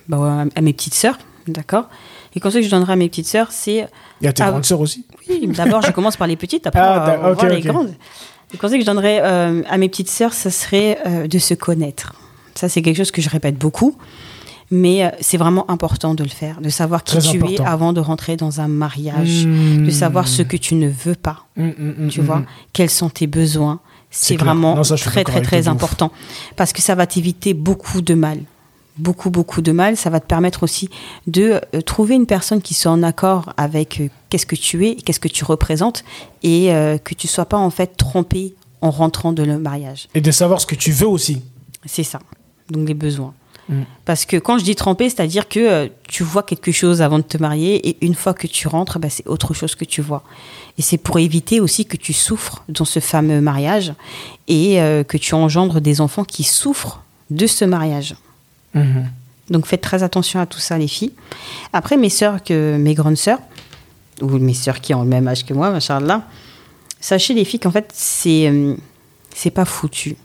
bah, 0.07 0.45
à 0.55 0.61
mes 0.61 0.73
petites 0.73 0.93
sœurs, 0.93 1.17
d'accord 1.47 1.89
Le 2.35 2.41
conseil 2.41 2.61
que 2.61 2.65
je 2.67 2.71
donnerais 2.71 2.93
à 2.93 2.95
mes 2.97 3.09
petites 3.09 3.27
sœurs, 3.27 3.51
c'est. 3.51 3.87
Il 4.21 4.25
y 4.25 4.27
a 4.27 4.33
tes 4.33 4.43
grandes 4.43 4.65
sœurs 4.65 4.79
aussi. 4.81 5.05
Oui, 5.29 5.47
d'abord, 5.47 5.81
je 5.81 5.91
commence 5.91 6.17
par 6.17 6.27
les 6.27 6.35
petites, 6.35 6.65
après, 6.67 6.79
Ah, 6.81 6.91
on 6.91 6.99
va- 6.99 7.05
d'accord, 7.05 7.19
on 7.25 7.27
va 7.29 7.33
voir 7.33 7.45
ok, 7.45 7.51
les 7.53 7.61
grandes. 7.61 7.93
Le 8.53 8.57
conseil 8.57 8.77
que 8.79 8.85
je 8.85 8.89
donnerais 8.89 9.19
euh, 9.21 9.61
à 9.69 9.77
mes 9.77 9.89
petites 9.89 10.09
sœurs, 10.09 10.33
ce 10.33 10.49
serait 10.49 10.97
euh, 11.05 11.27
de 11.27 11.37
se 11.37 11.53
connaître. 11.53 12.13
Ça, 12.55 12.69
c'est 12.69 12.81
quelque 12.81 12.95
chose 12.97 13.11
que 13.11 13.21
je 13.21 13.29
répète 13.29 13.57
beaucoup, 13.57 13.97
mais 14.71 15.03
euh, 15.05 15.09
c'est 15.19 15.37
vraiment 15.37 15.69
important 15.69 16.15
de 16.15 16.23
le 16.23 16.29
faire, 16.29 16.61
de 16.61 16.69
savoir 16.69 17.03
qui 17.03 17.17
Très 17.17 17.29
tu 17.29 17.37
important. 17.37 17.63
es 17.63 17.67
avant 17.67 17.91
de 17.93 17.99
rentrer 17.99 18.37
dans 18.37 18.61
un 18.61 18.67
mariage, 18.69 19.45
Mmh. 19.45 19.85
de 19.85 19.89
savoir 19.91 20.27
ce 20.29 20.41
que 20.43 20.55
tu 20.57 20.75
ne 20.75 20.87
veux 20.87 21.15
pas, 21.15 21.45
Mm, 21.57 21.67
mm, 21.67 21.93
mm, 22.05 22.07
tu 22.09 22.21
vois, 22.21 22.43
quels 22.73 22.89
sont 22.89 23.09
tes 23.09 23.27
besoins. 23.27 23.79
C'est 24.09 24.37
vraiment 24.37 24.75
Non, 24.75 24.83
ça, 24.83 24.95
très, 24.95 25.23
très, 25.23 25.41
très 25.41 25.61
ouf. 25.61 25.67
important. 25.67 26.11
Parce 26.55 26.73
que 26.73 26.81
ça 26.81 26.95
va 26.95 27.05
t'éviter 27.05 27.53
beaucoup 27.53 28.01
de 28.01 28.13
mal. 28.13 28.39
Beaucoup, 28.97 29.29
beaucoup 29.29 29.61
de 29.61 29.71
mal. 29.71 29.95
Ça 29.95 30.09
va 30.09 30.19
te 30.19 30.25
permettre 30.25 30.63
aussi 30.63 30.89
de 31.27 31.61
euh, 31.75 31.81
trouver 31.81 32.15
une 32.15 32.25
personne 32.25 32.61
qui 32.61 32.73
soit 32.73 32.91
en 32.91 33.03
accord 33.03 33.53
avec 33.57 33.99
euh, 34.01 34.07
qu'est-ce 34.29 34.45
que 34.45 34.55
tu 34.55 34.87
es, 34.87 34.95
qu'est-ce 34.95 35.19
que 35.19 35.27
tu 35.27 35.43
représentes, 35.43 36.03
et 36.41 36.73
euh, 36.73 36.97
que 36.97 37.13
tu 37.13 37.27
sois 37.27 37.45
pas 37.45 37.57
en 37.57 37.69
fait 37.69 37.95
trompé 37.97 38.55
en 38.81 38.89
rentrant 38.89 39.33
de 39.33 39.43
le 39.43 39.59
mariage. 39.59 40.07
Et 40.15 40.21
de 40.21 40.31
savoir 40.31 40.61
ce 40.61 40.65
que 40.65 40.75
tu 40.75 40.91
veux 40.91 41.07
aussi. 41.07 41.43
C'est 41.85 42.03
ça. 42.03 42.19
Donc 42.71 42.87
les 42.87 42.93
besoins. 42.93 43.33
Mm. 43.69 43.81
Parce 44.05 44.25
que 44.25 44.37
quand 44.37 44.57
je 44.57 44.63
dis 44.63 44.75
tremper, 44.75 45.09
c'est-à-dire 45.09 45.47
que 45.47 45.59
euh, 45.59 45.87
tu 46.07 46.23
vois 46.23 46.43
quelque 46.43 46.71
chose 46.71 47.01
avant 47.01 47.17
de 47.17 47.23
te 47.23 47.37
marier 47.37 47.87
et 47.87 47.97
une 48.05 48.15
fois 48.15 48.33
que 48.33 48.47
tu 48.47 48.67
rentres, 48.67 48.99
bah, 48.99 49.09
c'est 49.09 49.27
autre 49.27 49.53
chose 49.53 49.75
que 49.75 49.85
tu 49.85 50.01
vois. 50.01 50.23
Et 50.77 50.81
c'est 50.81 50.97
pour 50.97 51.19
éviter 51.19 51.59
aussi 51.59 51.85
que 51.85 51.97
tu 51.97 52.13
souffres 52.13 52.63
dans 52.69 52.85
ce 52.85 52.99
fameux 52.99 53.41
mariage 53.41 53.93
et 54.47 54.81
euh, 54.81 55.03
que 55.03 55.17
tu 55.17 55.35
engendres 55.35 55.81
des 55.81 56.01
enfants 56.01 56.23
qui 56.23 56.43
souffrent 56.43 57.03
de 57.29 57.47
ce 57.47 57.65
mariage. 57.65 58.15
Mhm. 58.73 59.09
Donc 59.49 59.65
faites 59.65 59.81
très 59.81 60.03
attention 60.03 60.39
à 60.39 60.45
tout 60.45 60.59
ça, 60.59 60.77
les 60.77 60.87
filles. 60.87 61.13
Après, 61.73 61.97
mes 61.97 62.09
sœurs, 62.09 62.43
que, 62.43 62.77
mes 62.77 62.93
grandes 62.93 63.17
sœurs, 63.17 63.39
ou 64.21 64.27
mes 64.27 64.53
sœurs 64.53 64.81
qui 64.81 64.93
ont 64.93 65.03
le 65.03 65.09
même 65.09 65.27
âge 65.27 65.45
que 65.45 65.53
moi, 65.53 65.69
machallah, 65.69 66.23
sachez 66.99 67.33
les 67.33 67.45
filles 67.45 67.59
qu'en 67.59 67.71
fait, 67.71 67.89
c'est 67.93 68.49
euh, 68.49 68.75
c'est 69.33 69.51
pas 69.51 69.65
foutu. 69.65 70.15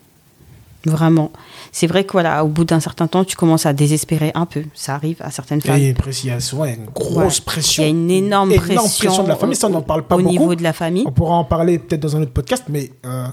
Vraiment. 0.85 1.31
C'est 1.71 1.87
vrai 1.87 2.05
que 2.05 2.12
voilà, 2.12 2.45
au 2.45 2.49
bout 2.49 2.64
d'un 2.64 2.81
certain 2.81 3.07
temps, 3.07 3.25
tu 3.25 3.37
commences 3.37 3.66
à 3.66 3.73
désespérer 3.73 4.33
un 4.35 4.47
peu. 4.47 4.64
Ça 4.75 4.95
arrive 4.97 5.16
à 5.21 5.31
certaines 5.31 5.61
Il 5.64 5.66
y 5.66 5.71
a 5.71 5.75
femmes. 5.75 5.83
une 5.83 5.95
pression, 5.95 6.25
il 6.27 6.31
y 6.31 6.35
a 6.35 6.40
souvent 6.40 6.64
une 6.64 6.87
grosse 6.87 7.38
Ouais. 7.38 7.45
pression. 7.45 7.83
Il 7.83 7.87
y 7.87 7.88
a 7.88 7.90
une 7.90 8.11
énorme, 8.11 8.53
pression, 8.57 9.23
de 9.23 9.29
la 9.29 9.37
famille. 9.37 9.55
Ça, 9.57 9.68
on 9.68 9.71
n'en 9.71 9.83
parle 9.83 10.03
pas 10.07 10.16
au 10.16 10.18
beaucoup. 10.18 10.31
niveau 10.31 10.55
de 10.57 10.62
la 10.62 10.73
famille. 10.73 11.05
On 11.07 11.12
pourra 11.12 11.35
en 11.37 11.45
parler 11.45 11.79
peut-être 11.79 12.01
dans 12.01 12.16
un 12.16 12.23
autre 12.23 12.33
podcast, 12.33 12.64
mais 12.68 12.90
euh, 13.07 13.27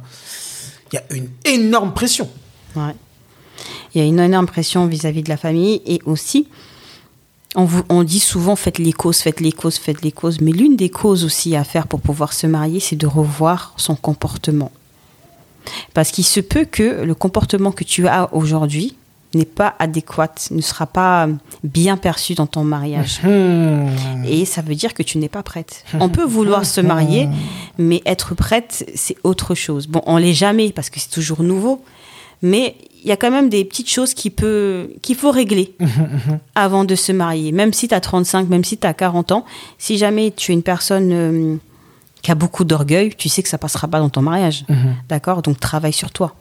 il 0.92 0.96
y 0.96 1.00
a 1.00 1.04
une 1.18 1.30
énorme 1.46 1.94
pression. 1.94 2.30
Ouais. 2.76 2.94
Il 3.96 4.02
y 4.02 4.04
a 4.04 4.08
une 4.08 4.20
énorme 4.20 4.46
pression 4.46 4.86
vis-à-vis 4.86 5.24
de 5.24 5.30
la 5.30 5.38
famille 5.38 5.82
et 5.88 6.00
aussi, 6.06 6.48
on, 7.56 7.66
vous, 7.66 7.82
on 7.90 8.04
dit 8.04 8.20
souvent 8.20 8.56
faites 8.56 8.78
les 8.78 8.94
causes, 8.94 9.18
faites 9.18 9.40
les 9.42 9.52
causes, 9.52 9.78
faites 9.78 10.04
les 10.04 10.12
causes. 10.12 10.40
Mais 10.40 10.52
l'une 10.52 10.76
des 10.76 10.90
causes 10.90 11.26
aussi 11.26 11.56
à 11.56 11.64
faire 11.64 11.88
pour 11.88 12.00
pouvoir 12.00 12.34
se 12.34 12.46
marier, 12.46 12.80
c'est 12.80 12.96
de 12.96 13.08
revoir 13.08 13.74
son 13.78 13.96
comportement. 13.96 14.72
Parce 15.94 16.12
qu'il 16.12 16.26
se 16.26 16.40
peut 16.40 16.66
que 16.66 17.04
le 17.04 17.16
comportement 17.16 17.72
que 17.72 17.84
tu 17.84 18.08
as 18.08 18.34
aujourd'hui 18.34 18.96
n'est 19.36 19.46
pas 19.46 19.76
adéquat, 19.78 20.34
ne 20.52 20.62
sera 20.62 20.88
pas 20.88 21.28
bien 21.64 21.98
perçu 21.98 22.34
dans 22.34 22.48
ton 22.48 22.64
mariage. 22.64 23.22
Hmm. 23.24 23.88
Et 24.28 24.46
ça 24.46 24.62
veut 24.62 24.76
dire 24.76 24.94
que 24.94 25.04
tu 25.04 25.18
n'es 25.20 25.30
pas 25.30 25.44
prête. 25.44 25.84
On 26.00 26.10
peut 26.10 26.26
vouloir 26.26 26.66
se 26.66 26.82
marier, 26.82 27.30
mais 27.78 28.02
être 28.06 28.34
prête, 28.36 28.90
c'est 28.96 29.18
autre 29.24 29.54
chose. 29.54 29.88
Bon, 29.88 30.02
on 30.06 30.18
l'est 30.18 30.34
jamais 30.34 30.72
parce 30.72 30.90
que 30.90 31.00
c'est 31.00 31.12
toujours 31.12 31.44
nouveau, 31.44 31.84
mais 32.42 32.76
il 33.04 33.08
y 33.08 33.12
a 33.12 33.18
quand 33.18 33.32
même 33.32 33.50
des 33.50 33.64
petites 33.66 33.90
choses 33.90 34.14
qui 34.14 34.30
peut, 34.30 34.92
qu'il 35.02 35.16
faut 35.16 35.32
régler 35.32 35.76
avant 36.56 36.84
de 36.84 36.96
se 36.96 37.12
marier. 37.12 37.52
Même 37.52 37.72
si 37.72 37.88
tu 37.88 37.96
as 37.96 38.02
35, 38.02 38.50
même 38.50 38.64
si 38.64 38.78
tu 38.78 38.88
as 38.88 38.94
40 38.94 39.32
ans, 39.32 39.46
si 39.78 39.98
jamais 39.98 40.34
tu 40.36 40.52
es 40.52 40.56
une 40.56 40.64
personne 40.64 41.12
euh, 41.14 41.56
qui 42.22 42.32
a 42.32 42.36
beaucoup 42.36 42.64
d'orgueil, 42.64 43.14
tu 43.18 43.30
sais 43.30 43.42
que 43.44 43.50
ça 43.50 43.58
passera 43.58 43.88
pas 43.88 44.00
dans 44.00 44.10
ton 44.10 44.22
mariage. 44.22 44.66
D'accord? 45.08 45.42
Donc 45.42 45.60
travaille 45.60 45.94
sur 45.94 46.12
toi. 46.12 46.36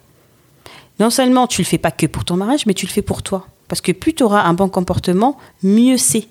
Non 1.01 1.11
seulement 1.11 1.47
tu 1.47 1.62
le 1.62 1.67
fais 1.67 1.79
pas 1.79 1.91
que 1.93 2.07
pour 2.07 2.25
ton 2.25 2.37
mariage, 2.37 2.67
mais 2.67 2.75
tu 2.75 2.87
le 2.87 2.91
fais 2.91 3.03
pour 3.03 3.23
toi. 3.23 3.47
Parce 3.69 3.81
que 3.81 3.93
plus 3.93 4.14
tu 4.14 4.23
auras 4.23 4.43
un 4.43 4.55
bon 4.55 4.69
comportement, 4.69 5.38
mieux 5.62 5.97
c'est. 5.99 6.27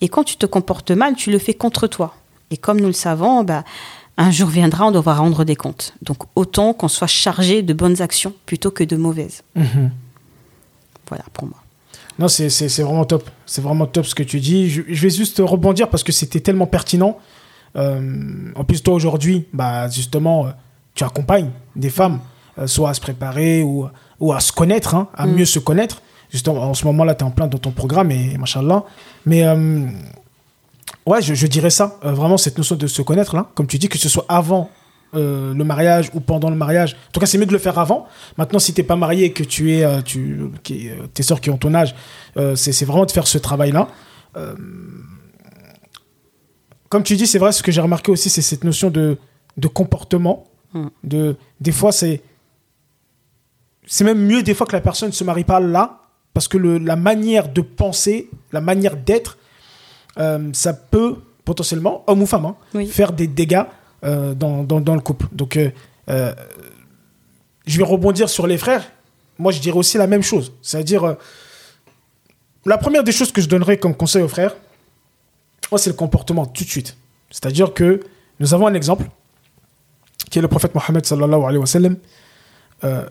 Et 0.00 0.08
quand 0.08 0.22
tu 0.24 0.36
te 0.36 0.46
comportes 0.46 0.90
mal, 0.90 1.14
tu 1.16 1.30
le 1.30 1.38
fais 1.38 1.54
contre 1.54 1.86
toi. 1.86 2.14
Et 2.50 2.56
comme 2.56 2.78
nous 2.78 2.86
le 2.86 2.92
savons, 2.92 3.42
bah, 3.42 3.64
un 4.16 4.30
jour 4.30 4.48
viendra, 4.48 4.86
on 4.86 4.90
devra 4.92 5.14
rendre 5.14 5.44
des 5.44 5.56
comptes. 5.56 5.94
Donc 6.02 6.18
autant 6.36 6.72
qu'on 6.74 6.88
soit 6.88 7.06
chargé 7.08 7.62
de 7.62 7.72
bonnes 7.72 8.00
actions 8.02 8.32
plutôt 8.46 8.70
que 8.70 8.84
de 8.84 8.96
mauvaises. 8.96 9.42
Mhm. 9.56 9.90
Voilà 11.08 11.24
pour 11.32 11.46
moi. 11.48 11.56
Non, 12.18 12.28
c'est 12.28 12.48
c'est- 12.50 12.68
c'est 12.68 12.82
vraiment 12.84 13.04
top. 13.04 13.28
C'est 13.46 13.60
vraiment 13.60 13.86
top 13.86 14.06
ce 14.06 14.14
que 14.14 14.22
tu 14.22 14.38
dis. 14.38 14.70
Je, 14.70 14.82
je 14.88 15.02
vais 15.02 15.10
juste 15.10 15.42
rebondir 15.44 15.88
parce 15.90 16.04
que 16.04 16.12
c'était 16.12 16.38
tellement 16.40 16.66
pertinent. 16.66 17.18
Euh, 17.76 18.52
en 18.54 18.64
plus, 18.64 18.82
toi, 18.82 18.94
aujourd'hui, 18.94 19.46
bah, 19.52 19.88
justement, 19.88 20.46
euh, 20.46 20.50
tu 20.94 21.04
accompagnes 21.04 21.50
des 21.76 21.90
femmes, 21.90 22.20
euh, 22.58 22.66
soit 22.66 22.90
à 22.90 22.94
se 22.94 23.00
préparer 23.00 23.62
ou, 23.62 23.88
ou 24.20 24.32
à 24.32 24.40
se 24.40 24.52
connaître, 24.52 24.94
hein, 24.94 25.08
à 25.14 25.26
mieux 25.26 25.44
se 25.44 25.58
connaître. 25.58 26.02
Justement, 26.30 26.62
en 26.62 26.74
ce 26.74 26.84
moment-là, 26.86 27.14
tu 27.14 27.24
es 27.24 27.26
en 27.26 27.30
plein 27.30 27.46
dans 27.46 27.58
ton 27.58 27.70
programme 27.70 28.10
et 28.10 28.36
machallah. 28.38 28.84
Mais 29.24 29.46
ouais, 31.06 31.22
je, 31.22 31.34
je 31.34 31.46
dirais 31.46 31.70
ça. 31.70 31.98
Vraiment, 32.02 32.36
cette 32.36 32.58
notion 32.58 32.74
de 32.74 32.86
se 32.86 33.02
connaître, 33.02 33.36
là, 33.36 33.46
comme 33.54 33.68
tu 33.68 33.78
dis, 33.78 33.88
que 33.88 33.98
ce 33.98 34.08
soit 34.08 34.24
avant 34.28 34.68
euh, 35.16 35.54
le 35.54 35.62
mariage 35.62 36.10
ou 36.14 36.20
pendant 36.20 36.50
le 36.50 36.56
mariage. 36.56 36.96
En 37.08 37.12
tout 37.12 37.20
cas, 37.20 37.26
c'est 37.26 37.38
mieux 37.38 37.46
de 37.46 37.52
le 37.52 37.58
faire 37.58 37.78
avant. 37.78 38.06
Maintenant, 38.36 38.58
si 38.58 38.74
t'es 38.74 38.82
pas 38.82 38.96
marié 38.96 39.26
et 39.26 39.32
que 39.32 39.44
tu 39.44 39.72
es, 39.72 39.84
euh, 39.84 40.00
tu, 40.02 40.50
qui, 40.64 40.88
euh, 40.88 41.06
tes 41.12 41.22
sœurs 41.22 41.40
qui 41.40 41.50
ont 41.50 41.56
ton 41.56 41.72
âge, 41.74 41.94
c'est 42.56 42.72
c'est 42.72 42.84
vraiment 42.84 43.06
de 43.06 43.12
faire 43.12 43.26
ce 43.26 43.38
travail-là. 43.38 43.88
Comme 46.94 47.02
tu 47.02 47.16
dis, 47.16 47.26
c'est 47.26 47.40
vrai, 47.40 47.50
ce 47.50 47.60
que 47.60 47.72
j'ai 47.72 47.80
remarqué 47.80 48.12
aussi, 48.12 48.30
c'est 48.30 48.40
cette 48.40 48.62
notion 48.62 48.88
de, 48.88 49.18
de 49.56 49.66
comportement. 49.66 50.44
Mm. 50.74 50.86
De, 51.02 51.36
des 51.60 51.72
fois, 51.72 51.90
c'est 51.90 52.22
c'est 53.84 54.04
même 54.04 54.24
mieux 54.24 54.44
des 54.44 54.54
fois 54.54 54.64
que 54.64 54.76
la 54.76 54.80
personne 54.80 55.08
ne 55.08 55.12
se 55.12 55.24
marie 55.24 55.42
pas 55.42 55.58
là, 55.58 56.02
parce 56.34 56.46
que 56.46 56.56
le, 56.56 56.78
la 56.78 56.94
manière 56.94 57.48
de 57.48 57.62
penser, 57.62 58.30
la 58.52 58.60
manière 58.60 58.96
d'être, 58.96 59.38
euh, 60.18 60.50
ça 60.52 60.72
peut 60.72 61.16
potentiellement, 61.44 62.04
homme 62.06 62.22
ou 62.22 62.26
femme, 62.26 62.44
hein, 62.44 62.56
Oui. 62.74 62.86
faire 62.86 63.10
des 63.10 63.26
dégâts 63.26 63.64
euh, 64.04 64.32
dans, 64.34 64.62
dans, 64.62 64.80
dans 64.80 64.94
le 64.94 65.00
couple. 65.00 65.26
Donc, 65.32 65.58
euh, 65.58 66.32
je 67.66 67.76
vais 67.76 67.84
rebondir 67.84 68.28
sur 68.28 68.46
les 68.46 68.56
frères. 68.56 68.88
Moi, 69.40 69.50
je 69.50 69.58
dirais 69.58 69.76
aussi 69.78 69.98
la 69.98 70.06
même 70.06 70.22
chose. 70.22 70.52
C'est-à-dire, 70.62 71.16
la 72.64 72.78
première 72.78 73.02
des 73.02 73.10
choses 73.10 73.32
que 73.32 73.40
je 73.40 73.48
donnerais 73.48 73.78
comme 73.78 73.96
conseil 73.96 74.22
aux 74.22 74.28
frères, 74.28 74.54
moi, 75.70 75.78
c'est 75.78 75.90
le 75.90 75.96
comportement 75.96 76.46
tout 76.46 76.64
de 76.64 76.68
suite. 76.68 76.96
C'est-à-dire 77.30 77.74
que 77.74 78.00
nous 78.40 78.54
avons 78.54 78.66
un 78.66 78.74
exemple, 78.74 79.08
qui 80.30 80.38
est 80.38 80.42
le 80.42 80.48
prophète 80.48 80.74
Mohammed 80.74 81.04
sallallahu 81.04 81.42
alayhi 81.42 81.58
wa 81.58 81.66
sallam. 81.66 81.96
Euh, 82.84 83.08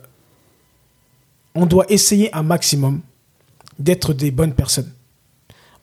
on 1.56 1.66
doit 1.66 1.86
essayer 1.90 2.34
un 2.34 2.44
maximum 2.44 3.02
d'être 3.80 4.14
des 4.14 4.32
bonnes 4.32 4.54
personnes. 4.54 4.92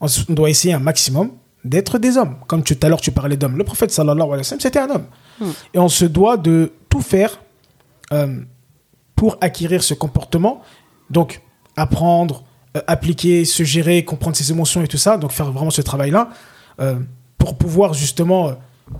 On 0.00 0.06
doit 0.30 0.50
essayer 0.50 0.74
un 0.74 0.78
maximum 0.78 1.32
d'être 1.64 1.98
des 1.98 2.16
hommes. 2.16 2.36
Comme 2.46 2.62
tout 2.62 2.76
à 2.82 2.88
l'heure, 2.88 3.00
tu 3.00 3.12
parlais 3.12 3.36
d'hommes. 3.36 3.56
Le 3.56 3.64
prophète 3.64 3.90
sallallahu 3.90 4.26
alayhi 4.26 4.38
wa 4.38 4.44
sallam, 4.44 4.60
c'était 4.60 4.78
un 4.78 4.90
homme. 4.90 5.06
Et 5.74 5.78
on 5.78 5.88
se 5.88 6.04
doit 6.04 6.36
de 6.36 6.72
tout 6.88 7.00
faire 7.00 7.40
euh, 8.12 8.40
pour 9.14 9.38
acquérir 9.40 9.82
ce 9.82 9.94
comportement. 9.94 10.62
Donc, 11.08 11.40
apprendre, 11.76 12.44
euh, 12.76 12.82
appliquer, 12.86 13.44
se 13.44 13.62
gérer, 13.62 14.04
comprendre 14.04 14.36
ses 14.36 14.50
émotions 14.50 14.82
et 14.82 14.88
tout 14.88 14.98
ça. 14.98 15.16
Donc, 15.16 15.32
faire 15.32 15.50
vraiment 15.50 15.70
ce 15.70 15.82
travail-là 15.82 16.30
euh, 16.80 16.96
pour 17.38 17.56
pouvoir 17.56 17.94
justement 17.94 18.48
euh, 18.48 18.52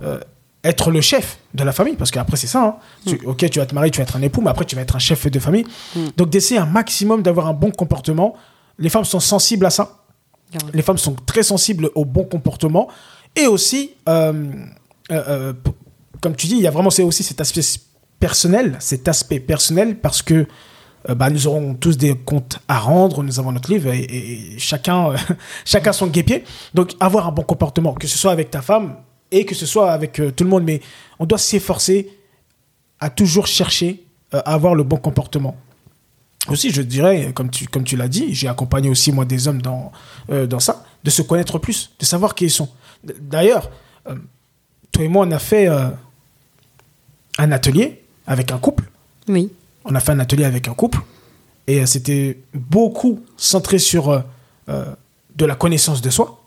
euh, 0.03 0.19
être 0.63 0.91
le 0.91 1.01
chef 1.01 1.37
de 1.53 1.63
la 1.63 1.71
famille. 1.71 1.95
Parce 1.95 2.11
qu'après, 2.11 2.37
c'est 2.37 2.47
ça. 2.47 2.63
hein. 2.63 2.75
Tu- 3.05 3.25
ok, 3.25 3.49
tu 3.49 3.59
vas 3.59 3.65
te 3.65 3.73
marier, 3.75 3.91
tu 3.91 3.97
vas 3.97 4.03
être 4.03 4.15
un 4.15 4.21
époux, 4.21 4.41
mais 4.41 4.49
après, 4.49 4.65
tu 4.65 4.75
vas 4.75 4.81
être 4.83 4.95
un 4.95 4.99
chef 4.99 5.27
de 5.27 5.39
famille. 5.39 5.65
Donc, 6.17 6.29
d'essayer 6.29 6.59
un 6.59 6.65
maximum 6.65 7.21
d'avoir 7.23 7.47
un 7.47 7.53
bon 7.53 7.71
comportement. 7.71 8.35
Les 8.77 8.89
femmes 8.89 9.05
sont 9.05 9.19
sensibles 9.19 9.65
à 9.65 9.69
ça. 9.71 9.97
Les 10.73 10.81
femmes 10.81 10.97
sont 10.97 11.15
très 11.25 11.43
sensibles 11.43 11.89
au 11.95 12.05
bon 12.05 12.23
comportement. 12.25 12.87
Et 13.35 13.47
aussi, 13.47 13.91
comme 16.21 16.35
tu 16.35 16.47
dis, 16.47 16.55
il 16.55 16.61
y 16.61 16.67
a 16.67 16.71
vraiment 16.71 16.89
c'est 16.89 17.03
aussi 17.03 17.23
cet 17.23 17.41
aspect 17.41 17.61
personnel, 18.19 18.75
cet 18.79 19.07
aspect 19.07 19.39
personnel, 19.39 19.97
parce 19.99 20.21
que 20.21 20.45
bah, 21.09 21.29
nous 21.29 21.47
aurons 21.47 21.73
tous 21.73 21.97
des 21.97 22.15
comptes 22.15 22.59
à 22.67 22.79
rendre, 22.79 23.23
nous 23.23 23.39
avons 23.39 23.51
notre 23.51 23.71
livre, 23.71 23.91
et, 23.91 24.55
chacun, 24.57 25.11
euh, 25.11 25.17
chacun 25.65 25.93
son 25.93 26.07
guépier. 26.07 26.43
Donc, 26.73 26.93
avoir 26.99 27.27
un 27.27 27.31
bon 27.31 27.43
comportement, 27.43 27.93
que 27.93 28.07
ce 28.07 28.17
soit 28.17 28.31
avec 28.31 28.51
ta 28.51 28.61
femme 28.61 28.95
et 29.31 29.45
que 29.45 29.55
ce 29.55 29.65
soit 29.65 29.91
avec 29.91 30.19
euh, 30.19 30.31
tout 30.31 30.43
le 30.43 30.49
monde, 30.49 30.63
mais 30.63 30.81
on 31.19 31.25
doit 31.25 31.37
s'efforcer 31.37 32.09
à 32.99 33.09
toujours 33.09 33.47
chercher 33.47 34.03
euh, 34.33 34.41
à 34.45 34.53
avoir 34.53 34.75
le 34.75 34.83
bon 34.83 34.97
comportement. 34.97 35.57
Aussi, 36.47 36.71
je 36.71 36.81
dirais, 36.81 37.33
comme 37.33 37.51
tu, 37.51 37.67
comme 37.67 37.83
tu 37.83 37.95
l'as 37.95 38.07
dit, 38.07 38.33
j'ai 38.33 38.47
accompagné 38.47 38.89
aussi 38.89 39.11
moi 39.11 39.25
des 39.25 39.47
hommes 39.47 39.61
dans, 39.61 39.91
euh, 40.31 40.47
dans 40.47 40.59
ça, 40.59 40.83
de 41.03 41.09
se 41.09 41.21
connaître 41.21 41.59
plus, 41.59 41.91
de 41.99 42.05
savoir 42.05 42.33
qui 42.33 42.45
ils 42.45 42.51
sont. 42.51 42.69
D'ailleurs, 43.03 43.69
euh, 44.09 44.15
toi 44.91 45.03
et 45.03 45.07
moi, 45.07 45.25
on 45.27 45.31
a 45.31 45.39
fait 45.39 45.67
euh, 45.67 45.89
un 47.37 47.51
atelier 47.51 48.01
avec 48.25 48.51
un 48.51 48.57
couple 48.57 48.85
Oui. 49.27 49.51
On 49.85 49.95
a 49.95 49.99
fait 49.99 50.11
un 50.11 50.19
atelier 50.19 50.45
avec 50.45 50.67
un 50.67 50.73
couple 50.73 50.99
et 51.67 51.81
euh, 51.81 51.85
c'était 51.85 52.39
beaucoup 52.53 53.19
centré 53.37 53.79
sur 53.79 54.09
euh, 54.09 54.19
euh, 54.69 54.85
de 55.35 55.45
la 55.45 55.55
connaissance 55.55 56.01
de 56.01 56.09
soi 56.09 56.39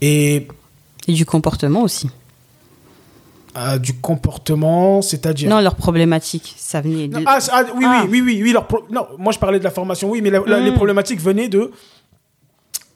et 0.00 0.46
Et 1.06 1.12
du 1.12 1.24
comportement 1.24 1.82
aussi. 1.82 2.10
euh, 3.56 3.78
du 3.78 3.94
comportement, 3.94 5.00
c'est-à-dire. 5.00 5.48
Non, 5.48 5.60
leur 5.60 5.76
problématique, 5.76 6.54
ça 6.58 6.80
venait 6.80 7.06
de... 7.08 7.18
Non, 7.18 7.24
ah, 7.26 7.38
ah, 7.52 7.62
oui, 7.76 7.84
Ah. 7.86 8.04
oui, 8.08 8.20
oui, 8.20 8.22
oui, 8.36 8.42
oui. 8.42 8.52
leur 8.52 8.66
pro- 8.66 8.84
Non, 8.90 9.06
moi 9.18 9.32
je 9.32 9.38
parlais 9.38 9.58
de 9.60 9.64
la 9.64 9.70
formation, 9.70 10.10
oui, 10.10 10.20
mais 10.22 10.30
la- 10.30 10.40
la- 10.44 10.60
les 10.60 10.70
Mm. 10.72 10.74
problématiques 10.74 11.20
venaient 11.20 11.48
de. 11.48 11.70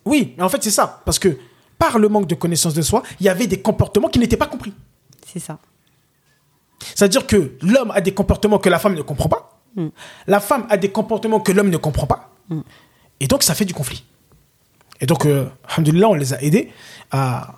Oui, 0.04 0.34
mais 0.36 0.42
en 0.42 0.48
fait 0.48 0.62
c'est 0.62 0.70
ça, 0.72 1.00
parce 1.04 1.18
que 1.18 1.38
par 1.78 1.98
le 1.98 2.08
manque 2.08 2.26
de 2.26 2.34
connaissance 2.34 2.74
de 2.74 2.82
soi, 2.82 3.02
il 3.20 3.26
y 3.26 3.28
avait 3.28 3.46
des 3.46 3.60
comportements 3.60 4.08
qui 4.08 4.18
n'étaient 4.18 4.36
pas 4.36 4.46
compris. 4.48 4.72
C'est 5.32 5.38
ça. 5.38 5.58
C'est-à-dire 6.80 7.26
que 7.26 7.56
l'homme 7.62 7.90
a 7.90 8.00
des 8.00 8.12
comportements 8.12 8.58
que 8.58 8.68
la 8.68 8.78
femme 8.78 8.94
ne 8.94 9.02
comprend 9.02 9.28
pas. 9.28 9.60
Mm. 9.76 9.88
La 10.26 10.40
femme 10.40 10.66
a 10.70 10.76
des 10.76 10.90
comportements 10.90 11.40
que 11.40 11.52
l'homme 11.52 11.70
ne 11.70 11.76
comprend 11.76 12.06
pas. 12.06 12.30
Et 13.20 13.26
donc, 13.26 13.42
ça 13.42 13.54
fait 13.54 13.64
du 13.64 13.74
conflit. 13.74 14.04
Et 15.00 15.06
donc, 15.06 15.26
euh, 15.26 15.46
on 15.76 16.14
les 16.14 16.34
a 16.34 16.42
aidés 16.42 16.70
à 17.10 17.54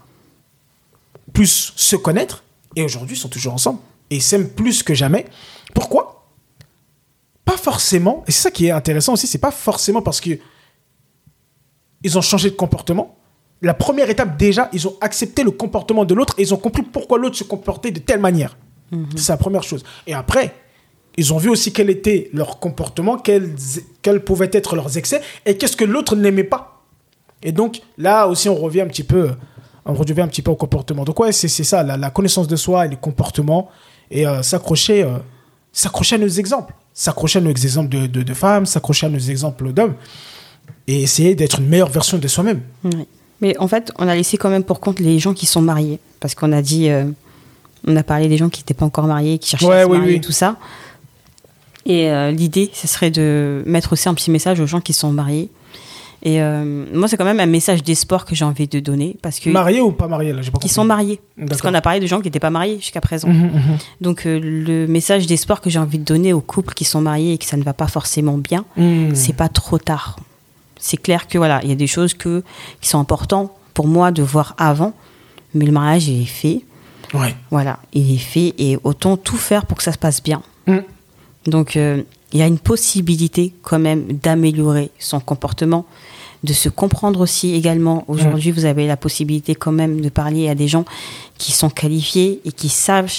plus 1.32 1.72
se 1.76 1.96
connaître. 1.96 2.44
Et 2.76 2.82
aujourd'hui, 2.82 3.16
ils 3.16 3.20
sont 3.20 3.28
toujours 3.28 3.54
ensemble. 3.54 3.80
Et 4.10 4.16
ils 4.16 4.22
s'aiment 4.22 4.48
plus 4.48 4.82
que 4.82 4.94
jamais. 4.94 5.26
Pourquoi? 5.74 6.26
Pas 7.44 7.56
forcément. 7.56 8.24
Et 8.26 8.32
c'est 8.32 8.42
ça 8.42 8.50
qui 8.50 8.66
est 8.66 8.70
intéressant 8.70 9.14
aussi. 9.14 9.26
C'est 9.26 9.38
pas 9.38 9.50
forcément 9.50 10.02
parce 10.02 10.20
que 10.20 10.38
ils 12.02 12.18
ont 12.18 12.22
changé 12.22 12.50
de 12.50 12.56
comportement. 12.56 13.16
La 13.62 13.74
première 13.74 14.08
étape, 14.08 14.38
déjà, 14.38 14.70
ils 14.72 14.88
ont 14.88 14.96
accepté 15.00 15.42
le 15.42 15.50
comportement 15.50 16.04
de 16.04 16.14
l'autre 16.14 16.34
et 16.38 16.42
ils 16.42 16.54
ont 16.54 16.58
compris 16.58 16.82
pourquoi 16.82 17.18
l'autre 17.18 17.36
se 17.36 17.44
comportait 17.44 17.90
de 17.90 17.98
telle 17.98 18.20
manière. 18.20 18.56
C'est 19.16 19.32
la 19.32 19.36
première 19.36 19.62
chose. 19.62 19.84
Et 20.07 20.14
après, 20.14 20.55
ils 21.16 21.32
ont 21.32 21.38
vu 21.38 21.49
aussi 21.49 21.72
quel 21.72 21.91
était 21.91 22.30
leur 22.32 22.59
comportement, 22.59 23.18
quels, 23.18 23.55
quels 24.03 24.24
pouvaient 24.24 24.51
être 24.53 24.74
leurs 24.76 24.97
excès 24.97 25.20
et 25.47 25.57
qu'est-ce 25.57 25.76
que 25.76 25.84
l'autre 25.84 26.16
n'aimait 26.16 26.45
pas. 26.45 26.82
Et 27.43 27.53
donc, 27.53 27.80
là 27.99 28.26
aussi, 28.26 28.49
on 28.49 28.55
revient 28.55 28.82
un 28.82 28.86
petit 28.86 29.05
peu, 29.05 29.30
on 29.84 29.95
revient 29.95 30.20
un 30.20 30.28
petit 30.28 30.43
peu 30.43 30.51
au 30.51 30.57
comportement. 30.57 31.05
Donc, 31.05 31.18
ouais, 31.20 31.32
c'est 31.32 31.49
c'est 31.49 31.64
ça, 31.64 31.82
la, 31.82 31.97
la 31.97 32.11
connaissance 32.11 32.49
de 32.49 32.57
soi 32.57 32.86
et 32.86 32.88
les 32.88 32.97
comportements 32.97 33.68
et 34.11 34.26
euh, 34.26 34.43
s'accrocher 34.43 35.03
euh, 35.03 35.18
s'accrocher 35.72 36.16
à 36.16 36.18
nos 36.18 36.28
exemples. 36.28 36.74
S'accrocher 36.93 37.38
à 37.38 37.43
nos 37.43 37.51
exemples 37.51 37.88
de, 37.88 38.07
de, 38.07 38.22
de 38.22 38.34
femmes, 38.34 38.66
s'accrocher 38.66 39.07
à 39.07 39.11
nos 39.11 39.18
exemples 39.18 39.72
d'hommes 39.72 39.95
et 40.86 41.03
essayer 41.03 41.34
d'être 41.34 41.61
une 41.61 41.68
meilleure 41.68 41.88
version 41.88 42.18
de 42.18 42.28
soi-même. 42.28 42.61
Oui. 42.84 43.07
Mais 43.41 43.57
en 43.59 43.68
fait, 43.68 43.93
on 43.99 44.07
a 44.07 44.14
laissé 44.14 44.36
quand 44.36 44.51
même 44.51 44.64
pour 44.64 44.80
compte 44.80 45.01
les 45.01 45.18
gens 45.18 45.32
qui 45.32 45.47
sont 45.47 45.62
mariés. 45.62 45.99
Parce 46.18 46.34
qu'on 46.34 46.53
a 46.53 46.61
dit, 46.61 46.91
euh, 46.91 47.05
on 47.86 47.96
a 47.96 48.02
parlé 48.02 48.28
des 48.28 48.36
gens 48.36 48.48
qui 48.48 48.60
n'étaient 48.60 48.74
pas 48.74 48.84
encore 48.86 49.06
mariés, 49.06 49.38
qui 49.38 49.48
cherchaient 49.50 49.66
Ouais, 49.66 49.80
à 49.80 49.84
se 49.84 49.88
oui, 49.90 49.98
marier, 49.98 50.14
oui. 50.14 50.20
tout 50.20 50.32
ça. 50.32 50.56
Et 51.86 52.10
euh, 52.10 52.30
l'idée, 52.30 52.70
ce 52.72 52.86
serait 52.86 53.10
de 53.10 53.62
mettre 53.66 53.92
aussi 53.94 54.08
un 54.08 54.14
petit 54.14 54.30
message 54.30 54.60
aux 54.60 54.66
gens 54.66 54.80
qui 54.80 54.92
sont 54.92 55.12
mariés. 55.12 55.48
Et 56.22 56.42
euh, 56.42 56.84
moi, 56.92 57.08
c'est 57.08 57.16
quand 57.16 57.24
même 57.24 57.40
un 57.40 57.46
message 57.46 57.82
d'espoir 57.82 58.26
que 58.26 58.34
j'ai 58.34 58.44
envie 58.44 58.68
de 58.68 58.78
donner. 58.78 59.16
Parce 59.22 59.40
que 59.40 59.48
Marié 59.48 59.80
ou 59.80 59.90
pas 59.90 60.06
marié 60.06 60.34
là 60.34 60.42
pas 60.52 60.58
qui 60.58 60.68
sont 60.68 60.84
mariés. 60.84 61.18
Parce 61.48 61.62
qu'on 61.62 61.72
a 61.72 61.80
parlé 61.80 61.98
de 61.98 62.06
gens 62.06 62.18
qui 62.18 62.24
n'étaient 62.26 62.38
pas 62.38 62.50
mariés 62.50 62.76
jusqu'à 62.78 63.00
présent. 63.00 63.28
Mhm, 63.28 63.44
mhm. 63.46 63.78
Donc 64.02 64.26
euh, 64.26 64.38
le 64.38 64.86
message 64.86 65.26
d'espoir 65.26 65.62
que 65.62 65.70
j'ai 65.70 65.78
envie 65.78 65.98
de 65.98 66.04
donner 66.04 66.34
aux 66.34 66.42
couples 66.42 66.74
qui 66.74 66.84
sont 66.84 67.00
mariés 67.00 67.32
et 67.32 67.38
que 67.38 67.46
ça 67.46 67.56
ne 67.56 67.62
va 67.62 67.72
pas 67.72 67.86
forcément 67.88 68.36
bien, 68.36 68.66
Mhm. 68.76 69.14
c'est 69.14 69.32
pas 69.32 69.48
trop 69.48 69.78
tard. 69.78 70.16
C'est 70.78 70.98
clair 70.98 71.26
que 71.26 71.38
voilà, 71.38 71.60
il 71.62 71.70
y 71.70 71.72
a 71.72 71.76
des 71.76 71.86
choses 71.86 72.12
que, 72.12 72.42
qui 72.82 72.88
sont 72.90 72.98
importantes 72.98 73.50
pour 73.72 73.86
moi 73.86 74.10
de 74.12 74.22
voir 74.22 74.54
avant, 74.58 74.92
mais 75.54 75.64
le 75.64 75.72
mariage 75.72 76.10
est 76.10 76.24
fait. 76.26 76.60
Ouais. 77.14 77.34
Voilà, 77.50 77.78
il 77.92 78.14
est 78.14 78.18
fait 78.18 78.54
et 78.58 78.78
autant 78.84 79.16
tout 79.16 79.36
faire 79.36 79.66
pour 79.66 79.76
que 79.78 79.82
ça 79.82 79.92
se 79.92 79.98
passe 79.98 80.22
bien. 80.22 80.42
Mhm. 80.66 80.82
Donc 81.46 81.76
euh, 81.76 82.02
il 82.32 82.38
y 82.38 82.42
a 82.42 82.46
une 82.46 82.58
possibilité 82.58 83.52
quand 83.62 83.78
même 83.78 84.04
d'améliorer 84.22 84.90
son 84.98 85.18
comportement, 85.20 85.86
de 86.44 86.52
se 86.52 86.68
comprendre 86.68 87.20
aussi 87.20 87.54
également. 87.54 88.04
Aujourd'hui, 88.08 88.50
vous 88.52 88.64
avez 88.64 88.86
la 88.86 88.96
possibilité 88.96 89.54
quand 89.54 89.72
même 89.72 90.00
de 90.00 90.08
parler 90.08 90.48
à 90.48 90.54
des 90.54 90.68
gens 90.68 90.84
qui 91.38 91.52
sont 91.52 91.70
qualifiés 91.70 92.40
et 92.44 92.52
qui 92.52 92.68
savent 92.68 93.11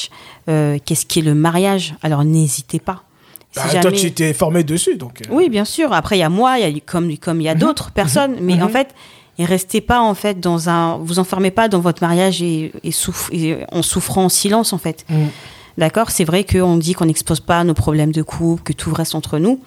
euh, 0.50 0.78
qu'est-ce 0.86 1.06
qu'est 1.06 1.22
le 1.22 1.36
mariage. 1.36 1.96
Alors 2.04 2.24
n'hésitez 2.24 2.80
pas. 2.80 3.04
Si 3.52 3.60
Bah, 3.74 3.82
Toi, 3.82 3.92
tu 3.92 4.12
t'es 4.14 4.32
formé 4.34 4.64
dessus, 4.64 4.96
donc. 4.96 5.22
euh, 5.24 5.26
oui, 5.32 5.50
bien 5.50 5.66
sûr. 5.66 5.92
Après, 5.92 6.16
il 6.16 6.22
y 6.22 6.24
a 6.24 6.30
moi, 6.30 6.58
il 6.58 6.74
y 6.74 6.78
a, 6.78 6.80
comme, 6.86 7.18
comme 7.18 7.42
il 7.42 7.44
y 7.44 7.50
a 7.50 7.56
d'autres 7.56 7.92
personnes. 7.92 8.38
Mais 8.42 8.62
en 8.62 8.70
fait, 8.70 8.96
et 9.38 9.46
restez 9.46 9.82
pas 9.82 10.02
en 10.02 10.14
fait 10.14 10.40
dans 10.40 10.70
un. 10.70 10.98
Vous 10.98 11.20
enfermez 11.20 11.52
pas 11.52 11.68
dans 11.70 11.80
votre 11.80 12.04
mariage 12.04 12.42
et, 12.42 12.72
et, 12.84 12.92
souff- 12.92 13.30
et 13.32 13.58
en 13.72 13.82
souffrant 13.82 14.26
en 14.26 14.30
silence 14.30 14.74
en 14.74 14.78
fait. 14.78 15.06
Mhm. 15.10 15.30
D'accord? 15.78 16.12
C'est 16.12 16.26
vrai 16.26 16.44
qu'on 16.44 16.76
dit 16.78 16.94
qu'on 16.94 17.06
n'expose 17.06 17.40
pas 17.40 17.64
nos 17.64 17.74
problèmes 17.74 18.12
de 18.12 18.22
couple, 18.22 18.62
que 18.64 18.74
tout 18.74 18.94
reste 18.94 19.16
entre 19.16 19.40
nous. 19.40 19.62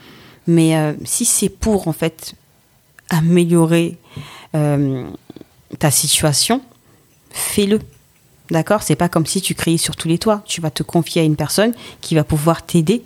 Mais 0.47 0.77
euh, 0.77 0.93
si 1.05 1.25
c'est 1.25 1.49
pour 1.49 1.89
en 1.89 1.93
fait 1.95 2.35
améliorer 3.11 3.97
euh, 4.55 5.05
ta 5.79 5.91
situation, 5.91 6.61
fais-le. 7.31 7.81
D'accord? 8.51 8.83
C'est 8.83 8.97
pas 8.97 9.09
comme 9.09 9.25
si 9.27 9.41
tu 9.41 9.55
criais 9.55 9.79
sur 9.79 9.97
tous 9.97 10.09
les 10.09 10.19
toits. 10.19 10.43
Tu 10.45 10.61
vas 10.61 10.71
te 10.71 10.83
confier 10.83 11.23
à 11.23 11.25
une 11.25 11.37
personne 11.37 11.73
qui 12.03 12.15
va 12.15 12.23
pouvoir 12.25 12.65
t'aider 12.65 13.03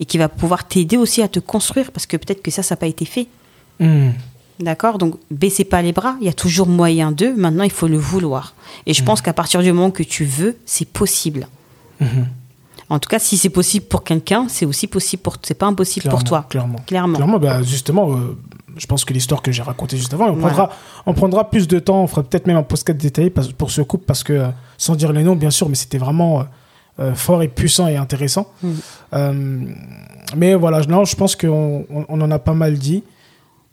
et 0.00 0.04
qui 0.04 0.18
va 0.18 0.28
pouvoir 0.28 0.66
t'aider 0.66 0.96
aussi 0.96 1.22
à 1.22 1.28
te 1.28 1.38
construire 1.38 1.92
parce 1.92 2.06
que 2.06 2.16
peut-être 2.16 2.42
que 2.42 2.50
ça, 2.50 2.64
ça 2.64 2.74
n'a 2.74 2.78
pas 2.80 2.88
été 2.88 3.04
fait. 3.04 3.28
Mhm. 3.78 4.12
D'accord 4.60 4.98
Donc, 4.98 5.16
baissez 5.30 5.64
pas 5.64 5.82
les 5.82 5.92
bras. 5.92 6.16
Il 6.20 6.26
y 6.26 6.30
a 6.30 6.32
toujours 6.32 6.66
moyen 6.68 7.12
d'eux. 7.12 7.34
Maintenant, 7.34 7.64
il 7.64 7.70
faut 7.72 7.88
le 7.88 7.98
vouloir. 7.98 8.54
Et 8.86 8.94
je 8.94 9.02
pense 9.02 9.20
qu'à 9.20 9.32
partir 9.32 9.62
du 9.62 9.72
moment 9.72 9.90
que 9.90 10.02
tu 10.02 10.24
veux, 10.24 10.56
c'est 10.64 10.88
possible. 10.88 11.48
Mhm. 12.00 12.26
En 12.90 12.98
tout 12.98 13.08
cas, 13.08 13.18
si 13.18 13.36
c'est 13.36 13.48
possible 13.48 13.86
pour 13.86 14.04
quelqu'un, 14.04 14.46
c'est 14.48 14.66
aussi 14.66 14.86
possible 14.86 15.22
pour. 15.22 15.36
C'est 15.42 15.54
pas 15.54 15.66
impossible 15.66 16.08
pour 16.08 16.22
toi. 16.22 16.46
Clairement. 16.48 16.78
Clairement. 16.86 17.16
Clairement, 17.16 17.38
bah, 17.38 17.62
justement, 17.62 18.12
euh, 18.12 18.36
je 18.76 18.86
pense 18.86 19.04
que 19.04 19.12
l'histoire 19.12 19.42
que 19.42 19.52
j'ai 19.52 19.62
racontée 19.62 19.96
juste 19.96 20.12
avant, 20.14 20.28
on, 20.28 20.34
Voilà. 20.34 20.54
prendra, 20.54 20.76
on 21.06 21.14
prendra 21.14 21.50
plus 21.50 21.66
de 21.66 21.78
temps, 21.78 22.02
on 22.02 22.06
fera 22.06 22.22
peut-être 22.22 22.46
même 22.46 22.56
un 22.56 22.62
podcast 22.62 22.98
détaillé 22.98 23.30
pour 23.30 23.70
ce 23.70 23.80
couple, 23.82 24.04
parce 24.04 24.22
que, 24.22 24.32
euh, 24.32 24.48
sans 24.78 24.96
dire 24.96 25.12
les 25.12 25.22
noms, 25.22 25.36
bien 25.36 25.50
sûr, 25.50 25.68
mais 25.68 25.74
c'était 25.74 25.98
vraiment 25.98 26.44
euh, 27.00 27.14
fort 27.14 27.42
et 27.42 27.48
puissant 27.48 27.88
et 27.88 27.96
intéressant. 27.96 28.48
Mm. 28.62 28.70
Euh, 29.14 29.60
mais 30.36 30.54
voilà, 30.54 30.80
non, 30.86 31.04
je 31.04 31.16
pense 31.16 31.36
qu'on 31.36 31.84
on, 31.90 32.04
on 32.08 32.20
en 32.20 32.30
a 32.30 32.38
pas 32.38 32.54
mal 32.54 32.78
dit. 32.78 33.02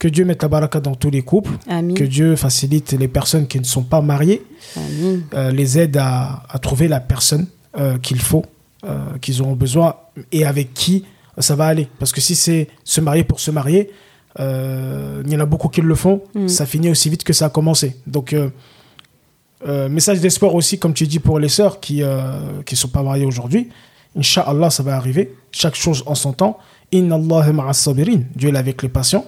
Que 0.01 0.07
Dieu 0.07 0.25
mette 0.25 0.41
la 0.41 0.47
baraka 0.49 0.79
dans 0.79 0.95
tous 0.95 1.11
les 1.11 1.21
couples, 1.21 1.51
Amin. 1.67 1.93
que 1.93 2.03
Dieu 2.03 2.35
facilite 2.35 2.93
les 2.93 3.07
personnes 3.07 3.45
qui 3.45 3.59
ne 3.59 3.63
sont 3.75 3.83
pas 3.83 4.01
mariées, 4.01 4.41
Amin. 4.75 5.19
euh, 5.35 5.51
les 5.51 5.77
aide 5.77 5.95
à, 5.97 6.41
à 6.49 6.57
trouver 6.57 6.87
la 6.87 6.99
personne 6.99 7.45
euh, 7.77 7.99
qu'il 7.99 8.19
faut, 8.19 8.43
euh, 8.83 8.97
qu'ils 9.21 9.43
auront 9.43 9.53
besoin 9.55 9.89
et 10.31 10.43
avec 10.43 10.73
qui 10.73 11.05
ça 11.37 11.55
va 11.55 11.67
aller. 11.67 11.87
Parce 11.99 12.11
que 12.11 12.19
si 12.19 12.33
c'est 12.33 12.67
se 12.83 12.99
marier 12.99 13.23
pour 13.23 13.39
se 13.39 13.51
marier, 13.51 13.91
il 14.39 15.29
y 15.31 15.35
en 15.35 15.39
a 15.39 15.45
beaucoup 15.45 15.67
qui 15.69 15.81
le 15.81 15.93
font, 15.95 16.23
Mm. 16.33 16.47
ça 16.47 16.65
finit 16.65 16.89
aussi 16.89 17.07
vite 17.13 17.23
que 17.23 17.33
ça 17.33 17.45
a 17.45 17.49
commencé. 17.49 17.95
Donc, 18.07 18.33
message 19.89 20.19
d'espoir 20.19 20.55
aussi, 20.55 20.79
comme 20.79 20.93
tu 20.95 21.05
dis, 21.05 21.19
pour 21.19 21.37
les 21.39 21.49
sœurs 21.49 21.79
qui 21.79 22.01
ne 22.01 22.75
sont 22.75 22.87
pas 22.87 23.03
mariées 23.03 23.25
aujourd'hui. 23.25 23.69
Inch'Allah, 24.17 24.69
ça 24.71 24.83
va 24.83 24.95
arriver. 24.95 25.33
Chaque 25.51 25.75
chose 25.75 26.01
en 26.07 26.15
son 26.15 26.33
temps. 26.33 26.57
Inna 26.91 27.15
Allah. 27.15 27.71
Dieu 28.35 28.49
est 28.49 28.57
avec 28.57 28.81
les 28.83 28.89
patients. 28.89 29.25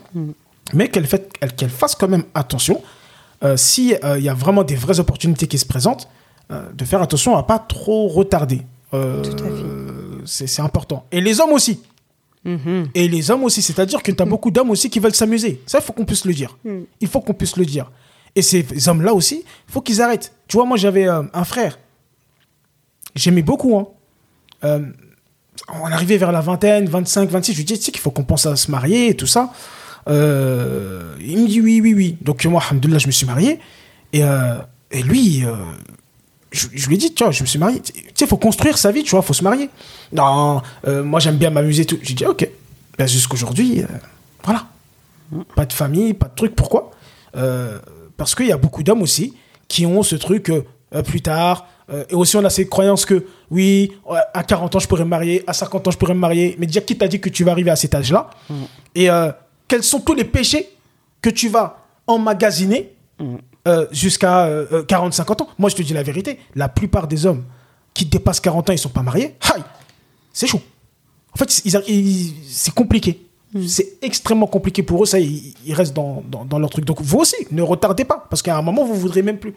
Mais 0.71 0.87
qu'elle 0.87 1.07
fasse 1.69 1.95
quand 1.95 2.07
même 2.07 2.23
attention. 2.33 2.81
Euh, 3.43 3.57
si 3.57 3.95
euh, 4.03 4.17
il 4.17 4.23
y 4.23 4.29
a 4.29 4.33
vraiment 4.33 4.63
des 4.63 4.75
vraies 4.75 4.99
opportunités 4.99 5.47
qui 5.47 5.57
se 5.57 5.65
présentent, 5.65 6.07
euh, 6.51 6.71
de 6.73 6.85
faire 6.85 7.01
attention 7.01 7.35
à 7.35 7.43
pas 7.43 7.59
trop 7.59 8.07
retarder. 8.07 8.61
Euh, 8.93 9.21
c'est 10.25 10.61
important. 10.61 11.05
Et 11.11 11.19
les 11.19 11.41
hommes 11.41 11.51
aussi. 11.51 11.81
Mhm. 12.45 12.89
Et 12.93 13.07
les 13.07 13.31
hommes 13.31 13.43
aussi. 13.43 13.61
C'est-à-dire 13.61 14.01
que 14.01 14.11
tu 14.11 14.21
as 14.21 14.25
beaucoup 14.25 14.51
d'hommes 14.51 14.69
aussi 14.69 14.89
qui 14.89 14.99
veulent 14.99 15.15
s'amuser. 15.15 15.61
Ça, 15.65 15.79
il 15.79 15.83
faut 15.83 15.93
qu'on 15.93 16.05
puisse 16.05 16.25
le 16.25 16.33
dire. 16.33 16.57
Il 17.01 17.07
faut 17.07 17.19
qu'on 17.21 17.33
puisse 17.33 17.57
le 17.57 17.65
dire. 17.65 17.91
Et 18.35 18.41
ces 18.41 18.65
hommes-là 18.87 19.13
aussi, 19.13 19.43
il 19.67 19.71
faut 19.71 19.81
qu'ils 19.81 20.01
arrêtent. 20.01 20.33
Tu 20.47 20.57
vois, 20.57 20.65
moi, 20.65 20.77
j'avais 20.77 21.07
un 21.07 21.43
frère. 21.43 21.77
J'aimais 23.15 23.43
beaucoup. 23.43 23.77
Hein. 23.77 23.87
On 25.81 25.85
arrivait 25.85 26.17
vers 26.17 26.31
la 26.31 26.41
vingtaine, 26.41 26.87
25, 26.87 27.29
26. 27.29 27.53
Je 27.53 27.57
lui 27.57 27.65
dis, 27.65 27.77
tu 27.77 27.85
sais 27.85 27.91
qu'il 27.91 28.01
faut 28.01 28.11
qu'on 28.11 28.23
pense 28.23 28.45
à 28.45 28.55
se 28.55 28.71
marier 28.71 29.09
et 29.09 29.15
tout 29.15 29.27
ça. 29.27 29.53
Euh, 30.07 31.15
il 31.19 31.37
me 31.39 31.47
dit 31.47 31.61
oui, 31.61 31.81
oui, 31.81 31.93
oui. 31.93 32.17
Donc 32.21 32.43
moi, 32.45 32.61
alhamdoulilah, 32.61 32.99
je 32.99 33.07
me 33.07 33.11
suis 33.11 33.25
marié. 33.25 33.59
Et, 34.11 34.23
euh, 34.23 34.55
et 34.91 35.01
lui, 35.01 35.43
euh, 35.45 35.55
je, 36.51 36.67
je 36.73 36.87
lui 36.87 36.95
ai 36.95 36.97
dit, 36.97 37.13
tu 37.13 37.23
vois, 37.23 37.31
je 37.31 37.41
me 37.41 37.47
suis 37.47 37.59
marié. 37.59 37.79
Tu 37.81 37.93
sais, 37.93 38.25
il 38.25 38.27
faut 38.27 38.37
construire 38.37 38.77
sa 38.77 38.91
vie, 38.91 39.03
tu 39.03 39.11
vois, 39.11 39.21
il 39.21 39.25
faut 39.25 39.33
se 39.33 39.43
marier. 39.43 39.69
Non, 40.11 40.61
moi 41.03 41.19
j'aime 41.19 41.37
bien 41.37 41.49
m'amuser. 41.49 41.85
tout. 41.85 41.97
J'ai 42.01 42.13
dit, 42.13 42.25
ok. 42.25 42.47
Ben, 42.97 43.07
Jusqu'aujourd'hui, 43.07 43.83
voilà. 44.43 44.67
Pas 45.55 45.65
de 45.65 45.73
famille, 45.73 46.13
pas 46.13 46.27
de 46.27 46.35
truc. 46.35 46.55
Pourquoi? 46.55 46.91
Parce 48.17 48.35
qu'il 48.35 48.47
y 48.47 48.51
a 48.51 48.57
beaucoup 48.57 48.83
d'hommes 48.83 49.01
aussi 49.01 49.33
qui 49.67 49.85
ont 49.85 50.03
ce 50.03 50.15
truc 50.15 50.51
plus 51.05 51.21
tard. 51.21 51.67
Et 52.09 52.13
aussi, 52.13 52.37
on 52.37 52.45
a 52.45 52.49
cette 52.51 52.69
croyance 52.69 53.05
que, 53.05 53.25
oui, 53.49 53.91
à 54.33 54.43
40 54.43 54.75
ans, 54.75 54.79
je 54.79 54.87
pourrais 54.87 55.05
me 55.05 55.09
marier, 55.09 55.43
à 55.47 55.53
50 55.53 55.87
ans, 55.87 55.91
je 55.91 55.97
pourrais 55.97 56.13
me 56.13 56.19
marier. 56.19 56.55
Mais 56.59 56.67
déjà, 56.67 56.81
qui 56.81 56.95
t'a 56.95 57.07
dit 57.07 57.19
que 57.19 57.29
tu 57.29 57.43
vas 57.43 57.51
arriver 57.51 57.71
à 57.71 57.75
cet 57.75 57.95
âge-là? 57.95 58.29
Et 58.93 59.09
euh, 59.09 59.31
quels 59.67 59.83
sont 59.83 59.99
tous 59.99 60.13
les 60.13 60.23
péchés 60.23 60.69
que 61.21 61.29
tu 61.29 61.49
vas 61.49 61.85
emmagasiner 62.07 62.93
euh, 63.67 63.87
jusqu'à 63.91 64.47
40-50 64.47 65.43
ans 65.43 65.47
Moi, 65.57 65.69
je 65.69 65.75
te 65.75 65.81
dis 65.81 65.93
la 65.93 66.03
vérité. 66.03 66.39
La 66.55 66.69
plupart 66.69 67.07
des 67.07 67.25
hommes 67.25 67.43
qui 67.93 68.05
dépassent 68.05 68.41
40 68.41 68.69
ans, 68.69 68.73
ils 68.73 68.79
sont 68.79 68.89
pas 68.89 69.03
mariés. 69.03 69.35
C'est 70.33 70.47
chaud. 70.47 70.61
En 71.33 71.37
fait, 71.37 71.49
c'est 71.49 72.73
compliqué. 72.73 73.21
Mm. 73.53 73.67
C'est 73.67 73.97
extrêmement 74.01 74.47
compliqué 74.47 74.83
pour 74.83 75.03
eux. 75.03 75.05
Ça, 75.05 75.19
ils, 75.19 75.53
ils 75.65 75.73
restent 75.73 75.93
dans, 75.93 76.23
dans, 76.27 76.43
dans 76.43 76.59
leur 76.59 76.69
truc. 76.69 76.85
Donc, 76.85 77.01
vous 77.01 77.19
aussi, 77.19 77.35
ne 77.51 77.61
retardez 77.61 78.03
pas. 78.03 78.25
Parce 78.29 78.41
qu'à 78.41 78.57
un 78.57 78.61
moment, 78.61 78.83
vous 78.83 78.95
voudrez 78.95 79.21
même 79.21 79.37
plus. 79.37 79.53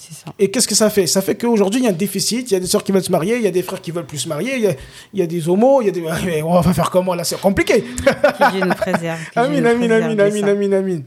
Ça. 0.00 0.32
Et 0.38 0.50
qu'est-ce 0.50 0.66
que 0.66 0.74
ça 0.74 0.88
fait? 0.90 1.06
Ça 1.06 1.20
fait 1.22 1.36
qu'aujourd'hui, 1.36 1.80
il 1.80 1.84
y 1.84 1.86
a 1.86 1.90
un 1.90 1.94
déficit. 1.94 2.50
Il 2.50 2.54
y 2.54 2.56
a 2.56 2.60
des 2.60 2.66
sœurs 2.66 2.82
qui 2.82 2.90
veulent 2.92 3.02
se 3.04 3.12
marier. 3.12 3.36
Il 3.36 3.42
y 3.42 3.46
a 3.46 3.50
des 3.50 3.62
frères 3.62 3.80
qui 3.80 3.90
veulent 3.90 4.06
plus 4.06 4.18
se 4.18 4.28
marier. 4.28 4.56
Il 4.56 4.62
y 4.62 4.66
a, 4.66 4.72
il 5.12 5.20
y 5.20 5.22
a 5.22 5.26
des 5.26 5.48
homos. 5.48 5.82
Il 5.82 5.86
y 5.86 5.88
a 5.88 5.92
des... 5.92 6.02
Mais 6.24 6.42
on 6.42 6.58
va 6.60 6.72
faire 6.72 6.90
comment 6.90 7.14
là 7.14 7.24
C'est 7.24 7.40
compliqué. 7.40 7.82
Que 7.82 8.50
Dieu 8.52 8.64
nous 8.64 8.74
préserve. 8.74 9.18
que 9.18 9.30
Dieu 9.34 9.42
Amin, 9.42 9.60
nous 9.60 9.66
amin, 9.66 9.78
préserve 9.78 10.04
amin, 10.04 10.14
de 10.14 10.20
amin, 10.22 10.40
ça. 10.40 10.50
amin, 10.50 10.72
amin. 10.72 11.00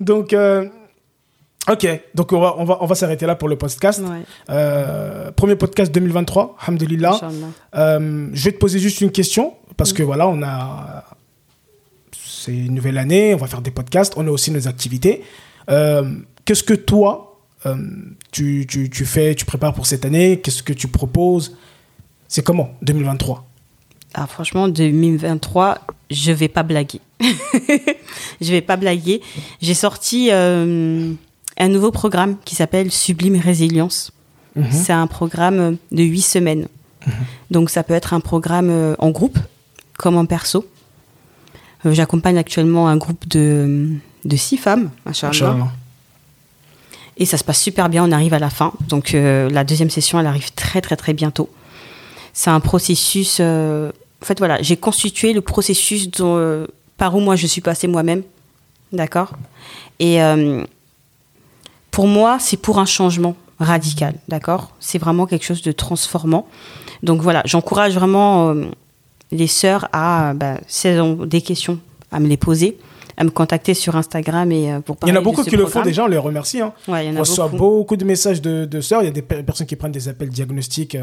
Donc, 0.00 0.32
euh, 0.32 0.68
ok. 1.70 2.00
Donc, 2.14 2.32
on 2.32 2.40
va, 2.40 2.54
on 2.58 2.64
va, 2.64 2.78
on 2.80 2.86
va 2.86 2.94
s'arrêter 2.94 3.26
là 3.26 3.34
pour 3.34 3.48
le 3.48 3.56
podcast. 3.56 4.00
Ouais, 4.00 4.22
Euh, 4.50 5.30
premier 5.32 5.56
podcast 5.56 5.90
2023, 5.92 6.56
alhamdulillah. 6.60 7.18
Euh, 7.76 8.28
je 8.32 8.44
vais 8.44 8.52
te 8.52 8.58
poser 8.58 8.78
juste 8.78 9.00
une 9.00 9.10
question 9.10 9.54
parce 9.76 9.92
que 9.92 10.02
voilà, 10.02 10.28
on 10.28 10.42
a. 10.42 11.04
C'est 12.12 12.52
une 12.52 12.74
nouvelle 12.74 12.98
année, 12.98 13.34
on 13.34 13.38
va 13.38 13.46
faire 13.46 13.60
des 13.62 13.70
podcasts, 13.72 14.14
on 14.16 14.26
a 14.26 14.30
aussi 14.30 14.50
nos 14.50 14.68
activités. 14.68 15.22
Euh, 15.70 16.04
Qu'est-ce 16.44 16.62
que 16.62 16.72
toi, 16.72 17.27
euh, 17.66 17.76
tu, 18.30 18.66
tu, 18.68 18.88
tu 18.90 19.04
fais, 19.04 19.34
tu 19.34 19.44
prépares 19.44 19.74
pour 19.74 19.86
cette 19.86 20.04
année 20.04 20.40
Qu'est-ce 20.40 20.62
que 20.62 20.72
tu 20.72 20.88
proposes? 20.88 21.56
C'est 22.28 22.42
comment 22.42 22.70
2023 22.82 23.46
Ah, 24.14 24.26
franchement, 24.26 24.68
2023, 24.68 25.78
je 26.10 26.32
vais 26.32 26.48
pas 26.48 26.62
blaguer. 26.62 27.00
je 28.40 28.50
vais 28.50 28.60
pas 28.60 28.76
blaguer. 28.76 29.22
J'ai 29.60 29.74
sorti 29.74 30.28
euh, 30.30 31.12
un 31.56 31.68
nouveau 31.68 31.90
programme 31.90 32.36
qui 32.44 32.54
s'appelle 32.54 32.92
Sublime 32.92 33.36
Résilience. 33.36 34.12
Mhm. 34.54 34.66
C'est 34.70 34.92
un 34.92 35.06
programme 35.06 35.78
de 35.90 36.02
huit 36.02 36.22
semaines. 36.22 36.68
Donc, 37.50 37.70
ça 37.70 37.82
peut 37.82 37.94
être 37.94 38.12
un 38.12 38.20
programme 38.20 38.68
euh, 38.68 38.94
en 38.98 39.10
groupe, 39.10 39.38
comme 39.96 40.16
en 40.16 40.26
perso. 40.26 40.66
J'accompagne 41.84 42.36
actuellement 42.36 42.88
un 42.88 42.96
groupe 42.96 43.26
de, 43.28 43.88
de 44.24 44.36
six 44.36 44.58
femmes. 44.58 44.90
Inch'Allah. 45.06 45.68
Et 47.18 47.26
ça 47.26 47.36
se 47.36 47.44
passe 47.44 47.60
super 47.60 47.88
bien, 47.88 48.04
on 48.08 48.12
arrive 48.12 48.32
à 48.32 48.38
la 48.38 48.48
fin. 48.48 48.72
Donc 48.88 49.14
euh, 49.14 49.50
la 49.50 49.64
deuxième 49.64 49.90
session, 49.90 50.18
elle 50.20 50.26
arrive 50.26 50.52
très 50.54 50.80
très 50.80 50.96
très 50.96 51.12
bientôt. 51.12 51.50
C'est 52.32 52.50
un 52.50 52.60
processus... 52.60 53.38
euh, 53.40 53.90
en 54.22 54.24
fait, 54.24 54.38
voilà, 54.38 54.62
j'ai 54.62 54.76
constitué 54.76 55.32
le 55.32 55.40
processus 55.40 56.10
dont, 56.10 56.36
euh, 56.36 56.66
par 56.96 57.14
où 57.16 57.20
moi 57.20 57.36
je 57.36 57.46
suis 57.46 57.60
passée 57.60 57.88
moi-même. 57.88 58.22
D'accord? 58.92 59.32
Et 60.00 60.18
pour 61.90 62.06
moi, 62.06 62.38
c'est 62.40 62.56
pour 62.56 62.78
un 62.78 62.86
changement 62.86 63.36
radical. 63.58 64.14
D'accord? 64.28 64.70
C'est 64.80 64.98
vraiment 64.98 65.26
quelque 65.26 65.44
chose 65.44 65.60
de 65.60 65.72
transformant. 65.72 66.48
Donc 67.02 67.20
voilà, 67.20 67.42
j'encourage 67.44 67.94
vraiment 67.94 68.54
les 69.30 69.46
sœurs 69.46 69.88
à, 69.92 70.32
bah, 70.34 70.58
si 70.66 70.88
elles 70.88 71.02
ont 71.02 71.26
des 71.26 71.42
questions, 71.42 71.78
à 72.10 72.18
me 72.18 72.28
les 72.28 72.38
poser, 72.38 72.78
à 73.18 73.24
me 73.24 73.30
contacter 73.30 73.74
sur 73.74 73.96
Instagram 73.96 74.50
et 74.52 74.72
euh, 74.72 74.78
Il 75.02 75.08
y 75.08 75.12
en 75.12 75.16
a 75.16 75.20
beaucoup 75.20 75.42
qui 75.42 75.56
le 75.56 75.66
font 75.66 75.82
déjà, 75.82 76.04
on 76.04 76.06
les 76.06 76.16
remercie. 76.18 76.60
Hein. 76.60 76.72
Ouais, 76.86 77.04
il 77.04 77.12
y 77.12 77.12
en 77.12 77.16
On 77.16 77.20
reçoit 77.20 77.48
beaucoup. 77.48 77.58
beaucoup. 77.78 77.96
de 77.96 78.04
messages 78.04 78.40
de, 78.40 78.64
de 78.64 78.80
sœurs. 78.80 79.02
Il 79.02 79.06
y 79.06 79.08
a 79.08 79.10
des 79.12 79.22
pe- 79.22 79.42
personnes 79.42 79.66
qui 79.66 79.74
prennent 79.76 79.92
des 79.92 80.08
appels 80.08 80.28
diagnostiques 80.28 80.96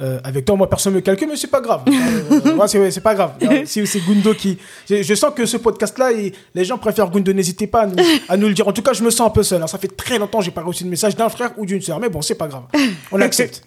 euh, 0.00 0.18
avec 0.24 0.44
toi. 0.44 0.56
Moi, 0.56 0.68
personne 0.70 0.92
ne 0.92 0.98
me 0.98 1.02
calcule, 1.02 1.28
mais 1.28 1.36
c'est 1.36 1.50
pas 1.50 1.60
grave. 1.60 1.82
Euh, 1.88 2.66
c'est 2.66 2.90
c'est 2.90 3.00
pas 3.00 3.14
grave. 3.14 3.32
Euh, 3.42 3.62
c'est 3.66 4.00
Gundo 4.00 4.32
qui. 4.34 4.56
Je, 4.88 5.02
je 5.02 5.14
sens 5.14 5.32
que 5.34 5.44
ce 5.46 5.56
podcast-là, 5.58 6.12
il- 6.12 6.32
les 6.54 6.64
gens 6.64 6.78
préfèrent 6.78 7.10
Gundo. 7.10 7.32
N'hésitez 7.32 7.66
pas 7.66 7.82
à 7.82 7.86
nous, 7.86 7.96
à 8.28 8.36
nous 8.36 8.48
le 8.48 8.54
dire. 8.54 8.66
En 8.68 8.72
tout 8.72 8.82
cas, 8.82 8.92
je 8.92 9.02
me 9.02 9.10
sens 9.10 9.26
un 9.26 9.30
peu 9.30 9.42
seul. 9.42 9.62
hein. 9.62 9.66
Ça 9.66 9.78
fait 9.78 9.94
très 9.94 10.18
longtemps 10.18 10.38
que 10.38 10.44
j'ai 10.44 10.50
pas 10.50 10.62
reçu 10.62 10.84
de 10.84 10.88
message 10.88 11.14
d'un 11.16 11.28
frère 11.28 11.50
ou 11.58 11.66
d'une 11.66 11.80
sœur. 11.82 12.00
Mais 12.00 12.08
bon, 12.08 12.22
c'est 12.22 12.34
pas 12.36 12.46
grave. 12.48 12.62
On 13.10 13.20
accepte. 13.20 13.62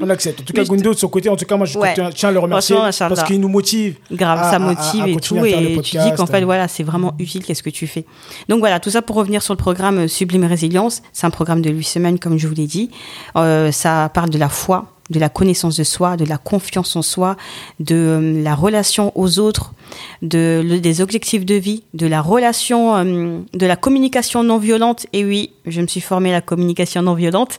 On 0.00 0.08
accepte. 0.08 0.40
En 0.40 0.44
tout 0.44 0.52
cas, 0.52 0.62
Mais 0.62 0.68
Gundo, 0.68 0.94
de 0.94 0.98
son 0.98 1.08
côté, 1.08 1.28
en 1.28 1.36
tout 1.36 1.44
cas, 1.44 1.56
moi, 1.56 1.66
je 1.66 1.78
Ouais. 1.78 1.94
tiens- 1.94 2.28
à 2.28 2.32
le 2.32 2.38
remercier 2.38 2.76
parce 2.76 3.22
qu'il 3.24 3.40
nous 3.40 3.48
motive. 3.48 3.96
Grave, 4.10 4.38
à- 4.42 4.50
ça 4.50 4.58
motive 4.58 5.00
à- 5.02 5.04
à 5.04 5.08
et 5.08 5.16
tout. 5.16 5.44
Et 5.44 5.80
tu 5.82 5.98
dis 5.98 6.12
qu'en 6.16 6.26
fait, 6.26 6.42
voilà, 6.42 6.68
c'est 6.68 6.82
vraiment 6.84 7.14
utile, 7.18 7.44
qu'est-ce 7.44 7.62
que 7.62 7.70
tu 7.70 7.86
fais. 7.86 8.04
Donc 8.48 8.60
voilà, 8.60 8.80
tout 8.80 8.90
ça 8.90 9.02
pour 9.02 9.16
revenir 9.16 9.42
sur 9.42 9.52
le 9.54 9.58
programme 9.58 9.98
euh, 9.98 10.08
Sublime 10.08 10.44
Résilience. 10.44 11.02
C'est 11.12 11.26
un 11.26 11.30
programme 11.30 11.60
de 11.62 11.70
8 11.70 11.84
semaines, 11.84 12.18
comme 12.18 12.38
je 12.38 12.48
vous 12.48 12.54
l'ai 12.54 12.66
dit. 12.66 12.90
Euh, 13.36 13.70
ça 13.72 14.10
parle 14.14 14.30
de 14.30 14.38
la 14.38 14.48
foi, 14.48 14.86
de 15.10 15.20
la 15.20 15.28
connaissance 15.28 15.76
de 15.76 15.84
soi, 15.84 16.16
de 16.16 16.24
la 16.24 16.38
confiance 16.38 16.96
en 16.96 17.02
soi, 17.02 17.36
de 17.80 17.94
euh, 17.94 18.42
la 18.42 18.54
relation 18.54 19.12
aux 19.14 19.38
autres, 19.38 19.72
de, 20.22 20.62
le- 20.64 20.80
des 20.80 21.00
objectifs 21.00 21.44
de 21.46 21.54
vie, 21.54 21.84
de 21.94 22.06
la 22.06 22.20
relation, 22.20 22.96
euh, 22.96 23.38
de 23.52 23.66
la 23.66 23.76
communication 23.76 24.42
non 24.42 24.58
violente. 24.58 25.06
Et 25.12 25.24
oui, 25.24 25.52
je 25.66 25.80
me 25.80 25.86
suis 25.86 26.00
formée 26.00 26.30
à 26.30 26.34
la 26.34 26.40
communication 26.40 27.02
non 27.02 27.14
violente. 27.14 27.58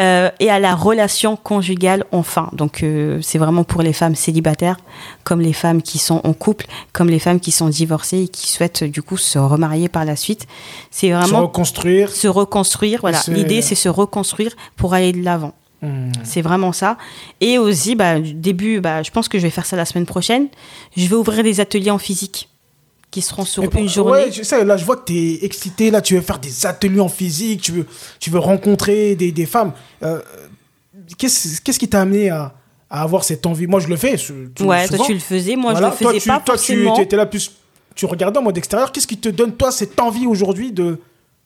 Euh, 0.00 0.30
et 0.38 0.48
à 0.48 0.60
la 0.60 0.76
relation 0.76 1.34
conjugale 1.34 2.04
enfin. 2.12 2.50
Donc 2.52 2.84
euh, 2.84 3.18
c'est 3.20 3.36
vraiment 3.38 3.64
pour 3.64 3.82
les 3.82 3.92
femmes 3.92 4.14
célibataires, 4.14 4.76
comme 5.24 5.40
les 5.40 5.52
femmes 5.52 5.82
qui 5.82 5.98
sont 5.98 6.20
en 6.22 6.34
couple, 6.34 6.66
comme 6.92 7.08
les 7.10 7.18
femmes 7.18 7.40
qui 7.40 7.50
sont 7.50 7.68
divorcées 7.68 8.22
et 8.22 8.28
qui 8.28 8.48
souhaitent 8.48 8.84
du 8.84 9.02
coup 9.02 9.16
se 9.16 9.40
remarier 9.40 9.88
par 9.88 10.04
la 10.04 10.14
suite. 10.14 10.46
C'est 10.92 11.08
Se 11.08 11.14
vraiment 11.14 11.40
reconstruire. 11.42 12.12
se 12.12 12.28
reconstruire. 12.28 13.00
Voilà, 13.00 13.18
l'idée 13.26 13.60
c'est 13.60 13.74
se 13.74 13.88
reconstruire 13.88 14.52
pour 14.76 14.94
aller 14.94 15.10
de 15.12 15.24
l'avant. 15.24 15.52
Hmm. 15.80 16.10
C'est 16.24 16.42
vraiment 16.42 16.72
ça. 16.72 16.96
Et 17.40 17.56
aussi, 17.58 17.94
bah, 17.94 18.18
du 18.18 18.34
début, 18.34 18.80
bah, 18.80 19.02
je 19.02 19.10
pense 19.12 19.28
que 19.28 19.38
je 19.38 19.44
vais 19.44 19.50
faire 19.50 19.64
ça 19.66 19.76
la 19.76 19.84
semaine 19.84 20.06
prochaine. 20.06 20.48
Je 20.96 21.06
vais 21.06 21.14
ouvrir 21.14 21.44
des 21.44 21.60
ateliers 21.60 21.90
en 21.92 21.98
physique 21.98 22.48
qui 23.10 23.22
seront 23.22 23.44
sur 23.44 23.68
pour- 23.70 23.80
une 23.80 23.88
journée. 23.88 24.10
Ouais, 24.24 24.32
je 24.32 24.42
sais, 24.42 24.64
là, 24.64 24.76
je 24.76 24.84
vois 24.84 24.96
que 24.96 25.04
tu 25.06 25.16
es 25.16 25.44
excité, 25.44 25.90
là, 25.90 26.02
tu 26.02 26.14
veux 26.14 26.20
faire 26.20 26.38
des 26.40 26.66
ateliers 26.66 27.00
en 27.00 27.08
physique, 27.08 27.62
tu 27.62 27.72
veux, 27.72 27.86
tu 28.20 28.28
veux 28.30 28.38
rencontrer 28.40 29.14
des, 29.16 29.30
des 29.32 29.46
femmes. 29.46 29.72
Euh, 30.02 30.20
Qu'est-ce 31.16 31.78
qui 31.78 31.88
t'a 31.88 32.02
amené 32.02 32.28
à, 32.30 32.54
à 32.90 33.02
avoir 33.02 33.24
cette 33.24 33.46
envie? 33.46 33.66
Moi, 33.66 33.80
je 33.80 33.88
le 33.88 33.96
fais. 33.96 34.16
tout- 34.16 34.64
ouais, 34.64 34.86
souvent. 34.86 34.96
toi 34.98 35.06
tu 35.06 35.14
le 35.14 35.20
faisais, 35.20 35.56
moi 35.56 35.72
Voilà, 35.72 35.88
je 35.88 35.92
le 35.92 35.96
faisais 35.96 36.10
toi, 36.10 36.20
tu, 36.20 36.28
pas 36.28 36.40
toi, 36.40 36.54
forcément. 36.56 36.94
tu 36.96 37.02
étais 37.02 37.16
là 37.16 37.26
plus. 37.26 37.52
Tu 37.94 38.04
regardais 38.06 38.38
en 38.38 38.42
mode 38.42 38.58
extérieur. 38.58 38.92
Qu'est-ce 38.92 39.06
qui 39.06 39.16
te 39.16 39.28
donne, 39.28 39.52
toi, 39.52 39.72
cette 39.72 39.98
envie 40.00 40.26
aujourd'hui 40.26 40.70
de, 40.72 40.98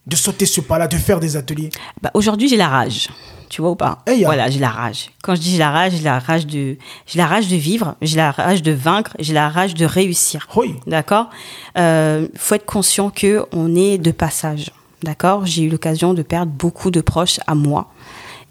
de 0.06 0.16
sauter 0.16 0.46
ce 0.46 0.60
pas-là, 0.60 0.88
de 0.88 0.96
faire 0.96 1.20
des 1.20 1.36
ateliers? 1.36 1.70
Bah, 2.00 2.10
aujourd'hui, 2.14 2.48
j'ai 2.48 2.56
la 2.56 2.68
rage. 2.68 3.08
Tu 3.52 3.60
vois 3.60 3.72
ou 3.72 3.76
pas 3.76 3.98
y 4.08 4.24
a- 4.24 4.28
Voilà, 4.28 4.48
j'ai 4.48 4.58
la 4.60 4.70
rage. 4.70 5.10
Quand 5.22 5.34
je 5.34 5.40
dis 5.42 5.50
j'ai 5.50 5.58
la 5.58 5.70
rage, 5.70 5.92
j'ai 5.92 6.02
la 6.02 6.18
rage 6.18 6.46
de, 6.46 6.78
j'ai 7.06 7.18
la 7.18 7.26
rage 7.26 7.48
de 7.48 7.56
vivre, 7.56 7.96
j'ai 8.00 8.16
la 8.16 8.30
rage 8.30 8.62
de 8.62 8.72
vaincre, 8.72 9.14
j'ai 9.18 9.34
la 9.34 9.50
rage 9.50 9.74
de 9.74 9.84
réussir. 9.84 10.48
Oui. 10.56 10.76
D'accord 10.86 11.28
euh, 11.76 12.28
faut 12.34 12.54
être 12.54 12.64
conscient 12.64 13.10
que 13.10 13.44
on 13.52 13.76
est 13.76 13.98
de 13.98 14.10
passage. 14.10 14.70
D'accord 15.02 15.44
J'ai 15.44 15.64
eu 15.64 15.68
l'occasion 15.68 16.14
de 16.14 16.22
perdre 16.22 16.50
beaucoup 16.50 16.90
de 16.90 17.02
proches 17.02 17.40
à 17.46 17.54
moi. 17.54 17.92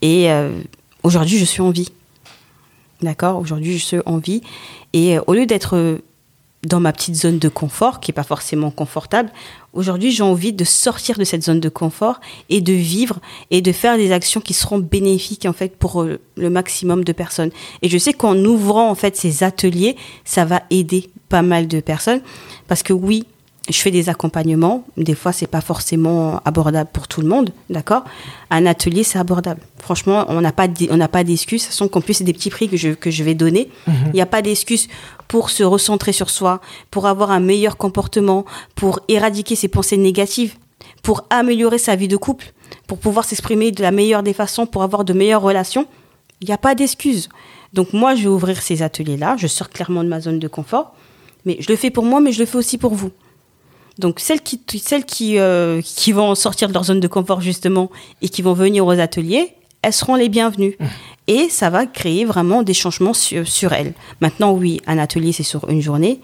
Et 0.03 0.29
euh, 0.31 0.51
aujourd'hui, 1.01 1.39
je 1.39 1.45
suis 1.45 1.61
en 1.63 1.71
vie. 1.71 1.89
D'accord 3.01 3.39
Aujourd'hui, 3.39 3.79
je 3.79 3.83
suis 3.83 3.97
en 4.05 4.19
vie. 4.19 4.43
Et 4.93 5.17
euh, 5.17 5.21
au 5.25 5.33
lieu 5.33 5.47
d'être 5.47 5.99
dans 6.63 6.79
ma 6.79 6.93
petite 6.93 7.15
zone 7.15 7.39
de 7.39 7.49
confort, 7.49 8.01
qui 8.01 8.11
n'est 8.11 8.15
pas 8.15 8.21
forcément 8.23 8.69
confortable, 8.69 9.31
aujourd'hui, 9.73 10.11
j'ai 10.11 10.23
envie 10.23 10.53
de 10.53 10.63
sortir 10.63 11.17
de 11.17 11.23
cette 11.23 11.43
zone 11.43 11.59
de 11.59 11.69
confort 11.69 12.19
et 12.49 12.61
de 12.61 12.73
vivre 12.73 13.19
et 13.49 13.61
de 13.61 13.71
faire 13.71 13.97
des 13.97 14.11
actions 14.11 14.41
qui 14.41 14.53
seront 14.53 14.79
bénéfiques, 14.79 15.45
en 15.45 15.53
fait, 15.53 15.75
pour 15.75 16.01
euh, 16.01 16.19
le 16.35 16.49
maximum 16.49 17.03
de 17.03 17.11
personnes. 17.11 17.51
Et 17.81 17.89
je 17.89 17.97
sais 17.97 18.13
qu'en 18.13 18.37
ouvrant, 18.37 18.89
en 18.89 18.95
fait, 18.95 19.15
ces 19.15 19.43
ateliers, 19.43 19.95
ça 20.25 20.45
va 20.45 20.63
aider 20.69 21.09
pas 21.29 21.41
mal 21.41 21.67
de 21.67 21.79
personnes. 21.79 22.21
Parce 22.67 22.83
que 22.83 22.93
oui, 22.93 23.25
je 23.69 23.77
fais 23.77 23.91
des 23.91 24.09
accompagnements. 24.09 24.83
Des 24.97 25.13
fois, 25.13 25.31
c'est 25.31 25.47
pas 25.47 25.61
forcément 25.61 26.41
abordable 26.45 26.89
pour 26.91 27.07
tout 27.07 27.21
le 27.21 27.27
monde, 27.27 27.53
d'accord? 27.69 28.03
Un 28.49 28.65
atelier, 28.65 29.03
c'est 29.03 29.19
abordable. 29.19 29.61
Franchement, 29.77 30.25
on 30.29 30.41
n'a 30.41 30.51
pas 30.51 30.67
on 30.89 30.97
n'a 30.97 31.07
pas 31.07 31.23
d'excuses. 31.23 31.61
De 31.61 31.65
toute 31.65 31.73
façon, 31.73 31.87
qu'en 31.87 32.01
plus, 32.01 32.15
c'est 32.15 32.23
des 32.23 32.33
petits 32.33 32.49
prix 32.49 32.69
que 32.69 32.77
je, 32.77 32.89
que 32.89 33.11
je 33.11 33.23
vais 33.23 33.35
donner. 33.35 33.69
Il 33.87 34.13
n'y 34.13 34.21
a 34.21 34.25
pas 34.25 34.41
d'excuses 34.41 34.87
pour 35.27 35.49
se 35.49 35.63
recentrer 35.63 36.11
sur 36.11 36.29
soi, 36.29 36.59
pour 36.89 37.05
avoir 37.05 37.31
un 37.31 37.39
meilleur 37.39 37.77
comportement, 37.77 38.45
pour 38.75 38.99
éradiquer 39.07 39.55
ses 39.55 39.67
pensées 39.67 39.97
négatives, 39.97 40.55
pour 41.03 41.25
améliorer 41.29 41.77
sa 41.77 41.95
vie 41.95 42.07
de 42.07 42.17
couple, 42.17 42.53
pour 42.87 42.97
pouvoir 42.97 43.25
s'exprimer 43.25 43.71
de 43.71 43.81
la 43.81 43.91
meilleure 43.91 44.23
des 44.23 44.33
façons, 44.33 44.65
pour 44.65 44.83
avoir 44.83 45.05
de 45.05 45.13
meilleures 45.13 45.41
relations. 45.41 45.85
Il 46.41 46.47
n'y 46.47 46.53
a 46.53 46.57
pas 46.57 46.73
d'excuses. 46.73 47.29
Donc 47.73 47.93
moi, 47.93 48.15
je 48.15 48.23
vais 48.23 48.27
ouvrir 48.27 48.61
ces 48.61 48.81
ateliers-là. 48.81 49.35
Je 49.37 49.47
sors 49.47 49.69
clairement 49.69 50.03
de 50.03 50.09
ma 50.09 50.19
zone 50.19 50.39
de 50.39 50.47
confort. 50.47 50.95
Mais 51.45 51.57
je 51.59 51.71
le 51.71 51.75
fais 51.75 51.91
pour 51.91 52.03
moi, 52.03 52.19
mais 52.19 52.31
je 52.31 52.39
le 52.39 52.45
fais 52.45 52.57
aussi 52.57 52.77
pour 52.77 52.93
vous. 52.93 53.11
Donc 53.97 54.19
celles 54.19 54.41
qui, 54.41 54.61
celles 54.83 55.05
qui, 55.05 55.37
euh, 55.37 55.81
qui 55.81 56.11
vont 56.11 56.33
sortir 56.35 56.67
de 56.67 56.73
leur 56.73 56.85
zone 56.85 56.99
de 56.99 57.07
confort 57.07 57.41
justement 57.41 57.91
et 58.21 58.29
qui 58.29 58.41
vont 58.41 58.53
venir 58.53 58.85
aux 58.85 58.99
ateliers, 58.99 59.53
elles 59.81 59.93
seront 59.93 60.15
les 60.15 60.29
bienvenues. 60.29 60.77
Et 61.27 61.49
ça 61.49 61.69
va 61.69 61.85
créer 61.85 62.25
vraiment 62.25 62.63
des 62.63 62.73
changements 62.73 63.13
sur, 63.13 63.47
sur 63.47 63.73
elles. 63.73 63.93
Maintenant, 64.21 64.51
oui, 64.51 64.81
un 64.87 64.97
atelier, 64.97 65.31
c'est 65.31 65.43
sur 65.43 65.69
une 65.69 65.81
journée. 65.81 66.19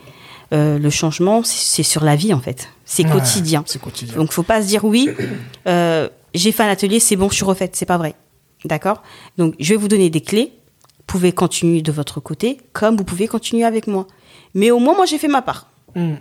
Euh, 0.53 0.80
le 0.80 0.89
changement, 0.89 1.43
c'est 1.43 1.84
sur 1.84 2.03
la 2.03 2.15
vie 2.15 2.34
en 2.34 2.39
fait. 2.39 2.70
C'est 2.86 3.05
Ouais, 3.05 3.11
quotidien. 3.11 3.63
Quotidien. 3.82 4.15
Donc, 4.15 4.32
faut 4.32 4.43
pas 4.43 4.61
se 4.61 4.68
dire 4.68 4.86
oui, 4.86 5.09
euh, 5.68 6.07
j'ai 6.34 6.51
fait 6.51 6.63
un 6.63 6.70
atelier, 6.70 6.99
c'est 6.99 7.15
bon, 7.15 7.30
je 7.30 7.36
suis 7.36 7.45
refaite. 7.45 7.76
C'est 7.76 7.86
pas 7.86 7.97
vrai. 7.97 8.15
D'accord? 8.65 9.03
Donc, 9.38 9.55
je 9.59 9.74
vais 9.74 9.76
vous 9.76 9.88
donner 9.88 10.09
des 10.09 10.22
clés. 10.22 10.53
Vous 10.97 11.03
pouvez 11.05 11.32
continuer 11.32 11.82
de 11.82 11.91
votre 11.91 12.20
côté, 12.20 12.57
comme 12.74 12.97
vous 12.97 13.03
pouvez 13.03 13.28
continuer 13.28 13.63
avec 13.63 13.88
moi. 13.88 14.07
Mais 14.53 14.72
au 14.72 14.80
moins, 14.80 14.95
moi, 14.95 15.05
j'ai 15.05 15.18
fait 15.18 15.28
ma 15.28 15.41
part. 15.41 15.70
Hmm. 15.95 16.15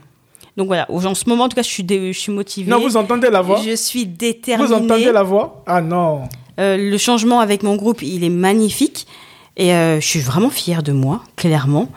Donc 0.56 0.68
voilà, 0.68 0.86
en 0.90 1.14
ce 1.14 1.28
moment, 1.28 1.44
en 1.44 1.48
tout 1.48 1.56
cas, 1.56 1.62
je 1.62 1.68
suis, 1.68 1.84
dé- 1.84 2.12
je 2.12 2.18
suis 2.18 2.32
motivée. 2.32 2.70
Non, 2.70 2.80
vous 2.80 2.96
entendez 2.96 3.28
la 3.30 3.42
voix 3.42 3.60
Je 3.64 3.76
suis 3.76 4.06
déterminée. 4.06 4.66
Vous 4.68 4.74
entendez 4.74 5.12
la 5.12 5.22
voix 5.22 5.62
Ah 5.66 5.80
non. 5.82 6.22
Euh, 6.58 6.76
le 6.78 6.96
changement 6.98 7.40
avec 7.40 7.62
mon 7.62 7.76
groupe, 7.76 8.00
il 8.02 8.24
est 8.24 8.30
magnifique. 8.30 9.06
Et 9.58 9.72
euh, 9.74 10.00
je 10.00 10.06
suis 10.06 10.20
vraiment 10.20 10.50
fière 10.50 10.82
de 10.82 10.92
moi, 10.92 11.22
clairement. 11.36 11.88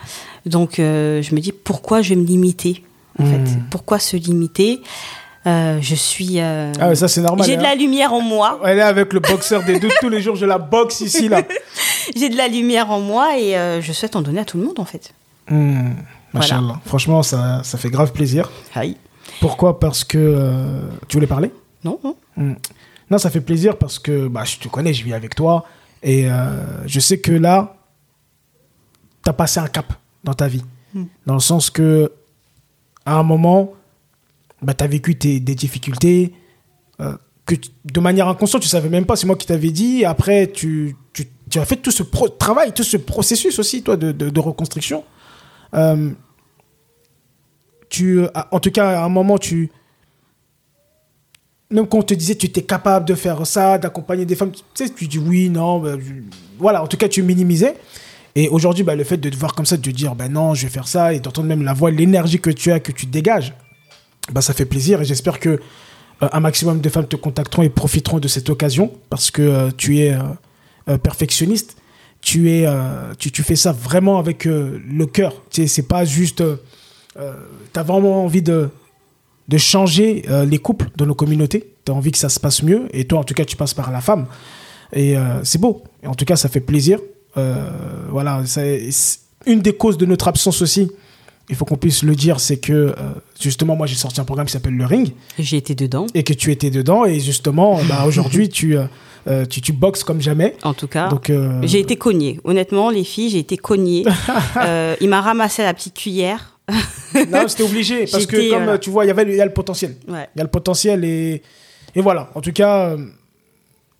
Donc, 0.46 0.80
euh, 0.80 1.22
je 1.22 1.34
me 1.36 1.40
dis 1.40 1.52
pourquoi 1.52 2.02
je 2.02 2.10
vais 2.10 2.16
me 2.16 2.26
limiter 2.26 2.84
en 3.20 3.24
Hmm. 3.24 3.32
fait 3.46 3.58
Pourquoi 3.70 4.00
se 4.00 4.16
limiter 4.18 4.80
Euh, 5.48 5.80
Je 5.82 5.96
suis. 5.96 6.40
euh, 6.40 6.72
Ah, 6.80 6.94
ça, 6.96 7.08
c'est 7.08 7.22
normal. 7.22 7.46
J'ai 7.48 7.56
de 7.56 7.62
hein. 7.62 7.64
la 7.64 7.76
lumière 7.76 8.14
en 8.14 8.22
moi. 8.22 8.60
Elle 8.66 8.80
est 8.80 8.82
avec 8.82 9.12
le 9.14 9.20
boxeur 9.22 9.64
des 9.64 9.80
deux. 9.80 9.90
Tous 10.02 10.10
les 10.10 10.22
jours, 10.22 10.36
je 10.36 10.46
la 10.46 10.58
boxe 10.58 11.00
ici, 11.02 11.28
là. 11.30 11.42
J'ai 12.16 12.28
de 12.30 12.36
la 12.38 12.48
lumière 12.50 12.92
en 12.92 13.00
moi 13.00 13.38
et 13.38 13.58
euh, 13.58 13.82
je 13.82 13.92
souhaite 13.94 14.16
en 14.18 14.22
donner 14.22 14.40
à 14.42 14.46
tout 14.46 14.58
le 14.58 14.64
monde 14.66 14.80
en 14.80 14.86
fait. 14.86 15.14
Hmm. 16.34 16.38
Voilà. 16.60 16.82
Franchement, 16.86 17.24
ça, 17.24 17.62
ça 17.64 17.78
fait 17.78 17.90
grave 17.90 18.12
plaisir. 18.12 18.50
Aïe. 18.76 18.98
Pourquoi? 19.42 19.80
Parce 19.80 20.04
que. 20.04 20.18
euh, 20.18 20.82
tu 21.08 21.18
voulais 21.18 21.28
parler? 21.28 21.52
Non, 21.84 22.00
non. 22.04 22.16
Hmm. 22.38 22.54
Non, 23.10 23.18
ça 23.18 23.30
fait 23.30 23.42
plaisir 23.42 23.78
parce 23.78 23.98
que 24.00 24.28
bah, 24.28 24.44
je 24.44 24.58
te 24.58 24.68
connais, 24.68 24.94
je 24.94 25.04
vis 25.04 25.14
avec 25.14 25.34
toi. 25.36 25.66
Et 26.04 26.30
euh, 26.30 26.86
je 26.88 27.00
sais 27.00 27.20
que 27.20 27.32
là, 27.32 27.76
tu 29.24 29.30
as 29.30 29.34
passé 29.34 29.60
un 29.60 29.68
cap 29.68 29.94
dans 30.24 30.34
ta 30.34 30.48
vie. 30.48 30.64
Dans 31.26 31.36
le 31.36 31.40
sens 31.40 31.70
que, 31.70 32.12
à 33.06 33.16
un 33.16 33.24
moment, 33.24 33.74
bah, 34.62 34.74
tu 34.74 34.84
as 34.84 34.88
vécu 34.88 35.16
tes, 35.18 35.40
des 35.40 35.54
difficultés 35.56 36.34
euh, 37.00 37.16
que 37.46 37.56
tu- 37.56 37.70
de 37.86 38.00
manière 38.00 38.28
inconsciente, 38.28 38.62
tu 38.64 38.68
savais 38.68 38.90
même 38.90 39.06
pas. 39.06 39.16
C'est 39.16 39.28
moi 39.28 39.36
qui 39.36 39.46
t'avais 39.48 39.70
dit. 39.72 40.04
Après, 40.06 40.48
tu, 40.48 40.96
tu, 41.14 41.28
tu 41.50 41.60
as 41.60 41.66
fait 41.66 41.76
tout 41.78 41.92
ce 41.92 42.04
pro- 42.04 42.30
travail, 42.30 42.74
tout 42.74 42.84
ce 42.84 42.98
processus 42.98 43.58
aussi, 43.60 43.84
toi, 43.84 43.98
de, 43.98 44.12
de, 44.12 44.30
de 44.30 44.40
reconstruction. 44.40 45.04
Euh, 45.74 46.12
tu, 47.90 48.22
en 48.52 48.60
tout 48.60 48.72
cas, 48.72 49.02
à 49.02 49.04
un 49.04 49.10
moment, 49.10 49.38
tu, 49.38 49.72
même 51.72 51.88
quand 51.88 52.00
on 52.00 52.04
te 52.04 52.14
disait 52.14 52.36
tu 52.36 52.48
étais 52.48 52.62
capable 52.62 53.06
de 53.06 53.16
faire 53.16 53.46
ça, 53.46 53.78
d'accompagner 53.78 54.26
des 54.26 54.36
femmes, 54.36 54.52
tu 54.52 54.62
sais, 54.74 54.90
tu 54.90 55.08
dis 55.08 55.18
oui, 55.18 55.50
non, 55.50 55.80
bah, 55.80 55.96
voilà, 56.58 56.84
en 56.84 56.88
tout 56.88 56.98
cas, 56.98 57.08
tu 57.08 57.22
minimisais. 57.24 57.76
Et 58.36 58.48
aujourd'hui, 58.48 58.84
bah, 58.84 58.96
le 58.96 59.04
fait 59.04 59.18
de 59.18 59.30
te 59.30 59.36
voir 59.36 59.56
comme 59.56 59.66
ça, 59.66 59.78
de 59.78 59.82
te 59.82 59.90
dire, 59.90 60.16
ben 60.16 60.32
non, 60.32 60.54
je 60.54 60.64
vais 60.64 60.72
faire 60.72 60.88
ça, 60.88 61.14
et 61.14 61.20
d'entendre 61.20 61.48
même 61.48 61.64
la 61.64 61.74
voix, 61.74 61.92
l'énergie 61.92 62.40
que 62.40 62.50
tu 62.52 62.72
as, 62.72 62.80
que 62.80 62.92
tu 62.92 63.06
dégages, 63.06 63.54
bah, 64.32 64.42
ça 64.42 64.54
fait 64.54 64.66
plaisir. 64.66 65.02
Et 65.02 65.06
j'espère 65.06 65.40
que 65.40 65.50
euh, 65.50 66.30
un 66.32 66.40
maximum 66.40 66.80
de 66.80 66.90
femmes 66.90 67.08
te 67.08 67.16
contacteront 67.16 67.64
et 67.64 67.70
profiteront 67.70 68.20
de 68.20 68.28
cette 68.28 68.50
occasion, 68.50 68.94
parce 69.10 69.32
que 69.32 69.42
euh, 69.42 69.70
tu 69.76 70.00
es 70.00 70.16
perfectionniste. 71.04 71.79
Tu, 72.22 72.52
es, 72.52 72.66
euh, 72.68 73.14
tu, 73.18 73.32
tu 73.32 73.44
fais 73.44 73.56
ça 73.56 73.72
vraiment 73.72 74.20
avec 74.20 74.46
euh, 74.46 74.80
le 74.88 75.06
cœur. 75.06 75.34
Tu 75.50 75.62
sais, 75.62 75.68
c'est 75.68 75.88
pas 75.88 76.04
juste. 76.06 76.42
euh, 76.42 76.56
tu 77.16 77.80
as 77.80 77.84
vraiment 77.84 78.24
envie 78.26 78.42
de, 78.42 78.70
de 79.48 79.58
changer 79.58 80.24
euh, 80.30 80.46
les 80.46 80.58
couples 80.58 80.90
dans 80.98 81.06
nos 81.06 81.16
communautés. 81.16 81.74
Tu 81.86 81.92
as 81.92 81.96
envie 81.96 82.12
que 82.12 82.18
ça 82.18 82.30
se 82.30 82.40
passe 82.40 82.62
mieux. 82.64 82.88
Et 82.94 83.06
toi, 83.06 83.20
en 83.20 83.24
tout 83.24 83.34
cas, 83.34 83.46
tu 83.46 83.56
passes 83.56 83.74
par 83.74 83.92
la 83.92 84.02
femme. 84.02 84.28
Et 84.94 85.18
euh, 85.18 85.44
c'est 85.44 85.60
beau. 85.62 85.84
Et 86.04 86.08
en 86.08 86.14
tout 86.16 86.26
cas, 86.26 86.36
ça 86.36 86.50
fait 86.50 86.60
plaisir. 86.60 87.00
Euh, 87.38 87.70
voilà, 88.10 88.42
c'est 88.46 88.92
c'est 88.92 89.20
une 89.46 89.62
des 89.62 89.74
causes 89.74 89.98
de 89.98 90.06
notre 90.06 90.28
absence 90.28 90.62
aussi. 90.62 90.92
Il 91.52 91.56
faut 91.56 91.66
qu'on 91.66 91.78
puisse 91.78 92.04
le 92.04 92.16
dire, 92.16 92.40
c'est 92.40 92.58
que 92.58 92.74
euh, 92.74 92.94
justement, 93.40 93.76
moi, 93.76 93.88
j'ai 93.88 93.96
sorti 93.96 94.20
un 94.22 94.26
programme 94.26 94.46
qui 94.46 94.54
s'appelle 94.54 94.76
Le 94.76 94.86
Ring 94.86 95.14
J'ai 95.40 95.58
été 95.58 95.74
dedans. 95.74 96.06
et 96.14 96.24
que 96.24 96.34
tu 96.34 96.52
étais 96.52 96.70
dedans. 96.70 97.06
Et 97.06 97.20
justement, 97.20 97.80
bah, 97.88 98.04
aujourd'hui, 98.06 98.50
tu, 98.50 98.78
euh, 98.78 98.84
euh, 99.28 99.46
tu, 99.46 99.62
tu 99.62 99.74
boxes 99.74 100.04
comme 100.04 100.22
jamais. 100.22 100.56
En 100.64 100.74
tout 100.74 100.88
cas, 100.88 101.10
Donc, 101.10 101.30
euh, 101.30 101.60
j'ai 101.64 101.80
été 101.80 101.96
cognée. 101.98 102.40
Honnêtement, 102.44 102.90
les 102.90 103.04
filles, 103.04 103.30
j'ai 103.30 103.40
été 103.40 103.58
cognée. 103.58 104.06
Euh, 104.58 104.96
il 105.02 105.10
m'a 105.10 105.22
ramassé 105.22 105.62
la 105.64 105.74
petite 105.74 105.94
cuillère. 105.96 106.58
non, 107.30 107.48
c'était 107.48 107.64
obligé. 107.64 108.06
Parce 108.12 108.26
que, 108.26 108.50
comme 108.50 108.64
voilà. 108.64 108.78
tu 108.78 108.90
vois, 108.90 109.06
il 109.06 109.08
y 109.08 109.12
avait 109.12 109.26
le- 109.26 109.32
il 109.32 109.38
y 109.38 109.42
a 109.42 109.46
le 109.46 109.54
potentiel. 109.54 109.96
Ouais. 110.08 110.28
Il 110.36 110.40
y 110.40 110.42
a 110.42 110.44
le 110.44 110.50
potentiel 110.50 111.04
et, 111.06 111.42
et 111.96 112.02
voilà. 112.02 112.30
En 112.36 112.42
tout 112.42 112.52
cas, 112.52 112.90
euh, 112.90 112.98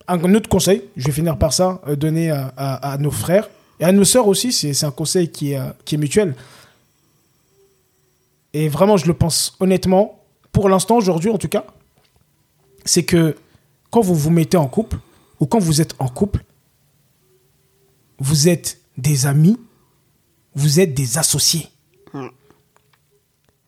un 0.08 0.34
autre 0.36 0.50
conseil, 0.50 0.84
je 0.98 1.06
vais 1.06 1.12
finir 1.12 1.38
par 1.38 1.54
ça, 1.54 1.82
donner 1.98 2.32
à, 2.32 2.52
à- 2.58 2.94
à 2.94 2.98
nos 2.98 3.12
frères 3.12 3.50
et 3.80 3.86
à 3.86 3.92
nos 3.92 4.04
sœurs 4.04 4.28
aussi. 4.28 4.52
C'est 4.52 4.84
un 4.86 4.92
conseil 4.92 5.30
qui 5.30 5.54
est, 5.54 5.60
qui 5.86 5.96
est 5.96 5.98
mutuel. 5.98 6.36
Et 8.54 8.68
vraiment, 8.70 8.98
je 8.98 9.06
le 9.06 9.14
pense 9.14 9.56
honnêtement, 9.60 10.20
pour 10.52 10.70
l'instant, 10.70 10.98
aujourd'hui 10.98 11.30
en 11.30 11.38
tout 11.38 11.48
cas, 11.48 11.66
c'est 12.86 13.04
que 13.04 13.36
quand 13.92 14.02
vous 14.02 14.16
vous 14.16 14.32
mettez 14.32 14.58
en 14.58 14.68
couple 14.68 14.98
ou 15.40 15.46
quand 15.46 15.60
vous 15.60 15.82
êtes 15.82 15.96
en 16.00 16.08
couple, 16.08 16.44
vous 18.20 18.48
êtes 18.48 18.82
des 18.98 19.26
amis, 19.26 19.58
vous 20.56 20.80
êtes 20.80 20.94
des 20.94 21.18
associés. 21.18 21.68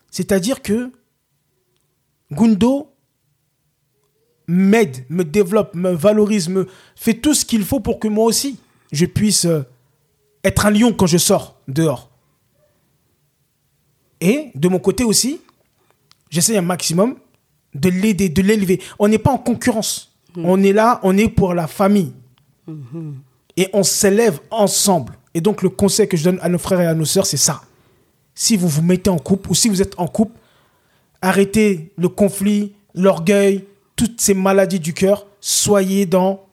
C'est-à-dire 0.10 0.62
que 0.62 0.92
Gundo 2.32 2.94
m'aide, 4.48 5.06
me 5.10 5.24
développe, 5.24 5.74
me 5.74 5.92
valorise, 5.92 6.50
me 6.50 6.68
fait 6.96 7.14
tout 7.14 7.34
ce 7.34 7.46
qu'il 7.46 7.64
faut 7.64 7.80
pour 7.80 8.00
que 8.00 8.10
moi 8.10 8.26
aussi, 8.26 8.60
je 8.92 9.06
puisse 9.06 9.46
euh, 9.46 9.62
être 10.44 10.66
un 10.66 10.72
lion 10.72 10.94
quand 10.94 11.08
je 11.08 11.18
sors 11.18 11.62
dehors. 11.70 12.10
Et 14.20 14.52
de 14.54 14.68
mon 14.68 14.80
côté 14.80 15.06
aussi, 15.06 15.40
j'essaie 16.30 16.58
un 16.58 16.62
maximum 16.62 17.18
de 17.74 17.90
l'aider, 17.90 18.28
de 18.30 18.42
l'élever. 18.42 18.82
On 19.00 19.08
n'est 19.08 19.18
pas 19.18 19.32
en 19.32 19.38
concurrence. 19.38 20.11
On 20.38 20.62
est 20.64 20.74
là, 20.74 21.00
on 21.04 21.18
est 21.18 21.30
pour 21.30 21.54
la 21.54 21.68
famille. 21.68 22.14
Et 23.58 23.70
on 23.74 23.84
s'élève 23.84 24.40
ensemble. 24.50 25.18
Et 25.34 25.42
donc 25.42 25.62
le 25.62 25.70
conseil 25.70 26.08
que 26.08 26.18
je 26.18 26.24
donne 26.24 26.40
à 26.42 26.50
nos 26.50 26.58
frères 26.58 26.82
et 26.82 26.88
à 26.88 26.94
nos 26.94 27.06
sœurs, 27.06 27.26
c'est 27.26 27.38
ça. 27.38 27.62
Si 28.34 28.58
vous 28.58 28.68
vous 28.68 28.82
mettez 28.82 29.10
en 29.10 29.18
couple 29.18 29.52
ou 29.52 29.56
si 29.56 29.70
vous 29.70 29.82
êtes 29.82 29.94
en 29.98 30.08
couple, 30.08 30.38
arrêtez 31.22 31.92
le 31.98 32.10
conflit, 32.10 32.74
l'orgueil, 32.94 33.66
toutes 33.96 34.22
ces 34.22 34.34
maladies 34.34 34.80
du 34.80 34.94
cœur. 34.94 35.28
Soyez 35.40 36.06
dans 36.06 36.46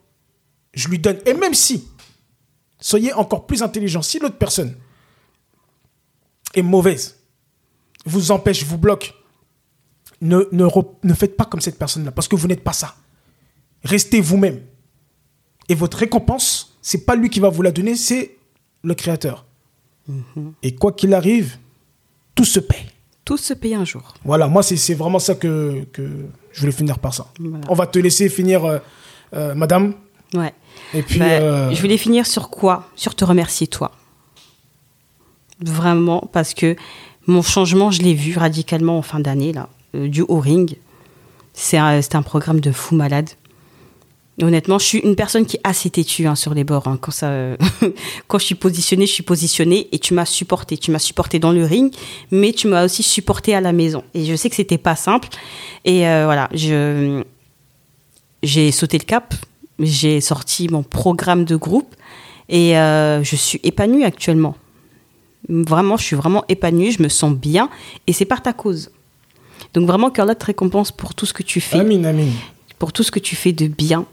je 0.73 0.87
lui 0.87 0.99
donne. 0.99 1.17
Et 1.25 1.33
même 1.33 1.53
si, 1.53 1.87
soyez 2.79 3.13
encore 3.13 3.45
plus 3.45 3.63
intelligent. 3.63 4.01
Si 4.01 4.19
l'autre 4.19 4.37
personne 4.37 4.75
est 6.53 6.61
mauvaise, 6.61 7.17
vous 8.05 8.31
empêche, 8.31 8.63
vous 8.63 8.77
bloque, 8.77 9.13
ne, 10.21 10.43
ne 10.51 11.13
faites 11.13 11.37
pas 11.37 11.45
comme 11.45 11.61
cette 11.61 11.77
personne-là 11.77 12.11
parce 12.11 12.27
que 12.27 12.35
vous 12.35 12.47
n'êtes 12.47 12.63
pas 12.63 12.73
ça. 12.73 12.95
Restez 13.83 14.21
vous-même. 14.21 14.59
Et 15.69 15.75
votre 15.75 15.97
récompense, 15.97 16.77
c'est 16.81 17.05
pas 17.05 17.15
lui 17.15 17.29
qui 17.29 17.39
va 17.39 17.49
vous 17.49 17.61
la 17.61 17.71
donner, 17.71 17.95
c'est 17.95 18.37
le 18.83 18.93
Créateur. 18.95 19.45
Et 20.63 20.73
quoi 20.73 20.91
qu'il 20.91 21.13
arrive, 21.13 21.57
tout 22.33 22.45
se 22.45 22.59
paie. 22.59 22.85
Tout 23.23 23.37
se 23.37 23.53
paye 23.53 23.75
un 23.75 23.85
jour. 23.85 24.15
Voilà, 24.25 24.47
moi, 24.47 24.63
c'est 24.63 24.95
vraiment 24.95 25.19
ça 25.19 25.35
que, 25.35 25.85
que 25.93 26.25
je 26.51 26.59
voulais 26.61 26.71
finir 26.71 26.97
par 26.97 27.13
ça. 27.13 27.27
Voilà. 27.39 27.63
On 27.69 27.75
va 27.75 27.85
te 27.85 27.99
laisser 27.99 28.27
finir, 28.27 28.65
euh, 28.65 28.79
euh, 29.35 29.53
madame. 29.53 29.93
Ouais. 30.33 30.53
Et 30.95 31.03
puis, 31.03 31.19
Bah, 31.19 31.25
euh, 31.25 31.71
Je 31.71 31.79
voulais 31.79 31.97
finir 31.97 32.25
sur 32.25 32.49
quoi? 32.49 32.89
Sur 32.95 33.13
te 33.13 33.23
remercier, 33.23 33.67
toi. 33.67 33.91
Vraiment, 35.59 36.27
parce 36.33 36.55
que 36.55 36.75
mon 37.27 37.43
changement, 37.43 37.91
je 37.91 38.01
l'ai 38.01 38.15
vu 38.15 38.35
radicalement 38.35 38.97
en 38.97 39.03
fin 39.03 39.19
d'année, 39.19 39.53
là, 39.53 39.69
du 39.93 40.23
O-Ring. 40.23 40.77
C'est 41.53 41.77
un, 41.77 42.01
c'est 42.01 42.15
un 42.15 42.23
programme 42.23 42.61
de 42.61 42.71
fou 42.71 42.95
malade. 42.95 43.29
Honnêtement, 44.41 44.79
je 44.79 44.85
suis 44.85 44.97
une 44.99 45.15
personne 45.15 45.45
qui 45.45 45.57
est 45.57 45.61
assez 45.65 45.89
têtue 45.89 46.25
hein, 46.25 46.35
sur 46.35 46.53
les 46.53 46.63
bords. 46.63 46.87
hein. 46.87 46.97
Quand, 47.01 47.11
ça, 47.11 47.31
quand 48.27 48.39
je 48.39 48.45
suis 48.45 48.55
positionnée, 48.55 49.05
je 49.05 49.11
suis 49.11 49.23
positionnée 49.23 49.87
et 49.91 49.99
tu 49.99 50.13
m'as 50.13 50.25
supporté. 50.25 50.77
Tu 50.77 50.91
m'as 50.91 50.99
supporté 50.99 51.39
dans 51.39 51.51
le 51.51 51.65
ring, 51.65 51.93
mais 52.31 52.53
tu 52.53 52.67
m'as 52.67 52.85
aussi 52.85 53.03
supporté 53.03 53.53
à 53.53 53.59
la 53.61 53.73
maison. 53.73 54.03
Et 54.13 54.25
je 54.25 54.35
sais 54.35 54.49
que 54.49 54.55
c'était 54.55 54.77
pas 54.77 54.95
simple. 54.95 55.27
Et 55.83 56.07
euh, 56.07 56.23
voilà, 56.25 56.47
je, 56.53 57.21
j'ai 58.41 58.71
sauté 58.71 58.97
le 58.97 59.03
cap, 59.03 59.33
j'ai 59.79 60.21
sorti 60.21 60.69
mon 60.69 60.83
programme 60.83 61.43
de 61.43 61.55
groupe 61.57 61.93
et 62.47 62.77
euh, 62.77 63.21
je 63.23 63.35
suis 63.35 63.59
épanouie 63.63 64.05
actuellement. 64.05 64.55
Vraiment, 65.49 65.97
je 65.97 66.03
suis 66.03 66.15
vraiment 66.15 66.43
épanouie, 66.47 66.91
je 66.91 67.01
me 67.03 67.09
sens 67.09 67.33
bien 67.33 67.69
et 68.07 68.13
c'est 68.13 68.25
par 68.25 68.41
ta 68.41 68.53
cause. 68.53 68.91
Donc 69.73 69.85
vraiment, 69.87 70.09
qu'Allah 70.11 70.35
te 70.35 70.45
récompense 70.45 70.91
pour 70.91 71.13
tout 71.13 71.25
ce 71.25 71.33
que 71.33 71.43
tu 71.43 71.59
fais, 71.59 71.79
Amin, 71.79 72.03
amin. 72.05 72.27
pour 72.77 72.93
tout 72.93 73.03
ce 73.03 73.11
que 73.11 73.19
tu 73.19 73.35
fais 73.35 73.51
de 73.51 73.67
bien. 73.67 74.05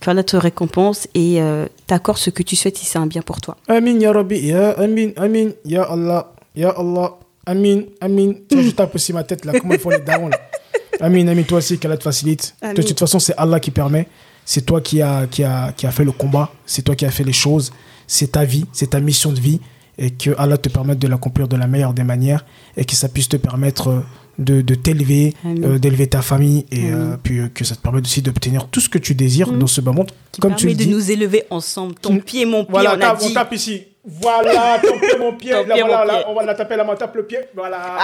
Qu'Allah 0.00 0.22
te 0.22 0.36
récompense 0.36 1.08
et 1.14 1.40
euh, 1.42 1.66
t'accorde 1.86 2.18
ce 2.18 2.30
que 2.30 2.42
tu 2.42 2.56
souhaites 2.56 2.76
si 2.76 2.86
c'est 2.86 2.98
un 2.98 3.06
bien 3.06 3.22
pour 3.22 3.40
toi. 3.40 3.56
Amin, 3.68 3.98
ya 3.98 4.12
Rabbi, 4.12 4.38
ya 4.38 4.70
Amin, 4.78 5.10
Amin, 5.16 5.50
ya 5.64 5.82
Allah, 5.84 6.32
ya 6.54 6.70
Allah, 6.70 7.18
Amin, 7.46 7.82
Amin. 8.00 8.34
Tiens, 8.48 8.62
je 8.62 8.70
tape 8.70 8.94
aussi 8.94 9.12
ma 9.12 9.24
tête 9.24 9.44
là, 9.44 9.52
comment 9.58 9.74
ils 9.74 9.80
font 9.80 9.90
les 9.90 9.98
darons 10.00 10.28
là? 10.28 10.38
Amin, 11.00 11.26
Amin, 11.26 11.42
toi 11.42 11.58
aussi, 11.58 11.78
qu'Allah 11.78 11.96
te 11.96 12.04
facilite. 12.04 12.54
Amin. 12.62 12.74
De 12.74 12.82
toute 12.82 12.98
façon, 12.98 13.18
c'est 13.18 13.34
Allah 13.36 13.58
qui 13.60 13.70
permet. 13.70 14.06
C'est 14.44 14.64
toi 14.64 14.80
qui 14.80 15.02
a, 15.02 15.26
qui, 15.26 15.44
a, 15.44 15.72
qui 15.72 15.86
a 15.86 15.90
fait 15.90 16.04
le 16.04 16.12
combat, 16.12 16.50
c'est 16.64 16.80
toi 16.82 16.94
qui 16.94 17.04
a 17.04 17.10
fait 17.10 17.22
les 17.24 17.34
choses, 17.34 17.70
c'est 18.06 18.32
ta 18.32 18.44
vie, 18.44 18.64
c'est 18.72 18.90
ta 18.90 19.00
mission 19.00 19.30
de 19.30 19.38
vie, 19.38 19.60
et 19.98 20.10
que 20.10 20.30
Allah 20.38 20.56
te 20.56 20.70
permette 20.70 20.98
de 20.98 21.06
l'accomplir 21.06 21.48
de 21.48 21.56
la 21.56 21.66
meilleure 21.66 21.92
des 21.92 22.02
manières, 22.04 22.46
et 22.76 22.86
que 22.86 22.94
ça 22.94 23.08
puisse 23.10 23.28
te 23.28 23.36
permettre 23.36 23.88
euh, 23.88 24.00
de, 24.38 24.60
de 24.62 24.74
t'élever, 24.74 25.34
Amin. 25.44 25.62
euh, 25.64 25.78
d'élever 25.78 26.06
ta 26.06 26.22
famille, 26.22 26.64
et 26.70 26.86
Amin. 26.88 26.96
euh, 27.12 27.16
puis 27.22 27.38
euh, 27.40 27.48
que 27.52 27.64
ça 27.64 27.74
te 27.76 27.80
permette 27.82 28.04
aussi 28.04 28.22
d'obtenir 28.22 28.68
tout 28.68 28.80
ce 28.80 28.88
que 28.88 28.98
tu 28.98 29.14
désires 29.14 29.50
dans 29.52 29.66
ce 29.66 29.80
bas 29.80 29.92
monde. 29.92 30.10
Comme 30.40 30.54
tu 30.54 30.66
le 30.68 30.74
de 30.74 30.78
dis. 30.78 30.88
nous 30.88 31.10
élever 31.10 31.44
ensemble, 31.50 31.94
ton 31.96 32.14
Mm. 32.14 32.20
pied, 32.22 32.44
mon 32.46 32.62
pied, 32.64 32.70
Voilà, 32.70 32.92
on 32.92 32.94
a 32.94 32.98
tape, 32.98 33.18
on 33.50 33.54
ici. 33.54 33.82
Voilà, 34.04 34.78
ton 34.82 34.98
pied, 34.98 35.18
mon 35.18 35.32
pied. 35.36 35.50
Là, 35.50 35.62
voilà, 35.64 35.84
mon 35.84 36.04
là, 36.04 36.14
pied. 36.18 36.24
on 36.28 36.34
va 36.34 36.44
la 36.44 36.54
taper 36.54 36.76
la 36.76 36.84
main, 36.84 36.94
tape 36.96 37.14
le 37.16 37.26
pied. 37.26 37.40
Voilà. 37.54 37.98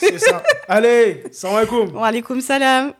C'est 0.00 0.18
ça. 0.18 0.42
Allez, 0.68 1.22
salam 1.32 1.56
alaikum. 1.56 1.94
Wa 1.94 2.06
alaikum 2.08 2.40
salam. 2.40 2.92